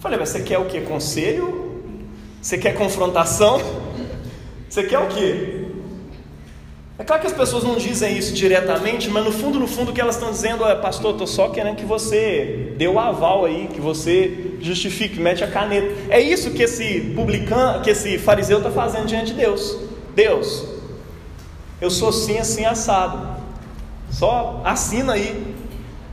Falei, 0.00 0.18
mas 0.18 0.30
você 0.30 0.40
quer 0.40 0.58
o 0.58 0.64
que? 0.64 0.80
Conselho? 0.80 1.82
Você 2.40 2.56
quer 2.56 2.74
confrontação? 2.74 3.60
Você 4.68 4.84
quer 4.84 4.98
o 4.98 5.08
que? 5.08 5.66
É 6.98 7.04
claro 7.04 7.20
que 7.20 7.26
as 7.26 7.34
pessoas 7.34 7.62
não 7.62 7.76
dizem 7.76 8.16
isso 8.16 8.32
diretamente, 8.32 9.10
mas 9.10 9.22
no 9.22 9.30
fundo, 9.30 9.58
no 9.58 9.66
fundo, 9.66 9.90
o 9.90 9.94
que 9.94 10.00
elas 10.00 10.14
estão 10.14 10.30
dizendo 10.30 10.64
é, 10.64 10.74
pastor, 10.74 11.12
estou 11.12 11.26
só 11.26 11.50
querendo 11.50 11.76
que 11.76 11.84
você 11.84 12.72
dê 12.78 12.88
o 12.88 12.98
aval 12.98 13.44
aí, 13.44 13.68
que 13.70 13.80
você 13.80 14.45
justifique, 14.60 15.20
mete 15.20 15.44
a 15.44 15.46
caneta. 15.46 15.94
É 16.08 16.20
isso 16.20 16.50
que 16.50 16.62
esse 16.62 17.12
publicano, 17.14 17.82
que 17.82 17.90
esse 17.90 18.18
fariseu 18.18 18.58
está 18.58 18.70
fazendo 18.70 19.06
diante 19.06 19.32
de 19.32 19.34
Deus. 19.34 19.76
Deus, 20.14 20.64
eu 21.80 21.90
sou 21.90 22.08
assim, 22.08 22.38
assim, 22.38 22.64
assado. 22.64 23.36
Só 24.10 24.62
assina 24.64 25.12
aí. 25.12 25.54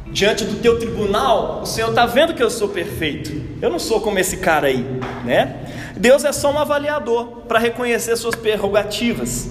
Diante 0.08 0.44
do 0.44 0.62
teu 0.62 0.78
tribunal, 0.78 1.62
o 1.64 1.66
Senhor 1.66 1.90
está 1.90 2.06
vendo 2.06 2.34
que 2.36 2.44
eu 2.44 2.50
sou 2.50 2.70
perfeito. 2.70 3.32
Eu 3.62 3.70
não 3.70 3.80
sou 3.80 4.00
como 4.02 4.20
esse 4.20 4.38
cara 4.38 4.68
aí, 4.68 4.86
né? 5.26 5.92
Deus 5.96 6.24
é 6.24 6.32
só 6.32 6.52
um 6.52 6.60
avaliador 6.60 7.26
para 7.48 7.58
reconhecer 7.58 8.16
suas 8.18 8.36
prerrogativas. 8.36 9.50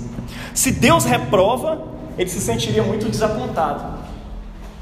Se 0.54 0.70
Deus 0.70 1.04
reprova, 1.04 1.82
ele 2.18 2.28
se 2.28 2.40
sentiria 2.40 2.82
muito 2.82 3.08
desapontado. 3.08 4.00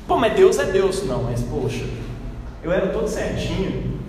Pô, 0.06 0.16
mas 0.16 0.34
Deus 0.34 0.58
é 0.58 0.64
Deus. 0.64 1.04
Não, 1.06 1.22
mas 1.22 1.40
poxa, 1.42 1.84
eu 2.62 2.72
era 2.72 2.88
todo 2.88 3.08
certinho. 3.08 3.99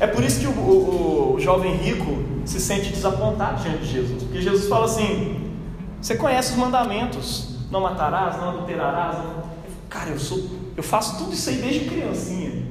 É 0.00 0.06
por 0.06 0.24
isso 0.24 0.40
que 0.40 0.46
o, 0.46 0.50
o, 0.50 1.34
o 1.34 1.40
jovem 1.40 1.74
rico 1.74 2.24
se 2.46 2.58
sente 2.58 2.90
desapontado 2.90 3.62
diante 3.62 3.84
de 3.84 3.92
Jesus. 3.92 4.22
Porque 4.22 4.40
Jesus 4.40 4.66
fala 4.66 4.86
assim: 4.86 5.52
Você 6.00 6.16
conhece 6.16 6.52
os 6.52 6.58
mandamentos? 6.58 7.50
Não 7.70 7.82
matarás, 7.82 8.38
não 8.38 8.48
adulterarás. 8.48 9.18
Não... 9.18 9.42
Cara, 9.90 10.10
eu 10.10 10.18
sou, 10.18 10.42
eu 10.74 10.82
faço 10.82 11.18
tudo 11.18 11.34
isso 11.34 11.50
aí 11.50 11.56
desde 11.56 11.80
criancinha. 11.80 12.64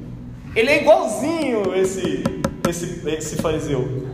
Ele 0.55 0.71
é 0.71 0.81
igualzinho 0.81 1.75
esse, 1.75 2.23
esse, 2.67 3.07
esse 3.07 3.35
fariseu. 3.35 4.07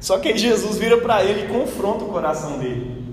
Só 0.00 0.18
que 0.18 0.28
aí 0.28 0.38
Jesus 0.38 0.78
vira 0.78 0.96
para 0.98 1.22
ele 1.22 1.44
e 1.44 1.48
confronta 1.48 2.04
o 2.04 2.08
coração 2.08 2.58
dele. 2.58 3.04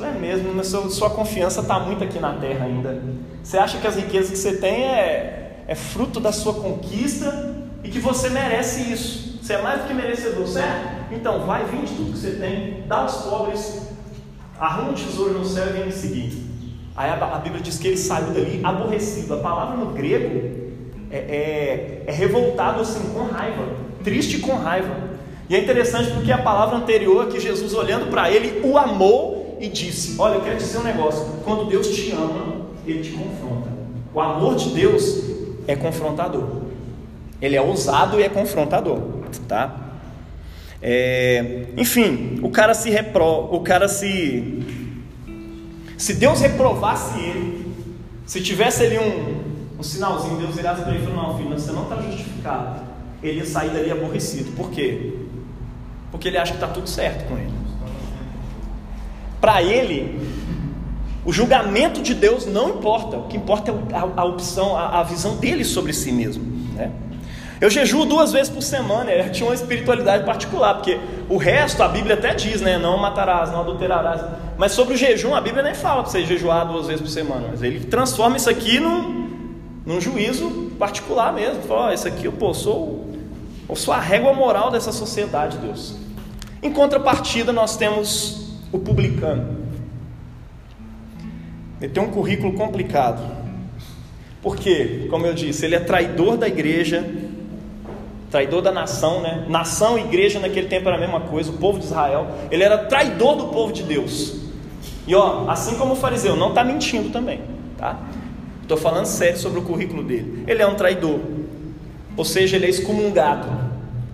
É 0.00 0.12
mesmo, 0.12 0.52
mas 0.54 0.66
sua, 0.66 0.90
sua 0.90 1.10
confiança 1.10 1.60
está 1.60 1.80
muito 1.80 2.04
aqui 2.04 2.18
na 2.18 2.34
terra 2.34 2.66
ainda. 2.66 3.02
Você 3.42 3.56
acha 3.56 3.78
que 3.78 3.86
as 3.86 3.96
riquezas 3.96 4.30
que 4.30 4.36
você 4.36 4.56
tem 4.56 4.84
é, 4.84 5.64
é 5.66 5.74
fruto 5.74 6.20
da 6.20 6.32
sua 6.32 6.54
conquista 6.54 7.57
e 7.82 7.88
que 7.88 7.98
você 7.98 8.28
merece 8.28 8.92
isso. 8.92 9.38
Você 9.42 9.54
é 9.54 9.62
mais 9.62 9.80
do 9.80 9.88
que 9.88 9.94
merecedor, 9.94 10.46
certo? 10.46 11.12
Então, 11.12 11.46
vai, 11.46 11.64
vende 11.64 11.94
tudo 11.94 12.12
que 12.12 12.18
você 12.18 12.32
tem, 12.32 12.84
dá 12.86 12.98
aos 12.98 13.16
pobres, 13.22 13.88
arruma 14.58 14.90
um 14.90 14.94
tesouro 14.94 15.38
no 15.38 15.44
céu 15.44 15.68
e 15.68 15.72
vem 15.72 15.86
me 15.86 15.92
seguir. 15.92 16.48
Aí 16.96 17.10
a, 17.10 17.14
a 17.14 17.38
Bíblia 17.38 17.62
diz 17.62 17.78
que 17.78 17.86
ele 17.86 17.96
saiu 17.96 18.32
dali 18.32 18.60
aborrecido. 18.62 19.34
A 19.34 19.38
palavra 19.38 19.76
no 19.76 19.92
grego 19.92 20.50
é, 21.10 21.16
é, 21.16 22.04
é 22.06 22.12
revoltado 22.12 22.80
assim, 22.82 23.08
com 23.14 23.24
raiva, 23.24 23.64
triste 24.02 24.38
com 24.38 24.54
raiva. 24.56 25.08
E 25.48 25.56
é 25.56 25.60
interessante 25.60 26.10
porque 26.10 26.30
a 26.30 26.38
palavra 26.38 26.76
anterior, 26.76 27.28
que 27.28 27.40
Jesus 27.40 27.72
olhando 27.72 28.10
para 28.10 28.30
ele, 28.30 28.60
o 28.66 28.76
amou 28.76 29.56
e 29.60 29.68
disse: 29.68 30.20
Olha, 30.20 30.34
eu 30.34 30.40
quero 30.42 30.56
dizer 30.56 30.78
um 30.78 30.82
negócio. 30.82 31.24
Quando 31.44 31.68
Deus 31.68 31.88
te 31.88 32.10
ama, 32.12 32.66
Ele 32.86 33.00
te 33.00 33.12
confronta. 33.12 33.70
O 34.12 34.20
amor 34.20 34.56
de 34.56 34.70
Deus 34.70 35.22
é 35.66 35.74
confrontador. 35.74 36.67
Ele 37.40 37.56
é 37.56 37.60
ousado 37.60 38.18
e 38.18 38.22
é 38.22 38.28
confrontador, 38.28 39.00
tá? 39.46 39.74
É, 40.80 41.66
enfim, 41.76 42.38
o 42.42 42.50
cara 42.50 42.74
se 42.74 42.90
repro, 42.90 43.48
o 43.50 43.60
cara 43.60 43.88
se 43.88 44.64
se 45.98 46.14
Deus 46.14 46.40
reprovasse 46.40 47.18
ele, 47.18 47.74
se 48.24 48.40
tivesse 48.40 48.84
ali 48.84 48.98
um, 48.98 49.78
um 49.80 49.82
sinalzinho, 49.82 50.36
Deus 50.38 50.54
virasse 50.54 50.82
para 50.82 50.92
ele 50.94 51.02
e 51.02 51.06
falou: 51.06 51.22
Não, 51.22 51.36
filho, 51.36 51.50
você 51.50 51.72
não 51.72 51.82
está 51.82 51.96
justificado. 51.96 52.82
Ele 53.20 53.38
ia 53.38 53.44
sair 53.44 53.70
dali 53.70 53.90
aborrecido. 53.90 54.54
Por 54.54 54.70
quê? 54.70 55.14
Porque 56.12 56.28
ele 56.28 56.38
acha 56.38 56.52
que 56.52 56.56
está 56.58 56.68
tudo 56.68 56.88
certo 56.88 57.26
com 57.26 57.36
ele. 57.36 57.52
Para 59.40 59.60
ele, 59.60 60.20
o 61.24 61.32
julgamento 61.32 62.00
de 62.00 62.14
Deus 62.14 62.46
não 62.46 62.76
importa, 62.76 63.16
o 63.16 63.26
que 63.26 63.36
importa 63.36 63.72
é 63.72 63.96
a, 63.96 64.20
a 64.22 64.24
opção, 64.24 64.76
a, 64.76 65.00
a, 65.00 65.02
visão 65.02 65.36
dele 65.36 65.64
sobre 65.64 65.92
si 65.92 66.12
mesmo. 66.12 66.44
Né? 66.74 66.92
Eu 67.60 67.68
jejuo 67.68 68.04
duas 68.04 68.32
vezes 68.32 68.48
por 68.48 68.62
semana, 68.62 69.10
ele 69.10 69.30
tinha 69.30 69.48
uma 69.48 69.54
espiritualidade 69.54 70.24
particular, 70.24 70.74
porque 70.74 70.98
o 71.28 71.36
resto 71.36 71.82
a 71.82 71.88
Bíblia 71.88 72.14
até 72.14 72.32
diz, 72.32 72.60
né? 72.60 72.78
Não 72.78 72.96
matarás, 72.96 73.50
não 73.50 73.60
adulterarás. 73.60 74.20
Mas 74.56 74.72
sobre 74.72 74.94
o 74.94 74.96
jejum, 74.96 75.34
a 75.34 75.40
Bíblia 75.40 75.62
nem 75.62 75.74
fala 75.74 76.02
para 76.02 76.12
você 76.12 76.24
jejuar 76.24 76.66
duas 76.66 76.86
vezes 76.86 77.00
por 77.00 77.08
semana. 77.08 77.48
Mas 77.50 77.62
ele 77.62 77.80
transforma 77.86 78.36
isso 78.36 78.48
aqui 78.48 78.78
num, 78.78 79.28
num 79.84 80.00
juízo 80.00 80.70
particular 80.78 81.32
mesmo. 81.32 81.62
Fala, 81.62 81.88
oh, 81.88 81.92
isso 81.92 82.06
aqui 82.06 82.26
eu 82.26 82.54
sou, 82.54 83.10
eu 83.68 83.74
sou 83.74 83.92
a 83.92 83.98
régua 83.98 84.32
moral 84.32 84.70
dessa 84.70 84.92
sociedade, 84.92 85.58
Deus. 85.58 85.96
Em 86.62 86.72
contrapartida, 86.72 87.52
nós 87.52 87.76
temos 87.76 88.52
o 88.72 88.78
publicano. 88.78 89.58
Ele 91.80 91.92
tem 91.92 92.02
um 92.02 92.10
currículo 92.10 92.52
complicado. 92.54 93.20
Porque, 94.42 95.06
como 95.10 95.26
eu 95.26 95.34
disse, 95.34 95.64
ele 95.64 95.74
é 95.74 95.80
traidor 95.80 96.36
da 96.36 96.46
igreja, 96.46 97.04
traidor 98.30 98.62
da 98.62 98.70
nação, 98.70 99.20
né? 99.20 99.46
Nação 99.48 99.98
e 99.98 100.02
igreja 100.02 100.38
naquele 100.38 100.68
tempo 100.68 100.88
era 100.88 100.96
a 100.96 101.00
mesma 101.00 101.20
coisa, 101.20 101.50
o 101.50 101.54
povo 101.54 101.78
de 101.78 101.86
Israel. 101.86 102.26
Ele 102.50 102.62
era 102.62 102.78
traidor 102.78 103.36
do 103.36 103.46
povo 103.48 103.72
de 103.72 103.82
Deus. 103.82 104.36
E 105.06 105.14
ó, 105.14 105.48
assim 105.48 105.76
como 105.76 105.94
o 105.94 105.96
fariseu, 105.96 106.36
não 106.36 106.50
está 106.50 106.62
mentindo 106.62 107.10
também, 107.10 107.40
tá? 107.76 107.98
Estou 108.62 108.76
falando 108.76 109.06
sério 109.06 109.38
sobre 109.38 109.58
o 109.58 109.62
currículo 109.62 110.02
dele. 110.02 110.44
Ele 110.46 110.60
é 110.60 110.66
um 110.66 110.74
traidor, 110.74 111.18
ou 112.16 112.24
seja, 112.24 112.56
ele 112.56 112.66
é 112.66 112.68
excomungado 112.68 113.48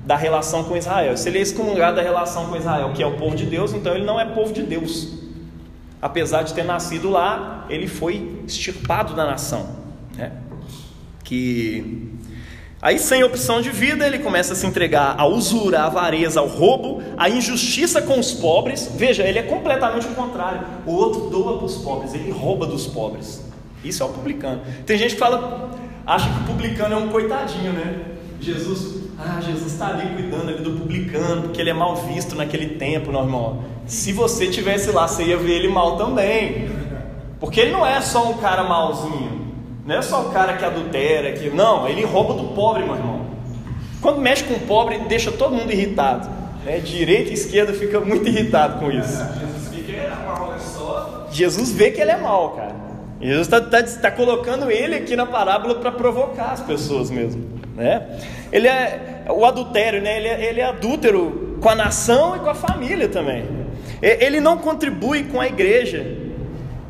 da 0.07 0.17
relação 0.17 0.63
com 0.65 0.77
Israel. 0.77 1.17
Se 1.17 1.29
ele 1.29 1.39
é 1.39 1.43
excomungado 1.43 1.97
da 1.97 2.03
relação 2.03 2.47
com 2.47 2.57
Israel, 2.57 2.93
que 2.95 3.03
é 3.03 3.07
o 3.07 3.17
povo 3.17 3.35
de 3.35 3.47
Deus, 3.47 3.73
então 3.73 3.95
ele 3.95 4.05
não 4.05 4.21
é 4.21 4.25
povo 4.25 4.53
de 4.53 4.63
Deus. 4.63 5.25
Apesar 6.01 6.43
de 6.43 6.55
ter 6.55 6.63
nascido 6.63 7.11
lá, 7.11 7.67
ele 7.69 7.89
foi 7.89 8.43
extirpado 8.47 9.15
da 9.15 9.25
nação. 9.25 9.71
Né? 10.17 10.31
Que 11.25 12.14
Aí, 12.85 12.99
sem 12.99 13.25
opção 13.25 13.63
de 13.63 13.71
vida, 13.71 14.07
ele 14.07 14.19
começa 14.19 14.53
a 14.53 14.57
se 14.57 14.67
entregar 14.67 15.15
à 15.17 15.27
usura, 15.27 15.81
à 15.81 15.87
avareza, 15.87 16.39
ao 16.39 16.47
roubo, 16.47 17.03
à 17.17 17.31
injustiça 17.31 18.03
com 18.03 18.21
os 18.21 18.33
pobres. 18.33 18.91
Veja, 18.95 19.23
ele 19.23 19.39
é 19.39 19.43
completamente 19.43 20.07
o 20.07 20.11
contrário. 20.11 20.61
O 20.85 20.93
outro 20.93 21.31
doa 21.31 21.57
para 21.57 21.65
os 21.65 21.77
pobres, 21.77 22.13
ele 22.13 22.31
rouba 22.31 22.67
dos 22.67 22.87
pobres. 22.87 23.43
Isso 23.83 24.03
é 24.03 24.07
o 24.07 24.11
publicano. 24.11 24.61
Tem 24.85 24.99
gente 24.99 25.15
que 25.15 25.19
fala, 25.19 25.71
acha 26.07 26.29
que 26.29 26.41
o 26.41 26.45
publicano 26.45 26.95
é 26.95 26.99
um 26.99 27.09
coitadinho, 27.09 27.73
né? 27.73 28.03
Jesus, 28.39 29.01
ah, 29.19 29.41
Jesus 29.41 29.73
está 29.73 29.87
ali 29.87 30.15
cuidando 30.15 30.51
ali 30.51 30.63
do 30.63 30.73
publicano, 30.73 31.45
porque 31.45 31.63
ele 31.63 31.71
é 31.71 31.75
mal 31.75 31.97
visto 31.97 32.35
naquele 32.35 32.77
tempo, 32.77 33.11
meu 33.11 33.23
irmão. 33.23 33.65
Se 33.87 34.13
você 34.13 34.49
tivesse 34.49 34.91
lá, 34.91 35.09
você 35.09 35.25
ia 35.25 35.39
ver 35.39 35.53
ele 35.53 35.69
mal 35.69 35.97
também. 35.97 36.69
Porque 37.41 37.61
ele 37.61 37.73
não 37.73 37.87
é 37.87 38.03
só 38.03 38.31
um 38.31 38.35
cara 38.35 38.63
malzinho. 38.63 39.44
Não 39.87 39.97
é 39.97 40.03
só 40.03 40.23
o 40.23 40.31
cara 40.31 40.55
que 40.55 40.65
adultera, 40.65 41.33
que. 41.33 41.51
Não, 41.51 41.87
ele 41.89 42.05
rouba 42.05 42.35
do 42.35 42.55
pobre, 42.55 42.85
meu 42.85 42.95
irmão. 42.95 43.27
Quando 44.01 44.21
mexe 44.21 44.45
com 44.45 44.55
o 44.55 44.61
pobre, 44.61 44.99
deixa 45.09 45.31
todo 45.31 45.55
mundo 45.55 45.71
irritado. 45.71 46.29
Né? 46.65 46.79
Direita 46.79 47.31
e 47.31 47.35
esquerda 47.35 47.73
fica 47.73 48.01
muito 48.01 48.29
irritado 48.29 48.81
com 48.81 48.91
isso. 48.91 49.23
Jesus 51.31 51.73
vê 51.73 51.91
que 51.91 52.01
ele 52.01 52.11
é 52.11 52.17
mal, 52.17 52.51
cara. 52.51 52.75
Jesus 53.21 53.47
está 53.47 53.61
tá, 53.61 53.83
tá 53.83 54.11
colocando 54.11 54.71
ele 54.71 54.95
aqui 54.95 55.17
na 55.17 55.27
parábola 55.27 55.77
para 55.77 55.91
provocar 55.91 56.53
as 56.53 56.61
pessoas 56.61 57.11
mesmo. 57.11 57.61
Né? 57.75 58.21
Ele 58.53 58.69
é 58.69 59.25
o 59.29 59.45
adultério, 59.45 60.01
né? 60.01 60.17
ele, 60.17 60.29
é, 60.29 60.45
ele 60.45 60.61
é 60.61 60.67
adúltero 60.67 61.59
com 61.61 61.69
a 61.69 61.75
nação 61.75 62.37
e 62.37 62.41
com 62.41 62.51
a 62.51 62.55
família 62.55 63.09
também. 63.09 63.49
Ele 64.03 64.39
não 64.41 64.59
contribui 64.59 65.25
com 65.25 65.41
a 65.41 65.47
igreja, 65.47 66.05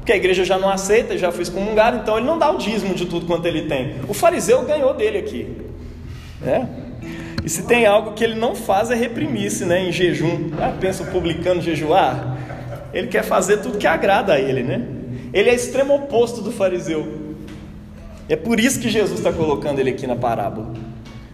porque 0.05 0.13
a 0.13 0.17
igreja 0.17 0.45
já 0.45 0.59
não 0.59 0.69
aceita, 0.69 1.17
já 1.17 1.33
foi 1.33 1.45
excomungado, 1.45 1.97
então 1.97 2.19
ele 2.19 2.27
não 2.27 2.39
dá 2.39 2.51
o 2.51 2.59
dízimo 2.59 2.95
de 2.95 3.07
tudo 3.07 3.25
quanto 3.25 3.47
ele 3.47 3.63
tem. 3.63 3.95
O 4.07 4.13
fariseu 4.13 4.63
ganhou 4.67 4.93
dele 4.93 5.17
aqui. 5.17 5.57
Né? 6.43 6.69
E 7.43 7.49
se 7.49 7.63
tem 7.63 7.87
algo 7.87 8.13
que 8.13 8.23
ele 8.23 8.35
não 8.35 8.55
faz 8.55 8.91
é 8.91 8.95
reprimir-se 8.95 9.65
né, 9.65 9.89
em 9.89 9.91
jejum. 9.91 10.51
Ah, 10.61 10.75
pensa 10.79 11.05
o 11.05 11.07
publicano 11.07 11.63
jejuar? 11.63 12.37
Ele 12.93 13.07
quer 13.07 13.25
fazer 13.25 13.63
tudo 13.63 13.79
que 13.79 13.87
agrada 13.87 14.35
a 14.35 14.39
ele, 14.39 14.63
né? 14.63 14.87
Ele 15.33 15.49
é 15.49 15.55
extremo 15.55 15.95
oposto 15.95 16.43
do 16.43 16.53
fariseu. 16.53 17.09
É 18.29 18.37
por 18.37 18.61
isso 18.61 18.81
que 18.81 18.91
Jesus 18.91 19.21
está 19.21 19.33
colocando 19.33 19.79
ele 19.79 19.89
aqui 19.89 20.07
na 20.07 20.17
parábola. 20.17 20.75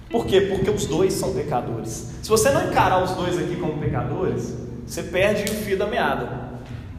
Por 0.08 0.26
quê? 0.26 0.42
Porque 0.42 0.70
os 0.70 0.86
dois 0.86 1.12
são 1.12 1.34
pecadores. 1.34 2.12
Se 2.22 2.28
você 2.28 2.50
não 2.50 2.68
encarar 2.68 3.02
os 3.02 3.16
dois 3.16 3.36
aqui 3.36 3.56
como 3.56 3.78
pecadores, 3.78 4.56
você 4.86 5.02
perde 5.02 5.50
o 5.50 5.54
fio 5.56 5.76
da 5.76 5.88
meada. 5.88 6.49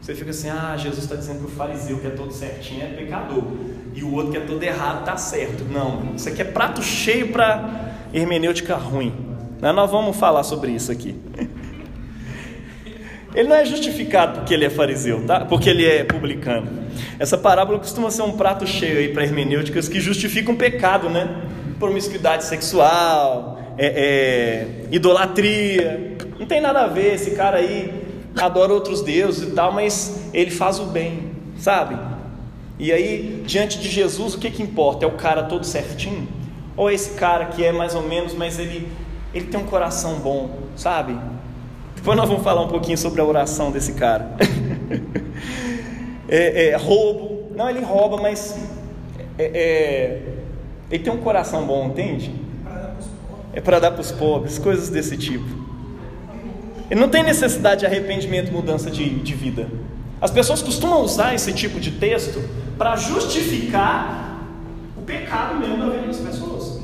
Você 0.02 0.16
fica 0.16 0.30
assim, 0.30 0.50
ah, 0.50 0.76
Jesus 0.76 1.04
está 1.04 1.14
dizendo 1.14 1.38
que 1.38 1.44
o 1.44 1.48
fariseu 1.48 1.96
que 1.96 2.08
é 2.08 2.10
todo 2.10 2.32
certinho 2.32 2.82
é 2.82 2.86
pecador. 2.88 3.44
E 3.94 4.02
o 4.02 4.12
outro 4.12 4.32
que 4.32 4.36
é 4.36 4.40
todo 4.40 4.60
errado 4.60 5.00
está 5.00 5.16
certo. 5.16 5.64
Não, 5.70 6.16
isso 6.16 6.28
aqui 6.28 6.42
é 6.42 6.44
prato 6.44 6.82
cheio 6.82 7.28
para 7.28 7.94
hermenêutica 8.12 8.74
ruim. 8.74 9.14
Nós 9.60 9.90
vamos 9.92 10.16
falar 10.16 10.42
sobre 10.42 10.72
isso 10.72 10.90
aqui. 10.90 11.14
Ele 13.32 13.48
não 13.48 13.56
é 13.56 13.64
justificado 13.64 14.40
porque 14.40 14.52
ele 14.52 14.66
é 14.66 14.68
fariseu, 14.68 15.24
tá? 15.24 15.46
Porque 15.46 15.70
ele 15.70 15.86
é 15.86 16.04
publicano. 16.04 16.68
Essa 17.18 17.38
parábola 17.38 17.78
costuma 17.78 18.10
ser 18.10 18.20
um 18.20 18.32
prato 18.32 18.66
cheio 18.66 18.98
aí 18.98 19.08
para 19.08 19.22
hermenêuticas 19.22 19.88
que 19.88 19.98
justificam 20.00 20.54
pecado, 20.54 21.08
né? 21.08 21.46
Promiscuidade 21.78 22.44
sexual, 22.44 23.74
é, 23.78 23.86
é, 23.86 24.66
idolatria. 24.90 26.14
Não 26.38 26.44
tem 26.46 26.60
nada 26.60 26.80
a 26.80 26.86
ver. 26.88 27.14
Esse 27.14 27.30
cara 27.30 27.56
aí 27.56 28.01
adora 28.36 28.72
outros 28.72 29.02
deuses 29.02 29.48
e 29.48 29.52
tal, 29.52 29.72
mas 29.72 30.28
ele 30.32 30.50
faz 30.50 30.78
o 30.78 30.86
bem, 30.86 31.32
sabe? 31.58 31.96
E 32.78 32.90
aí, 32.90 33.42
diante 33.46 33.78
de 33.78 33.88
Jesus, 33.88 34.34
o 34.34 34.38
que, 34.38 34.50
que 34.50 34.62
importa? 34.62 35.04
É 35.04 35.08
o 35.08 35.12
cara 35.12 35.44
todo 35.44 35.64
certinho? 35.64 36.26
Ou 36.76 36.90
é 36.90 36.94
esse 36.94 37.10
cara 37.10 37.46
que 37.46 37.64
é 37.64 37.70
mais 37.70 37.94
ou 37.94 38.02
menos, 38.02 38.34
mas 38.34 38.58
ele, 38.58 38.88
ele 39.32 39.46
tem 39.46 39.60
um 39.60 39.64
coração 39.64 40.14
bom, 40.16 40.58
sabe? 40.74 41.16
Depois 41.94 42.16
nós 42.16 42.28
vamos 42.28 42.42
falar 42.42 42.62
um 42.62 42.68
pouquinho 42.68 42.98
sobre 42.98 43.20
a 43.20 43.24
oração 43.24 43.70
desse 43.70 43.92
cara. 43.92 44.36
é, 46.28 46.70
é, 46.70 46.76
roubo. 46.76 47.52
Não, 47.54 47.68
ele 47.70 47.80
rouba, 47.80 48.16
mas 48.16 48.58
é, 49.38 49.44
é, 49.44 50.22
ele 50.90 51.04
tem 51.04 51.12
um 51.12 51.18
coração 51.18 51.64
bom, 51.66 51.86
entende? 51.86 52.34
É 53.52 53.60
para 53.60 53.78
dar 53.78 53.90
para 53.92 54.00
os 54.00 54.10
pobres, 54.10 54.58
coisas 54.58 54.88
desse 54.88 55.16
tipo. 55.16 55.61
Ele 56.92 57.00
não 57.00 57.08
tem 57.08 57.22
necessidade 57.22 57.80
de 57.80 57.86
arrependimento 57.86 58.48
e 58.48 58.52
mudança 58.52 58.90
de, 58.90 59.08
de 59.20 59.34
vida. 59.34 59.66
As 60.20 60.30
pessoas 60.30 60.60
costumam 60.60 61.00
usar 61.00 61.34
esse 61.34 61.50
tipo 61.54 61.80
de 61.80 61.92
texto 61.92 62.38
para 62.76 62.96
justificar 62.96 64.42
o 64.94 65.00
pecado 65.00 65.58
mesmo 65.58 65.78
da 65.78 65.88
vida 65.88 66.08
das 66.08 66.18
pessoas. 66.18 66.82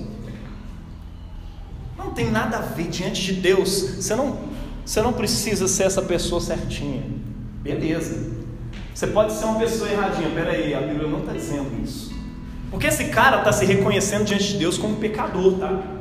Não 1.98 2.10
tem 2.12 2.30
nada 2.30 2.56
a 2.56 2.60
ver 2.62 2.88
diante 2.88 3.22
de 3.22 3.34
Deus. 3.34 3.96
Você 3.96 4.16
não 4.16 4.38
você 4.82 5.02
não 5.02 5.12
precisa 5.12 5.68
ser 5.68 5.82
essa 5.82 6.00
pessoa 6.00 6.40
certinha. 6.40 7.02
Beleza. 7.62 8.32
Você 8.94 9.08
pode 9.08 9.34
ser 9.34 9.44
uma 9.44 9.58
pessoa 9.58 9.90
erradinha. 9.90 10.30
Pera 10.30 10.52
aí, 10.52 10.72
a 10.72 10.80
Bíblia 10.80 11.06
não 11.06 11.18
está 11.18 11.34
dizendo 11.34 11.68
isso. 11.84 12.14
Porque 12.70 12.86
esse 12.86 13.08
cara 13.08 13.40
está 13.40 13.52
se 13.52 13.66
reconhecendo 13.66 14.24
diante 14.24 14.52
de 14.52 14.56
Deus 14.56 14.78
como 14.78 14.96
pecador, 14.96 15.58
tá? 15.58 15.97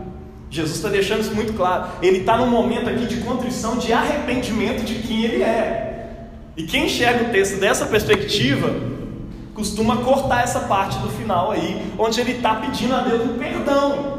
Jesus 0.50 0.78
está 0.78 0.89
deixando 0.89 1.22
isso 1.22 1.36
muito 1.36 1.54
claro. 1.54 1.89
Ele 2.02 2.20
está 2.20 2.38
num 2.38 2.48
momento 2.48 2.89
aqui 2.89 3.06
de 3.06 3.18
contrição, 3.18 3.78
de 3.78 3.91
arrependimento 3.91 4.84
de 4.84 4.95
quem 4.95 5.24
ele 5.24 5.43
é. 5.43 5.88
E 6.56 6.64
quem 6.64 6.86
enxerga 6.86 7.26
o 7.26 7.32
texto 7.32 7.60
dessa 7.60 7.86
perspectiva 7.86 8.74
costuma 9.54 9.98
cortar 9.98 10.43
essa 10.43 10.62
parte 10.62 10.98
do 11.00 11.10
final 11.10 11.52
aí, 11.52 11.91
onde 11.98 12.22
ele 12.22 12.34
está 12.34 12.56
pedindo 12.56 12.95
a 12.95 13.00
Deus 13.00 13.24
um 13.30 13.38
perdão. 13.38 14.18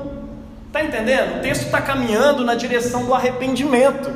Está 0.66 0.84
entendendo? 0.84 1.38
O 1.38 1.40
texto 1.40 1.62
está 1.62 1.80
caminhando 1.80 2.44
na 2.44 2.54
direção 2.54 3.04
do 3.06 3.14
arrependimento 3.14 4.10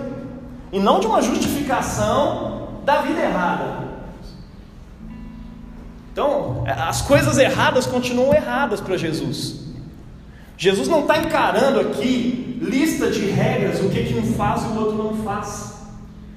e 0.70 0.78
não 0.78 1.00
de 1.00 1.06
uma 1.06 1.22
justificação 1.22 2.68
da 2.84 3.00
vida 3.02 3.20
errada. 3.20 3.82
Então, 6.12 6.64
as 6.66 7.00
coisas 7.00 7.38
erradas 7.38 7.86
continuam 7.86 8.34
erradas 8.34 8.80
para 8.80 8.96
Jesus. 8.98 9.71
Jesus 10.57 10.88
não 10.88 11.00
está 11.00 11.18
encarando 11.18 11.80
aqui 11.80 12.59
lista 12.61 13.11
de 13.11 13.26
regras, 13.26 13.80
o 13.80 13.88
que, 13.88 14.05
que 14.05 14.14
um 14.14 14.34
faz 14.34 14.62
e 14.62 14.66
o 14.66 14.76
outro 14.78 14.96
não 14.96 15.16
faz. 15.24 15.72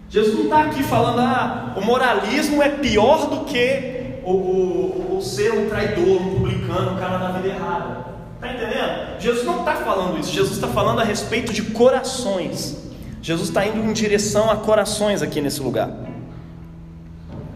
Jesus 0.10 0.36
não 0.36 0.44
está 0.46 0.64
aqui 0.64 0.82
falando, 0.84 1.20
ah, 1.20 1.74
o 1.78 1.82
moralismo 1.82 2.62
é 2.64 2.70
pior 2.70 3.30
do 3.30 3.46
que 3.46 4.20
o, 4.24 4.32
o, 4.32 5.18
o 5.18 5.22
ser 5.22 5.54
um 5.54 5.70
traidor, 5.70 6.22
um 6.22 6.36
publicano, 6.36 6.94
um 6.94 6.98
cara 6.98 7.18
da 7.18 7.32
vida 7.34 7.50
errada. 7.50 8.06
Está 8.36 8.54
entendendo? 8.54 9.20
Jesus 9.20 9.46
não 9.46 9.60
está 9.60 9.76
falando 9.76 10.20
isso, 10.20 10.32
Jesus 10.32 10.56
está 10.56 10.68
falando 10.68 11.00
a 11.00 11.04
respeito 11.04 11.54
de 11.54 11.62
corações. 11.64 12.78
Jesus 13.22 13.50
está 13.50 13.66
indo 13.66 13.80
em 13.80 13.94
direção 13.94 14.52
a 14.52 14.58
corações 14.58 15.22
aqui 15.22 15.42
nesse 15.42 15.62
lugar. 15.62 15.90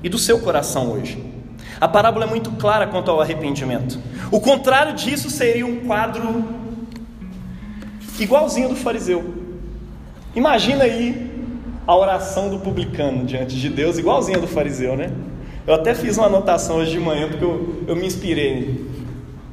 E 0.03 0.09
do 0.09 0.17
seu 0.17 0.39
coração 0.39 0.91
hoje. 0.91 1.23
A 1.79 1.87
parábola 1.87 2.25
é 2.25 2.27
muito 2.27 2.51
clara 2.51 2.87
quanto 2.87 3.09
ao 3.09 3.21
arrependimento. 3.21 3.99
O 4.31 4.39
contrário 4.39 4.93
disso 4.93 5.29
seria 5.29 5.65
um 5.65 5.81
quadro 5.81 6.43
igualzinho 8.19 8.69
do 8.69 8.75
fariseu. 8.75 9.33
Imagina 10.35 10.83
aí 10.83 11.31
a 11.87 11.95
oração 11.95 12.49
do 12.49 12.59
publicano 12.59 13.25
diante 13.25 13.55
de 13.55 13.69
Deus, 13.69 13.97
igualzinha 13.97 14.37
do 14.37 14.47
fariseu, 14.47 14.95
né? 14.95 15.11
Eu 15.65 15.73
até 15.73 15.93
fiz 15.95 16.17
uma 16.17 16.27
anotação 16.27 16.77
hoje 16.77 16.91
de 16.91 16.99
manhã 16.99 17.29
porque 17.29 17.43
eu, 17.43 17.83
eu 17.87 17.95
me 17.95 18.05
inspirei 18.05 18.85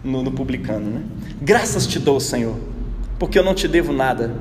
no, 0.03 0.22
no 0.22 0.33
publicano, 0.33 0.91
né? 0.91 1.03
Graças 1.41 1.87
te 1.87 1.99
dou, 1.99 2.18
Senhor, 2.18 2.57
porque 3.18 3.39
eu 3.39 3.45
não 3.45 3.55
te 3.55 3.68
devo 3.68 3.93
nada 3.93 4.35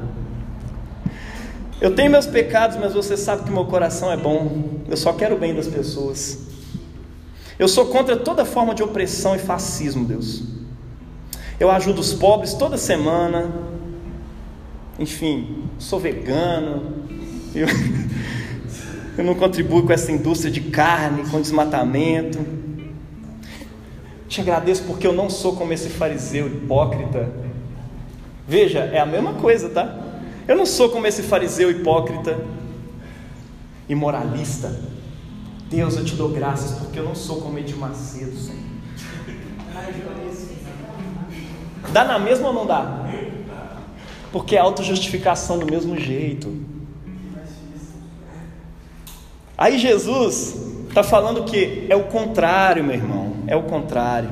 eu 1.81 1.93
tenho 1.93 2.09
meus 2.09 2.25
pecados, 2.25 2.77
mas 2.77 2.93
você 2.93 3.17
sabe 3.17 3.43
que 3.43 3.51
meu 3.51 3.65
coração 3.65 4.11
é 4.11 4.15
bom. 4.15 4.79
Eu 4.89 4.95
só 4.95 5.11
quero 5.11 5.36
o 5.36 5.38
bem 5.38 5.53
das 5.53 5.67
pessoas. 5.67 6.39
Eu 7.58 7.68
sou 7.68 7.86
contra 7.86 8.18
toda 8.18 8.43
forma 8.43 8.76
de 8.76 8.84
opressão 8.84 9.36
e 9.36 9.39
fascismo, 9.39 10.06
Deus. 10.06 10.43
Eu 11.58 11.72
ajudo 11.72 12.01
os 12.01 12.14
pobres 12.14 12.53
toda 12.53 12.78
semana. 12.78 13.49
Enfim, 14.99 15.64
sou 15.80 15.99
vegano. 15.99 17.06
Eu, 17.53 17.68
eu 19.18 19.24
não 19.24 19.36
contribuo 19.36 19.84
com 19.84 19.93
essa 19.93 20.12
indústria 20.12 20.51
de 20.51 20.62
carne, 20.62 21.30
com 21.30 21.39
desmatamento. 21.39 22.39
Te 24.28 24.41
agradeço 24.41 24.84
porque 24.84 25.08
eu 25.08 25.14
não 25.14 25.30
sou 25.30 25.56
como 25.56 25.72
esse 25.72 25.89
fariseu 25.89 26.47
hipócrita. 26.47 27.30
Veja, 28.45 28.80
é 28.80 28.99
a 28.99 29.06
mesma 29.06 29.36
coisa, 29.36 29.70
tá? 29.70 29.97
Eu 30.45 30.58
não 30.58 30.66
sou 30.66 30.89
como 30.89 31.08
esse 31.08 31.24
fariseu 31.24 31.72
hipócrita 31.72 32.38
e 33.88 33.95
moralista. 33.95 34.78
Deus, 35.70 35.97
eu 35.97 36.05
te 36.05 36.16
dou 36.16 36.30
graças 36.30 36.78
porque 36.80 36.99
eu 36.99 37.03
não 37.03 37.16
sou 37.16 37.41
como 37.41 37.57
Edir 37.57 37.76
Macedo, 37.78 38.38
Senhor. 38.38 38.66
Dá 41.91 42.03
na 42.03 42.20
mesma 42.20 42.47
ou 42.47 42.53
não 42.53 42.66
dá? 42.66 43.05
Porque 44.32 44.55
é 44.55 44.59
autojustificação 44.59 45.57
do 45.57 45.66
mesmo 45.66 45.97
jeito. 45.97 46.53
Aí 49.57 49.78
Jesus 49.78 50.55
está 50.89 51.01
falando 51.01 51.45
que 51.45 51.88
é 51.89 51.95
o 51.95 52.03
contrário, 52.05 52.84
meu 52.84 52.95
irmão, 52.95 53.38
é 53.47 53.55
o 53.55 53.63
contrário. 53.63 54.30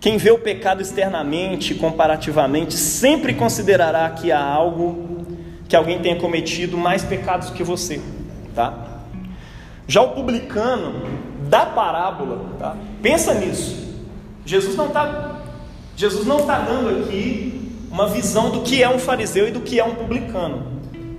Quem 0.00 0.16
vê 0.16 0.30
o 0.30 0.38
pecado 0.38 0.80
externamente, 0.80 1.74
comparativamente, 1.74 2.74
sempre 2.74 3.34
considerará 3.34 4.08
que 4.10 4.32
há 4.32 4.42
algo 4.42 5.26
que 5.68 5.76
alguém 5.76 6.00
tenha 6.00 6.16
cometido 6.16 6.76
mais 6.76 7.04
pecados 7.04 7.50
que 7.50 7.62
você, 7.62 8.00
tá? 8.54 8.89
Já 9.90 10.02
o 10.02 10.10
publicano 10.10 11.02
da 11.48 11.66
parábola, 11.66 12.44
tá? 12.60 12.76
Pensa 13.02 13.34
nisso. 13.34 13.76
Jesus 14.46 14.76
não 14.76 14.86
está 14.86 15.40
Jesus 15.96 16.24
não 16.24 16.38
está 16.38 16.60
dando 16.60 17.02
aqui 17.02 17.72
uma 17.90 18.06
visão 18.06 18.50
do 18.50 18.60
que 18.60 18.84
é 18.84 18.88
um 18.88 19.00
fariseu 19.00 19.48
e 19.48 19.50
do 19.50 19.58
que 19.58 19.80
é 19.80 19.84
um 19.84 19.96
publicano. 19.96 20.64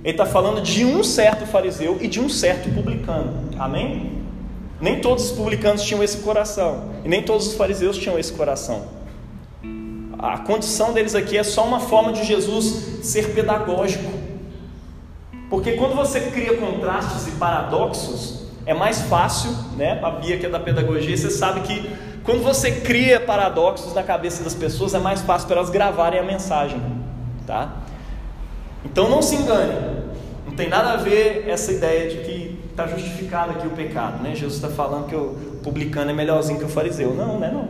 Ele 0.02 0.12
está 0.12 0.24
falando 0.24 0.62
de 0.62 0.86
um 0.86 1.04
certo 1.04 1.44
fariseu 1.44 1.98
e 2.00 2.08
de 2.08 2.18
um 2.18 2.30
certo 2.30 2.70
publicano. 2.70 3.50
Amém? 3.58 4.22
Nem 4.80 5.02
todos 5.02 5.26
os 5.26 5.32
publicanos 5.32 5.82
tinham 5.82 6.02
esse 6.02 6.16
coração. 6.22 6.92
E 7.04 7.08
nem 7.10 7.22
todos 7.22 7.48
os 7.48 7.54
fariseus 7.54 7.98
tinham 7.98 8.18
esse 8.18 8.32
coração. 8.32 8.86
A 10.18 10.38
condição 10.38 10.94
deles 10.94 11.14
aqui 11.14 11.36
é 11.36 11.42
só 11.42 11.62
uma 11.66 11.78
forma 11.78 12.10
de 12.10 12.24
Jesus 12.24 13.04
ser 13.06 13.34
pedagógico. 13.34 14.10
Porque 15.50 15.72
quando 15.72 15.94
você 15.94 16.22
cria 16.22 16.56
contrastes 16.56 17.26
e 17.26 17.32
paradoxos, 17.32 18.41
é 18.64 18.74
mais 18.74 19.02
fácil, 19.02 19.50
né? 19.76 20.00
A 20.02 20.10
Bia 20.10 20.38
que 20.38 20.46
é 20.46 20.48
da 20.48 20.60
pedagogia, 20.60 21.16
você 21.16 21.30
sabe 21.30 21.60
que 21.62 21.90
quando 22.22 22.42
você 22.42 22.70
cria 22.70 23.18
paradoxos 23.18 23.94
na 23.94 24.02
cabeça 24.02 24.44
das 24.44 24.54
pessoas, 24.54 24.94
é 24.94 24.98
mais 24.98 25.20
fácil 25.22 25.48
para 25.48 25.56
elas 25.56 25.70
gravarem 25.70 26.20
a 26.20 26.22
mensagem, 26.22 26.80
tá? 27.46 27.72
Então 28.84 29.08
não 29.08 29.20
se 29.22 29.34
engane, 29.34 29.74
não 30.46 30.54
tem 30.54 30.68
nada 30.68 30.92
a 30.92 30.96
ver 30.96 31.48
essa 31.48 31.72
ideia 31.72 32.10
de 32.10 32.18
que 32.18 32.62
está 32.70 32.86
justificado 32.86 33.52
aqui 33.52 33.66
o 33.66 33.70
pecado, 33.70 34.22
né? 34.22 34.34
Jesus 34.34 34.54
está 34.54 34.68
falando 34.68 35.06
que 35.06 35.16
o 35.16 35.36
publicano 35.62 36.10
é 36.10 36.14
melhorzinho 36.14 36.58
que 36.58 36.64
o 36.64 36.68
fariseu. 36.68 37.14
Não, 37.14 37.38
não 37.38 37.46
é 37.46 37.50
não, 37.50 37.68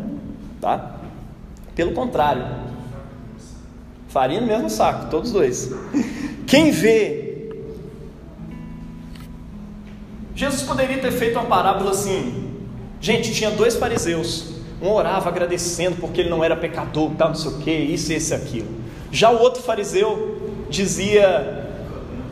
tá? 0.61 0.97
Pelo 1.75 1.93
contrário, 1.93 2.45
farinha 4.09 4.41
no 4.41 4.47
mesmo 4.47 4.69
saco, 4.69 5.11
todos 5.11 5.33
dois. 5.33 5.71
Quem 6.47 6.71
vê, 6.71 7.22
Jesus 10.43 10.63
poderia 10.63 10.99
ter 10.99 11.13
feito 11.13 11.39
uma 11.39 11.47
parábola 11.47 11.93
assim. 11.93 12.51
Gente, 13.01 13.33
tinha 13.33 13.49
dois 13.53 13.77
fariseus. 13.77 14.55
Um 14.83 14.89
orava 14.89 15.29
agradecendo 15.29 15.99
porque 16.01 16.21
ele 16.21 16.31
não 16.31 16.43
era 16.43 16.57
pecador, 16.57 17.13
tal, 17.17 17.29
não 17.29 17.37
sei 17.37 17.53
o 17.53 17.59
que, 17.59 17.71
isso, 17.71 18.13
esse, 18.13 18.35
aquilo. 18.35 18.67
Já 19.13 19.31
o 19.31 19.41
outro 19.41 19.63
fariseu 19.63 20.67
dizia: 20.69 21.69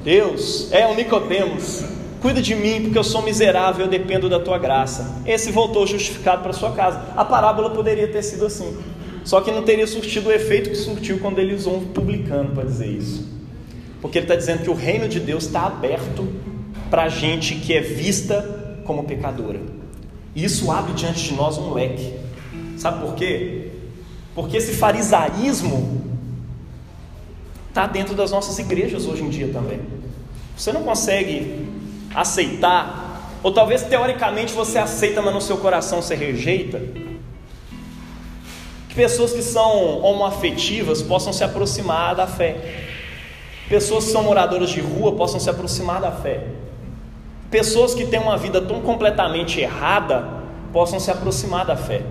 Deus, 0.02 0.72
é 0.72 0.88
o 0.88 0.96
Nicodemos, 0.96 1.84
cuida 2.20 2.42
de 2.42 2.56
mim, 2.56 2.82
porque 2.82 2.98
eu 2.98 3.04
sou 3.04 3.22
miserável, 3.22 3.84
eu 3.86 3.88
dependo 3.88 4.28
da 4.28 4.40
tua 4.40 4.58
graça. 4.58 5.22
Esse 5.24 5.52
voltou 5.52 5.86
justificado 5.86 6.42
para 6.42 6.52
sua 6.52 6.72
casa. 6.72 7.00
A 7.16 7.24
parábola 7.24 7.70
poderia 7.70 8.08
ter 8.08 8.24
sido 8.24 8.44
assim, 8.44 8.76
só 9.22 9.40
que 9.40 9.52
não 9.52 9.62
teria 9.62 9.86
surtido 9.86 10.30
o 10.30 10.32
efeito 10.32 10.68
que 10.68 10.76
surtiu 10.76 11.20
quando 11.20 11.38
ele 11.38 11.54
usou 11.54 11.76
um 11.76 11.86
publicano 11.86 12.50
para 12.56 12.64
dizer 12.64 12.88
isso. 12.88 13.28
Porque 14.02 14.18
ele 14.18 14.24
está 14.24 14.34
dizendo 14.34 14.64
que 14.64 14.70
o 14.70 14.74
reino 14.74 15.06
de 15.06 15.20
Deus 15.20 15.44
está 15.44 15.66
aberto 15.66 16.26
para 16.90 17.08
gente 17.08 17.54
que 17.54 17.72
é 17.72 17.80
vista 17.80 18.82
como 18.84 19.04
pecadora. 19.04 19.60
Isso 20.34 20.70
abre 20.70 20.92
diante 20.92 21.22
de 21.22 21.34
nós 21.34 21.56
um 21.56 21.72
leque. 21.72 22.14
Sabe 22.76 23.04
por 23.06 23.14
quê? 23.14 23.68
Porque 24.34 24.56
esse 24.56 24.72
farisaísmo 24.72 26.02
está 27.68 27.86
dentro 27.86 28.14
das 28.14 28.30
nossas 28.30 28.58
igrejas 28.58 29.06
hoje 29.06 29.22
em 29.22 29.30
dia 29.30 29.48
também. 29.52 29.80
Você 30.56 30.72
não 30.72 30.82
consegue 30.82 31.66
aceitar, 32.14 33.38
ou 33.42 33.52
talvez 33.52 33.82
teoricamente 33.82 34.52
você 34.52 34.78
aceita, 34.78 35.22
mas 35.22 35.32
no 35.32 35.40
seu 35.40 35.56
coração 35.58 36.02
você 36.02 36.14
rejeita. 36.14 36.80
Que 38.88 38.94
pessoas 38.94 39.32
que 39.32 39.42
são 39.42 40.00
homoafetivas 40.00 41.00
possam 41.00 41.32
se 41.32 41.44
aproximar 41.44 42.16
da 42.16 42.26
fé. 42.26 42.86
Pessoas 43.68 44.06
que 44.06 44.10
são 44.10 44.24
moradoras 44.24 44.70
de 44.70 44.80
rua 44.80 45.12
possam 45.12 45.38
se 45.38 45.48
aproximar 45.48 46.00
da 46.00 46.10
fé. 46.10 46.44
Pessoas 47.50 47.94
que 47.94 48.06
têm 48.06 48.20
uma 48.20 48.36
vida 48.36 48.60
tão 48.60 48.80
completamente 48.80 49.60
errada 49.60 50.40
possam 50.72 51.00
se 51.00 51.10
aproximar 51.10 51.66
da 51.66 51.76
fé. 51.76 52.02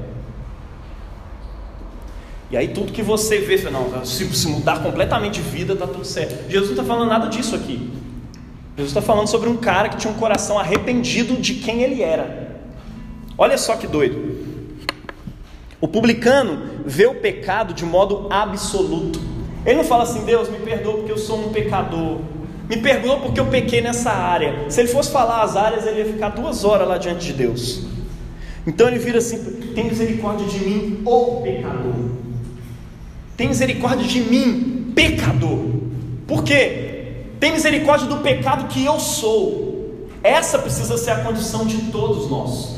E 2.51 2.57
aí 2.57 2.69
tudo 2.69 2.91
que 2.91 3.03
você 3.03 3.39
vê, 3.39 3.57
não, 3.69 4.03
se, 4.03 4.47
mudar 4.47 4.81
completamente 4.81 5.41
de 5.41 5.49
vida, 5.49 5.73
está 5.73 5.85
tudo 5.85 6.03
certo. 6.03 6.49
Jesus 6.49 6.71
não 6.71 6.81
está 6.81 6.83
falando 6.83 7.07
nada 7.07 7.27
disso 7.27 7.55
aqui. 7.55 7.91
Jesus 8.75 8.89
está 8.89 9.01
falando 9.01 9.27
sobre 9.27 9.49
um 9.49 9.57
cara 9.57 9.89
que 9.89 9.97
tinha 9.97 10.11
um 10.11 10.17
coração 10.17 10.57
arrependido 10.57 11.35
de 11.35 11.55
quem 11.55 11.83
ele 11.83 12.01
era. 12.01 12.57
Olha 13.37 13.57
só 13.57 13.75
que 13.75 13.85
doido. 13.85 14.39
O 15.79 15.87
publicano 15.87 16.81
vê 16.85 17.05
o 17.05 17.15
pecado 17.15 17.73
de 17.73 17.85
modo 17.85 18.27
absoluto. 18.29 19.21
Ele 19.65 19.77
não 19.77 19.83
fala 19.83 20.03
assim, 20.03 20.25
Deus, 20.25 20.49
me 20.49 20.57
perdoa 20.59 20.95
porque 20.97 21.11
eu 21.11 21.17
sou 21.17 21.39
um 21.39 21.53
pecador. 21.53 22.19
Me 22.69 22.77
perdoa 22.77 23.17
porque 23.17 23.39
eu 23.39 23.47
pequei 23.47 23.81
nessa 23.81 24.11
área. 24.11 24.69
Se 24.69 24.79
ele 24.79 24.89
fosse 24.89 25.11
falar 25.11 25.41
as 25.41 25.55
áreas, 25.55 25.87
ele 25.87 25.99
ia 25.99 26.05
ficar 26.05 26.29
duas 26.29 26.63
horas 26.63 26.87
lá 26.87 26.99
diante 26.99 27.25
de 27.25 27.33
Deus. 27.33 27.81
Então 28.67 28.87
ele 28.87 28.99
vira 28.99 29.17
assim: 29.17 29.37
tem 29.73 29.85
misericórdia 29.85 30.45
de 30.45 30.59
mim, 30.59 31.01
ou 31.03 31.41
pecador. 31.41 31.95
Tem 33.35 33.47
misericórdia 33.47 34.05
de 34.05 34.21
mim, 34.21 34.91
pecador. 34.93 35.59
Por 36.27 36.43
quê? 36.43 37.23
Tem 37.39 37.53
misericórdia 37.53 38.05
do 38.07 38.17
pecado 38.17 38.67
que 38.67 38.85
eu 38.85 38.99
sou. 38.99 40.07
Essa 40.21 40.59
precisa 40.59 40.95
ser 40.97 41.11
a 41.11 41.23
condição 41.23 41.65
de 41.65 41.89
todos 41.91 42.29
nós. 42.29 42.75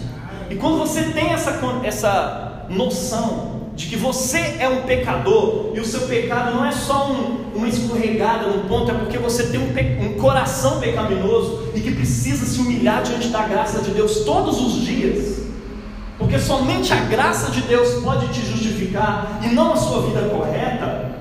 E 0.49 0.55
quando 0.55 0.77
você 0.77 1.03
tem 1.03 1.33
essa, 1.33 1.59
essa 1.83 2.65
noção 2.69 3.50
de 3.75 3.87
que 3.87 3.95
você 3.95 4.57
é 4.59 4.67
um 4.67 4.81
pecador 4.83 5.71
e 5.73 5.79
o 5.79 5.85
seu 5.85 6.01
pecado 6.01 6.55
não 6.55 6.65
é 6.65 6.71
só 6.71 7.11
um, 7.11 7.51
uma 7.55 7.67
escorregada 7.67 8.47
no 8.47 8.67
ponto, 8.67 8.91
é 8.91 8.93
porque 8.93 9.17
você 9.17 9.47
tem 9.47 9.59
um, 9.59 10.05
um 10.05 10.13
coração 10.19 10.79
pecaminoso 10.79 11.69
e 11.73 11.79
que 11.79 11.91
precisa 11.91 12.45
se 12.45 12.59
humilhar 12.59 13.01
diante 13.03 13.29
da 13.29 13.47
graça 13.47 13.81
de 13.81 13.91
Deus 13.91 14.25
todos 14.25 14.59
os 14.59 14.81
dias 14.81 15.41
porque 16.21 16.37
somente 16.37 16.93
a 16.93 16.97
graça 16.97 17.49
de 17.49 17.61
Deus 17.61 18.03
pode 18.03 18.27
te 18.27 18.45
justificar 18.45 19.39
e 19.43 19.47
não 19.47 19.73
a 19.73 19.75
sua 19.75 20.03
vida 20.03 20.29
correta. 20.29 21.15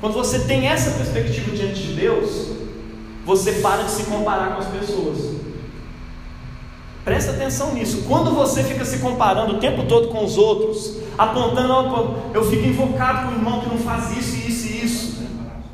Quando 0.00 0.14
você 0.14 0.38
tem 0.40 0.66
essa 0.66 0.92
perspectiva 0.92 1.54
diante 1.54 1.82
de 1.82 1.92
Deus, 1.92 2.48
você 3.26 3.52
para 3.52 3.82
de 3.82 3.90
se 3.90 4.04
comparar 4.04 4.54
com 4.54 4.62
as 4.62 4.68
pessoas. 4.68 5.39
Presta 7.10 7.32
atenção 7.32 7.74
nisso. 7.74 8.04
Quando 8.06 8.30
você 8.30 8.62
fica 8.62 8.84
se 8.84 9.00
comparando 9.00 9.56
o 9.56 9.58
tempo 9.58 9.82
todo 9.82 10.06
com 10.10 10.24
os 10.24 10.38
outros, 10.38 10.96
apontando, 11.18 11.72
oh, 11.72 12.32
eu 12.32 12.48
fico 12.48 12.64
invocado 12.68 13.26
com 13.26 13.34
o 13.34 13.36
irmão 13.36 13.60
que 13.60 13.68
não 13.68 13.78
faz 13.78 14.16
isso, 14.16 14.36
isso 14.48 14.68
e 14.68 14.84
isso, 14.84 15.22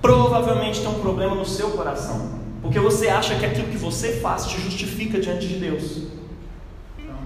provavelmente 0.01 0.81
tem 0.81 0.89
um 0.89 0.95
problema 0.95 1.35
no 1.35 1.45
seu 1.45 1.73
coração, 1.73 2.41
porque 2.63 2.81
você 2.81 3.11
acha 3.11 3.35
que 3.35 3.45
aquilo 3.45 3.69
que 3.69 3.77
você 3.77 4.13
faz 4.13 4.47
te 4.47 4.59
justifica 4.63 5.21
diante 5.21 5.47
de 5.47 5.57
Deus 5.57 6.07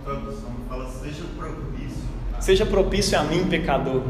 tradução 0.04 0.50
fala: 0.68 0.90
seja 0.90 1.22
propício. 1.38 2.02
Seja 2.40 2.66
propício 2.66 3.16
a 3.16 3.22
mim, 3.22 3.46
pecador. 3.46 4.02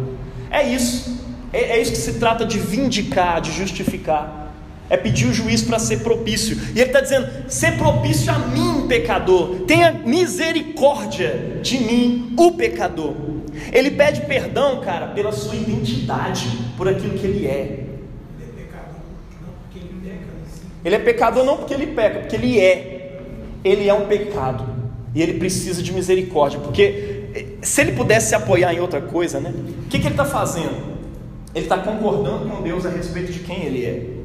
É 0.50 0.66
isso. 0.66 1.20
É, 1.52 1.76
é 1.76 1.82
isso 1.82 1.92
que 1.92 1.98
se 1.98 2.14
trata 2.14 2.46
de 2.46 2.58
vindicar, 2.58 3.42
de 3.42 3.52
justificar. 3.52 4.39
É 4.90 4.96
pedir 4.96 5.26
o 5.26 5.32
juiz 5.32 5.62
para 5.62 5.78
ser 5.78 6.00
propício. 6.00 6.58
E 6.74 6.80
ele 6.80 6.90
está 6.90 7.00
dizendo: 7.00 7.28
ser 7.48 7.78
propício 7.78 8.30
a 8.32 8.38
mim, 8.38 8.86
pecador. 8.88 9.60
Tenha 9.60 9.92
misericórdia 9.92 11.60
de 11.62 11.78
mim, 11.78 12.34
o 12.36 12.52
pecador. 12.52 13.14
Ele 13.72 13.92
pede 13.92 14.22
perdão, 14.22 14.80
cara, 14.80 15.08
pela 15.08 15.32
sua 15.32 15.54
identidade, 15.54 16.48
por 16.76 16.88
aquilo 16.88 17.16
que 17.16 17.26
ele 17.26 17.46
é. 17.46 17.86
Ele 20.84 20.94
é 20.94 20.98
pecador 20.98 21.44
não 21.44 21.58
porque 21.58 21.74
ele 21.74 21.88
peca, 21.88 22.20
porque 22.20 22.36
ele 22.36 22.58
é. 22.58 23.20
Ele 23.62 23.88
é 23.88 23.94
um 23.94 24.06
pecado. 24.06 24.64
E 25.14 25.22
ele 25.22 25.34
precisa 25.34 25.82
de 25.82 25.92
misericórdia, 25.92 26.58
porque 26.60 27.28
eh, 27.34 27.46
se 27.62 27.80
ele 27.80 27.92
pudesse 27.92 28.28
se 28.28 28.34
apoiar 28.34 28.72
em 28.72 28.80
outra 28.80 29.00
coisa, 29.00 29.40
né? 29.40 29.52
O 29.84 29.88
que, 29.88 29.98
que 29.98 30.06
ele 30.06 30.14
está 30.14 30.24
fazendo? 30.24 30.90
Ele 31.54 31.64
está 31.64 31.78
concordando 31.78 32.48
com 32.48 32.62
Deus 32.62 32.86
a 32.86 32.90
respeito 32.90 33.32
de 33.32 33.40
quem 33.40 33.64
ele 33.64 33.84
é. 33.84 34.19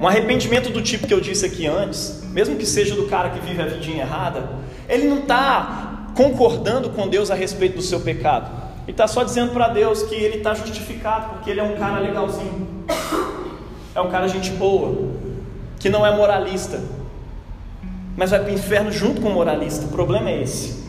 Um 0.00 0.08
arrependimento 0.08 0.70
do 0.70 0.80
tipo 0.80 1.06
que 1.06 1.12
eu 1.12 1.20
disse 1.20 1.44
aqui 1.44 1.66
antes, 1.66 2.22
mesmo 2.30 2.56
que 2.56 2.64
seja 2.64 2.94
do 2.94 3.06
cara 3.06 3.28
que 3.28 3.38
vive 3.40 3.60
a 3.60 3.66
vidinha 3.66 4.02
errada, 4.02 4.48
ele 4.88 5.06
não 5.06 5.18
está 5.18 6.06
concordando 6.14 6.88
com 6.88 7.06
Deus 7.06 7.30
a 7.30 7.34
respeito 7.34 7.76
do 7.76 7.82
seu 7.82 8.00
pecado. 8.00 8.50
Ele 8.84 8.92
está 8.92 9.06
só 9.06 9.22
dizendo 9.22 9.52
para 9.52 9.68
Deus 9.68 10.02
que 10.04 10.14
ele 10.14 10.38
está 10.38 10.54
justificado, 10.54 11.34
porque 11.34 11.50
ele 11.50 11.60
é 11.60 11.62
um 11.62 11.76
cara 11.76 12.00
legalzinho, 12.00 12.86
é 13.94 14.00
um 14.00 14.10
cara 14.10 14.26
gente 14.26 14.50
boa, 14.52 15.10
que 15.78 15.90
não 15.90 16.06
é 16.06 16.16
moralista, 16.16 16.80
mas 18.16 18.30
vai 18.30 18.40
para 18.40 18.50
o 18.50 18.54
inferno 18.54 18.90
junto 18.90 19.20
com 19.20 19.28
o 19.28 19.34
moralista. 19.34 19.84
O 19.84 19.88
problema 19.90 20.30
é 20.30 20.42
esse. 20.42 20.79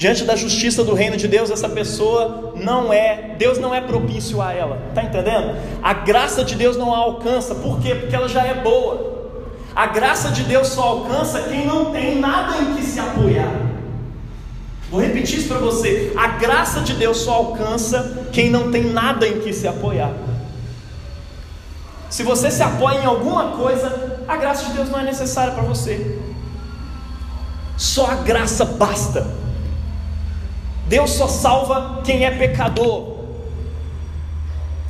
Diante 0.00 0.24
da 0.24 0.34
justiça 0.34 0.82
do 0.82 0.94
reino 0.94 1.18
de 1.18 1.28
Deus, 1.28 1.50
essa 1.50 1.68
pessoa 1.68 2.54
não 2.56 2.90
é, 2.90 3.34
Deus 3.36 3.58
não 3.58 3.74
é 3.74 3.82
propício 3.82 4.40
a 4.40 4.50
ela. 4.50 4.80
Tá 4.94 5.02
entendendo? 5.02 5.54
A 5.82 5.92
graça 5.92 6.42
de 6.42 6.54
Deus 6.54 6.74
não 6.74 6.94
a 6.94 6.96
alcança. 6.96 7.54
Por 7.56 7.78
quê? 7.80 7.94
Porque 7.94 8.16
ela 8.16 8.26
já 8.26 8.42
é 8.42 8.54
boa. 8.54 9.34
A 9.76 9.88
graça 9.88 10.30
de 10.30 10.42
Deus 10.44 10.68
só 10.68 10.84
alcança 10.84 11.42
quem 11.42 11.66
não 11.66 11.92
tem 11.92 12.18
nada 12.18 12.56
em 12.62 12.76
que 12.76 12.82
se 12.82 12.98
apoiar. 12.98 13.52
Vou 14.90 15.02
repetir 15.02 15.40
isso 15.40 15.48
para 15.48 15.58
você. 15.58 16.14
A 16.16 16.28
graça 16.28 16.80
de 16.80 16.94
Deus 16.94 17.18
só 17.18 17.34
alcança 17.34 18.26
quem 18.32 18.48
não 18.48 18.70
tem 18.70 18.84
nada 18.84 19.28
em 19.28 19.40
que 19.40 19.52
se 19.52 19.68
apoiar. 19.68 20.14
Se 22.08 22.22
você 22.22 22.50
se 22.50 22.62
apoia 22.62 23.00
em 23.00 23.04
alguma 23.04 23.48
coisa, 23.48 24.22
a 24.26 24.38
graça 24.38 24.64
de 24.64 24.72
Deus 24.72 24.88
não 24.88 24.98
é 24.98 25.02
necessária 25.02 25.52
para 25.52 25.62
você. 25.62 26.18
Só 27.76 28.06
a 28.06 28.14
graça 28.14 28.64
basta. 28.64 29.49
Deus 30.90 31.12
só 31.12 31.28
salva 31.28 32.00
quem 32.02 32.24
é 32.24 32.32
pecador. 32.32 33.18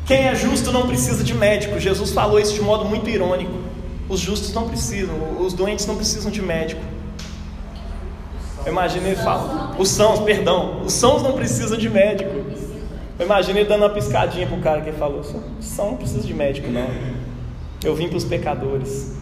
Quem 0.06 0.28
é 0.28 0.34
justo 0.34 0.72
não 0.72 0.86
precisa 0.86 1.22
de 1.22 1.34
médico. 1.34 1.78
Jesus 1.78 2.10
falou 2.10 2.40
isso 2.40 2.54
de 2.54 2.62
modo 2.62 2.86
muito 2.86 3.10
irônico. 3.10 3.52
Os 4.08 4.18
justos 4.18 4.54
não 4.54 4.66
precisam, 4.66 5.14
os 5.38 5.52
doentes 5.52 5.84
não 5.84 5.96
precisam 5.96 6.30
de 6.30 6.40
médico. 6.40 6.80
Imagina 8.66 9.08
ele 9.08 9.16
fala, 9.16 9.76
os 9.78 9.90
sãos, 9.90 10.20
perdão, 10.20 10.80
os 10.86 10.94
sãos 10.94 11.22
não 11.22 11.32
precisam 11.32 11.76
de 11.76 11.90
médico. 11.90 12.30
Imagina 13.20 13.60
ele 13.60 13.68
dando 13.68 13.82
uma 13.82 13.90
piscadinha 13.90 14.46
pro 14.46 14.56
cara 14.56 14.80
que 14.80 14.92
falou, 14.92 15.22
são 15.60 15.90
não 15.90 15.96
precisa 15.98 16.26
de 16.26 16.32
médico 16.32 16.70
não. 16.70 16.88
Eu 17.84 17.94
vim 17.94 18.08
para 18.08 18.16
os 18.16 18.24
pecadores. 18.24 19.19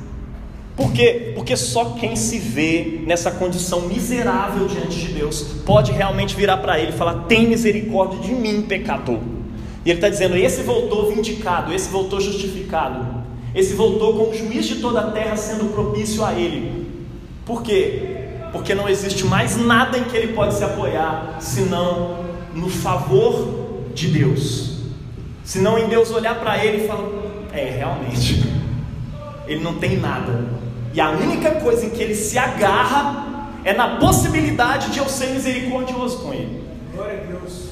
Por 0.78 0.92
quê? 0.92 1.32
Porque 1.34 1.56
só 1.56 1.96
quem 1.98 2.14
se 2.14 2.38
vê 2.38 3.00
nessa 3.04 3.32
condição 3.32 3.80
miserável 3.80 4.68
diante 4.68 4.96
de 4.96 5.08
Deus 5.08 5.42
pode 5.66 5.90
realmente 5.90 6.36
virar 6.36 6.58
para 6.58 6.78
Ele 6.78 6.90
e 6.90 6.96
falar: 6.96 7.24
tem 7.24 7.48
misericórdia 7.48 8.20
de 8.20 8.30
mim, 8.30 8.62
pecador. 8.62 9.18
E 9.84 9.90
Ele 9.90 9.98
está 9.98 10.08
dizendo: 10.08 10.36
esse 10.36 10.62
voltou 10.62 11.12
vindicado, 11.12 11.74
esse 11.74 11.88
voltou 11.88 12.20
justificado, 12.20 13.04
esse 13.56 13.74
voltou 13.74 14.14
com 14.14 14.30
o 14.30 14.34
juiz 14.34 14.66
de 14.66 14.76
toda 14.76 15.00
a 15.00 15.10
terra 15.10 15.34
sendo 15.34 15.64
propício 15.72 16.24
a 16.24 16.32
Ele. 16.32 16.86
Por 17.44 17.60
quê? 17.60 18.28
Porque 18.52 18.72
não 18.72 18.88
existe 18.88 19.26
mais 19.26 19.56
nada 19.56 19.98
em 19.98 20.04
que 20.04 20.16
Ele 20.16 20.32
pode 20.32 20.54
se 20.54 20.62
apoiar 20.62 21.38
senão 21.40 22.20
no 22.54 22.68
favor 22.68 23.80
de 23.92 24.06
Deus. 24.06 24.78
Senão 25.42 25.76
em 25.76 25.88
Deus 25.88 26.12
olhar 26.12 26.38
para 26.38 26.64
Ele 26.64 26.84
e 26.84 26.86
falar: 26.86 27.08
é, 27.52 27.64
realmente, 27.64 28.44
Ele 29.48 29.60
não 29.60 29.74
tem 29.74 29.96
nada 29.96 30.67
e 30.92 31.00
a 31.00 31.10
única 31.10 31.52
coisa 31.52 31.86
em 31.86 31.90
que 31.90 32.02
ele 32.02 32.14
se 32.14 32.38
agarra 32.38 33.48
é 33.64 33.72
na 33.72 33.96
possibilidade 33.96 34.90
de 34.90 34.98
eu 34.98 35.08
ser 35.08 35.28
misericordioso 35.28 36.18
com 36.18 36.32
ele. 36.32 36.64
Glória 36.94 37.22
a 37.22 37.24
Deus. 37.24 37.68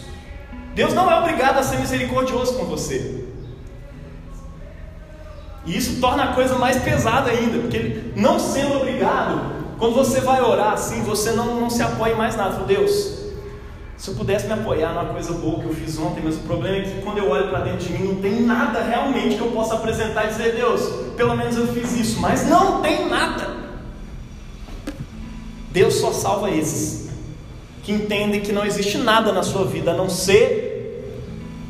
Deus 0.74 0.92
não 0.92 1.10
é 1.10 1.18
obrigado 1.18 1.58
a 1.58 1.62
ser 1.62 1.78
misericordioso 1.78 2.58
com 2.58 2.66
você. 2.66 3.24
E 5.64 5.76
isso 5.76 6.00
torna 6.00 6.24
a 6.24 6.32
coisa 6.34 6.56
mais 6.56 6.76
pesada 6.76 7.30
ainda, 7.30 7.58
porque 7.58 7.76
ele, 7.76 8.12
não 8.14 8.38
sendo 8.38 8.76
obrigado, 8.76 9.56
quando 9.78 9.94
você 9.94 10.20
vai 10.20 10.40
orar 10.40 10.74
assim, 10.74 11.02
você 11.02 11.32
não, 11.32 11.60
não 11.60 11.70
se 11.70 11.82
apoia 11.82 12.12
em 12.12 12.16
mais 12.16 12.36
nada. 12.36 12.64
Deus, 12.64 13.15
se 13.96 14.08
eu 14.08 14.14
pudesse 14.14 14.46
me 14.46 14.52
apoiar 14.52 14.92
numa 14.92 15.06
coisa 15.06 15.32
boa 15.32 15.60
que 15.60 15.66
eu 15.66 15.74
fiz 15.74 15.98
ontem, 15.98 16.20
mas 16.22 16.36
o 16.36 16.40
problema 16.40 16.76
é 16.76 16.80
que 16.82 17.00
quando 17.02 17.18
eu 17.18 17.30
olho 17.30 17.48
para 17.48 17.60
dentro 17.60 17.86
de 17.86 17.92
mim, 17.92 18.08
não 18.08 18.16
tem 18.16 18.42
nada 18.42 18.82
realmente 18.82 19.36
que 19.36 19.40
eu 19.40 19.50
possa 19.50 19.74
apresentar 19.74 20.26
e 20.26 20.28
dizer, 20.28 20.54
Deus, 20.54 20.82
pelo 21.16 21.34
menos 21.34 21.56
eu 21.56 21.66
fiz 21.68 21.96
isso, 21.96 22.20
mas 22.20 22.46
não 22.46 22.82
tem 22.82 23.08
nada. 23.08 23.56
Deus 25.70 25.94
só 25.94 26.12
salva 26.12 26.50
esses 26.50 27.08
que 27.82 27.92
entendem 27.92 28.40
que 28.40 28.52
não 28.52 28.66
existe 28.66 28.98
nada 28.98 29.32
na 29.32 29.42
sua 29.42 29.64
vida 29.64 29.92
a 29.92 29.94
não 29.94 30.10
ser 30.10 30.66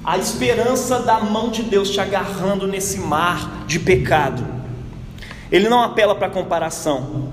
a 0.05 0.17
esperança 0.17 1.01
da 1.01 1.21
mão 1.21 1.51
de 1.51 1.65
Deus 1.65 1.91
te 1.91 2.01
agarrando 2.01 2.67
nesse 2.67 2.99
mar 2.99 3.65
de 3.67 3.81
pecado. 3.81 4.47
Ele 5.51 5.69
não 5.69 5.83
apela 5.83 6.15
para 6.15 6.31
comparação. 6.31 7.29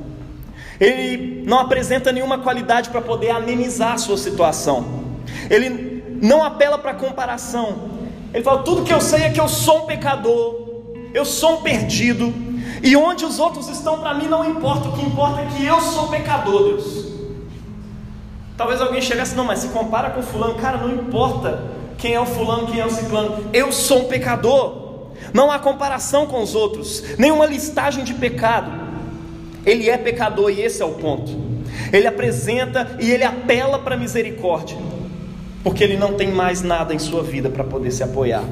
Ele 0.79 1.43
não 1.45 1.59
apresenta 1.59 2.11
nenhuma 2.11 2.39
qualidade 2.39 2.89
para 2.89 3.01
poder 3.01 3.29
amenizar 3.29 3.93
a 3.93 3.97
sua 3.97 4.17
situação. 4.17 5.03
Ele 5.49 6.03
não 6.21 6.43
apela 6.43 6.77
para 6.77 6.93
comparação. 6.93 7.89
Ele 8.33 8.43
fala: 8.43 8.63
tudo 8.63 8.83
que 8.83 8.93
eu 8.93 9.01
sei 9.01 9.23
é 9.23 9.29
que 9.29 9.39
eu 9.39 9.47
sou 9.47 9.83
um 9.83 9.85
pecador, 9.85 10.55
eu 11.13 11.25
sou 11.25 11.59
um 11.59 11.61
perdido, 11.61 12.33
e 12.81 12.95
onde 12.95 13.23
os 13.23 13.39
outros 13.39 13.69
estão 13.69 13.99
para 13.99 14.13
mim 14.13 14.27
não 14.27 14.49
importa, 14.49 14.89
o 14.89 14.93
que 14.93 15.05
importa 15.05 15.41
é 15.41 15.45
que 15.45 15.65
eu 15.65 15.79
sou 15.79 16.07
pecador, 16.07 16.63
Deus. 16.63 17.13
Talvez 18.57 18.81
alguém 18.81 19.01
chegasse, 19.01 19.35
não, 19.35 19.45
mas 19.45 19.59
se 19.59 19.69
compara 19.69 20.11
com 20.11 20.21
fulano, 20.21 20.55
cara, 20.55 20.77
não 20.77 20.93
importa 20.93 21.63
quem 21.97 22.13
é 22.13 22.19
o 22.19 22.25
fulano, 22.25 22.67
quem 22.67 22.79
é 22.79 22.85
o 22.85 22.89
ciclano, 22.89 23.49
eu 23.53 23.71
sou 23.71 24.03
um 24.03 24.07
pecador. 24.07 24.81
Não 25.33 25.49
há 25.49 25.57
comparação 25.57 26.27
com 26.27 26.41
os 26.41 26.53
outros, 26.53 27.17
nenhuma 27.17 27.45
listagem 27.45 28.03
de 28.03 28.13
pecado. 28.13 28.82
Ele 29.65 29.89
é 29.89 29.97
pecador 29.97 30.51
e 30.51 30.61
esse 30.61 30.81
é 30.81 30.85
o 30.85 30.93
ponto. 30.93 31.31
Ele 31.91 32.07
apresenta 32.07 32.97
e 32.99 33.09
ele 33.09 33.23
apela 33.23 33.79
para 33.79 33.97
misericórdia, 33.97 34.77
porque 35.63 35.83
ele 35.83 35.97
não 35.97 36.13
tem 36.13 36.31
mais 36.31 36.61
nada 36.61 36.93
em 36.93 36.99
sua 36.99 37.23
vida 37.23 37.49
para 37.49 37.63
poder 37.63 37.91
se 37.91 38.03
apoiar, 38.03 38.43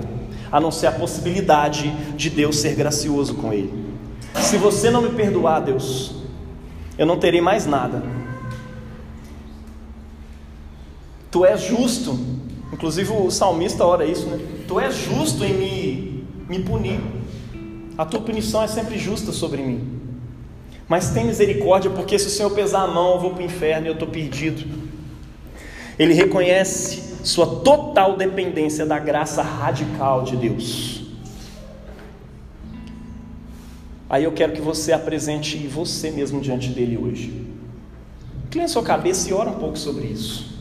a 0.51 0.59
não 0.59 0.71
ser 0.71 0.87
a 0.87 0.91
possibilidade 0.91 1.91
de 2.15 2.29
Deus 2.29 2.57
ser 2.57 2.75
gracioso 2.75 3.35
com 3.35 3.53
ele. 3.53 3.91
Se 4.35 4.57
você 4.57 4.89
não 4.89 5.01
me 5.01 5.09
perdoar, 5.09 5.61
Deus, 5.61 6.15
eu 6.97 7.05
não 7.05 7.17
terei 7.17 7.41
mais 7.41 7.65
nada. 7.65 8.03
Tu 11.29 11.45
és 11.45 11.61
justo, 11.61 12.19
inclusive 12.73 13.11
o 13.13 13.31
salmista 13.31 13.85
ora 13.85 14.05
isso, 14.05 14.25
né? 14.27 14.39
Tu 14.67 14.79
és 14.79 14.95
justo 14.95 15.43
em 15.43 15.53
me, 15.53 16.25
me 16.49 16.59
punir. 16.63 16.99
A 17.97 18.05
tua 18.05 18.21
punição 18.21 18.61
é 18.63 18.67
sempre 18.67 18.97
justa 18.97 19.31
sobre 19.31 19.61
mim. 19.61 20.00
Mas 20.91 21.11
tem 21.11 21.23
misericórdia, 21.23 21.89
porque 21.89 22.19
se 22.19 22.27
o 22.27 22.29
Senhor 22.29 22.49
pesar 22.49 22.81
a 22.81 22.87
mão, 22.87 23.13
eu 23.13 23.19
vou 23.21 23.29
para 23.29 23.43
o 23.43 23.45
inferno 23.45 23.87
e 23.87 23.89
eu 23.89 23.93
estou 23.93 24.09
perdido. 24.09 24.67
Ele 25.97 26.13
reconhece 26.13 27.15
sua 27.23 27.61
total 27.61 28.17
dependência 28.17 28.85
da 28.85 28.99
graça 28.99 29.41
radical 29.41 30.23
de 30.23 30.35
Deus. 30.35 31.03
Aí 34.09 34.25
eu 34.25 34.33
quero 34.33 34.51
que 34.51 34.59
você 34.59 34.91
apresente 34.91 35.65
você 35.65 36.11
mesmo 36.11 36.41
diante 36.41 36.67
dele 36.67 36.97
hoje. 36.97 37.47
Incline 38.47 38.67
sua 38.67 38.83
cabeça 38.83 39.29
e 39.29 39.33
ora 39.33 39.49
um 39.49 39.59
pouco 39.59 39.77
sobre 39.77 40.07
isso. 40.07 40.51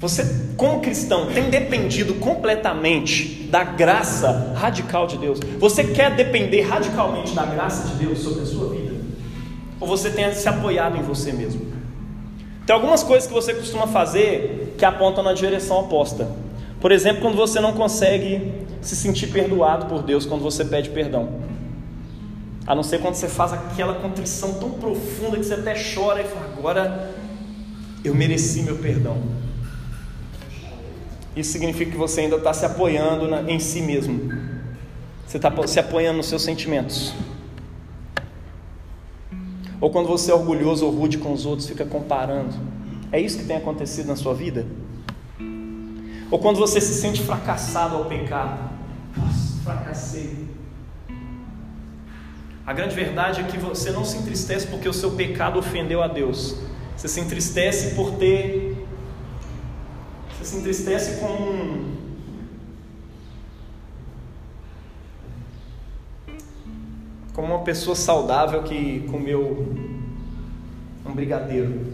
Você, 0.00 0.48
como 0.56 0.80
cristão, 0.80 1.26
tem 1.26 1.48
dependido 1.48 2.14
completamente 2.14 3.44
da 3.50 3.62
graça 3.62 4.52
radical 4.56 5.06
de 5.06 5.16
Deus? 5.16 5.38
Você 5.60 5.84
quer 5.84 6.16
depender 6.16 6.62
radicalmente 6.62 7.34
da 7.36 7.46
graça 7.46 7.86
de 7.86 8.04
Deus 8.04 8.18
sobre 8.18 8.42
a 8.42 8.46
sua 8.46 8.70
vida? 8.70 8.79
Ou 9.80 9.88
você 9.88 10.10
tem 10.10 10.32
se 10.34 10.48
apoiado 10.48 10.96
em 10.98 11.02
você 11.02 11.32
mesmo? 11.32 11.72
Tem 12.66 12.74
algumas 12.74 13.02
coisas 13.02 13.26
que 13.26 13.32
você 13.32 13.54
costuma 13.54 13.86
fazer 13.86 14.74
que 14.78 14.84
apontam 14.84 15.24
na 15.24 15.32
direção 15.32 15.80
oposta. 15.80 16.28
Por 16.80 16.92
exemplo, 16.92 17.22
quando 17.22 17.36
você 17.36 17.58
não 17.60 17.72
consegue 17.72 18.52
se 18.80 18.94
sentir 18.94 19.28
perdoado 19.28 19.86
por 19.86 20.02
Deus 20.02 20.24
quando 20.24 20.42
você 20.42 20.64
pede 20.64 20.90
perdão. 20.90 21.40
A 22.66 22.74
não 22.74 22.82
ser 22.82 23.00
quando 23.00 23.14
você 23.14 23.28
faz 23.28 23.52
aquela 23.52 23.94
contrição 23.94 24.54
tão 24.54 24.70
profunda 24.70 25.36
que 25.36 25.44
você 25.44 25.54
até 25.54 25.74
chora 25.74 26.20
e 26.20 26.24
fala: 26.24 26.46
agora 26.56 27.14
eu 28.04 28.14
mereci 28.14 28.62
meu 28.62 28.76
perdão. 28.76 29.18
Isso 31.34 31.52
significa 31.52 31.90
que 31.90 31.96
você 31.96 32.22
ainda 32.22 32.36
está 32.36 32.52
se 32.52 32.64
apoiando 32.64 33.28
na, 33.28 33.42
em 33.50 33.58
si 33.58 33.80
mesmo. 33.80 34.32
Você 35.26 35.36
está 35.36 35.52
se 35.66 35.78
apoiando 35.78 36.18
nos 36.18 36.26
seus 36.26 36.42
sentimentos. 36.42 37.14
Ou 39.80 39.90
quando 39.90 40.08
você 40.08 40.30
é 40.30 40.34
orgulhoso 40.34 40.84
ou 40.84 40.92
rude 40.92 41.18
com 41.18 41.32
os 41.32 41.46
outros, 41.46 41.66
fica 41.66 41.84
comparando. 41.84 42.54
É 43.10 43.18
isso 43.18 43.38
que 43.38 43.44
tem 43.44 43.56
acontecido 43.56 44.06
na 44.06 44.16
sua 44.16 44.34
vida? 44.34 44.66
Ou 46.30 46.38
quando 46.38 46.58
você 46.58 46.80
se 46.80 46.94
sente 46.94 47.22
fracassado 47.22 47.96
ao 47.96 48.04
pecar. 48.04 48.72
Nossa, 49.16 49.62
fracassei. 49.64 50.48
A 52.66 52.72
grande 52.72 52.94
verdade 52.94 53.40
é 53.40 53.44
que 53.44 53.58
você 53.58 53.90
não 53.90 54.04
se 54.04 54.18
entristece 54.18 54.66
porque 54.66 54.88
o 54.88 54.92
seu 54.92 55.12
pecado 55.12 55.58
ofendeu 55.58 56.02
a 56.02 56.06
Deus. 56.06 56.56
Você 56.96 57.08
se 57.08 57.18
entristece 57.18 57.94
por 57.94 58.12
ter. 58.12 58.86
Você 60.38 60.44
se 60.44 60.56
entristece 60.58 61.18
com 61.18 61.89
como 67.40 67.54
uma 67.54 67.64
pessoa 67.64 67.96
saudável 67.96 68.62
que 68.62 69.00
comeu 69.10 69.74
um 71.06 71.12
brigadeiro. 71.14 71.86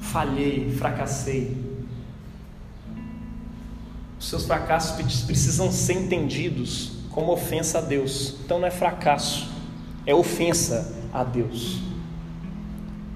Falhei, 0.00 0.74
fracassei. 0.76 1.56
Os 4.18 4.28
seus 4.28 4.46
fracassos 4.46 5.22
precisam 5.22 5.70
ser 5.70 5.92
entendidos 5.92 6.90
como 7.12 7.30
ofensa 7.30 7.78
a 7.78 7.80
Deus. 7.80 8.34
Então 8.44 8.58
não 8.58 8.66
é 8.66 8.70
fracasso, 8.72 9.48
é 10.04 10.12
ofensa 10.12 10.92
a 11.14 11.22
Deus. 11.22 11.78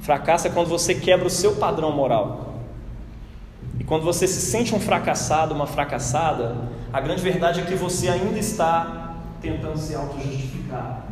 Fracasso 0.01 0.47
é 0.47 0.51
quando 0.51 0.68
você 0.68 0.95
quebra 0.95 1.26
o 1.26 1.30
seu 1.30 1.57
padrão 1.57 1.90
moral. 1.90 2.55
Quando 3.86 4.05
você 4.05 4.28
se 4.28 4.40
sente 4.40 4.76
um 4.76 4.80
fracassado, 4.80 5.53
uma 5.53 5.66
fracassada, 5.66 6.57
a 6.93 7.01
grande 7.01 7.20
verdade 7.20 7.61
é 7.61 7.64
que 7.64 7.74
você 7.74 8.09
ainda 8.09 8.38
está 8.38 9.16
tentando 9.40 9.76
se 9.76 9.93
auto-justificar. 9.93 11.12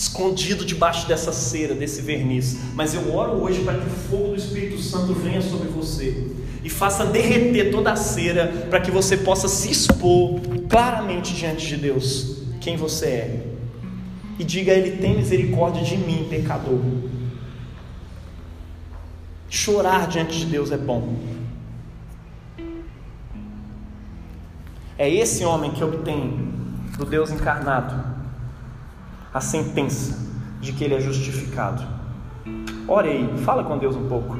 Escondido 0.00 0.64
debaixo 0.64 1.06
dessa 1.06 1.30
cera, 1.30 1.74
desse 1.74 2.00
verniz. 2.00 2.56
Mas 2.74 2.94
eu 2.94 3.14
oro 3.14 3.32
hoje 3.32 3.62
para 3.62 3.74
que 3.74 3.86
o 3.86 3.90
fogo 3.90 4.28
do 4.28 4.36
Espírito 4.36 4.78
Santo 4.78 5.12
venha 5.12 5.42
sobre 5.42 5.68
você 5.68 6.26
e 6.64 6.70
faça 6.70 7.04
derreter 7.04 7.70
toda 7.70 7.92
a 7.92 7.96
cera 7.96 8.66
para 8.70 8.80
que 8.80 8.90
você 8.90 9.18
possa 9.18 9.46
se 9.46 9.70
expor 9.70 10.40
claramente 10.70 11.34
diante 11.34 11.66
de 11.66 11.76
Deus 11.76 12.38
quem 12.62 12.78
você 12.78 13.06
é. 13.06 13.46
E 14.38 14.44
diga 14.44 14.72
a 14.72 14.74
Ele: 14.74 14.96
tem 14.96 15.18
misericórdia 15.18 15.82
de 15.82 15.98
mim, 15.98 16.26
pecador. 16.30 16.80
Chorar 19.50 20.06
diante 20.06 20.38
de 20.38 20.46
Deus 20.46 20.72
é 20.72 20.78
bom. 20.78 21.14
É 24.96 25.10
esse 25.10 25.44
homem 25.44 25.72
que 25.72 25.84
obtém 25.84 26.38
do 26.96 27.04
Deus 27.04 27.30
encarnado 27.30 28.19
a 29.32 29.40
sentença 29.40 30.18
de 30.60 30.72
que 30.72 30.84
ele 30.84 30.94
é 30.94 31.00
justificado. 31.00 31.82
Ore 32.88 33.08
aí, 33.08 33.38
fala 33.44 33.62
com 33.62 33.78
Deus 33.78 33.96
um 33.96 34.08
pouco. 34.08 34.36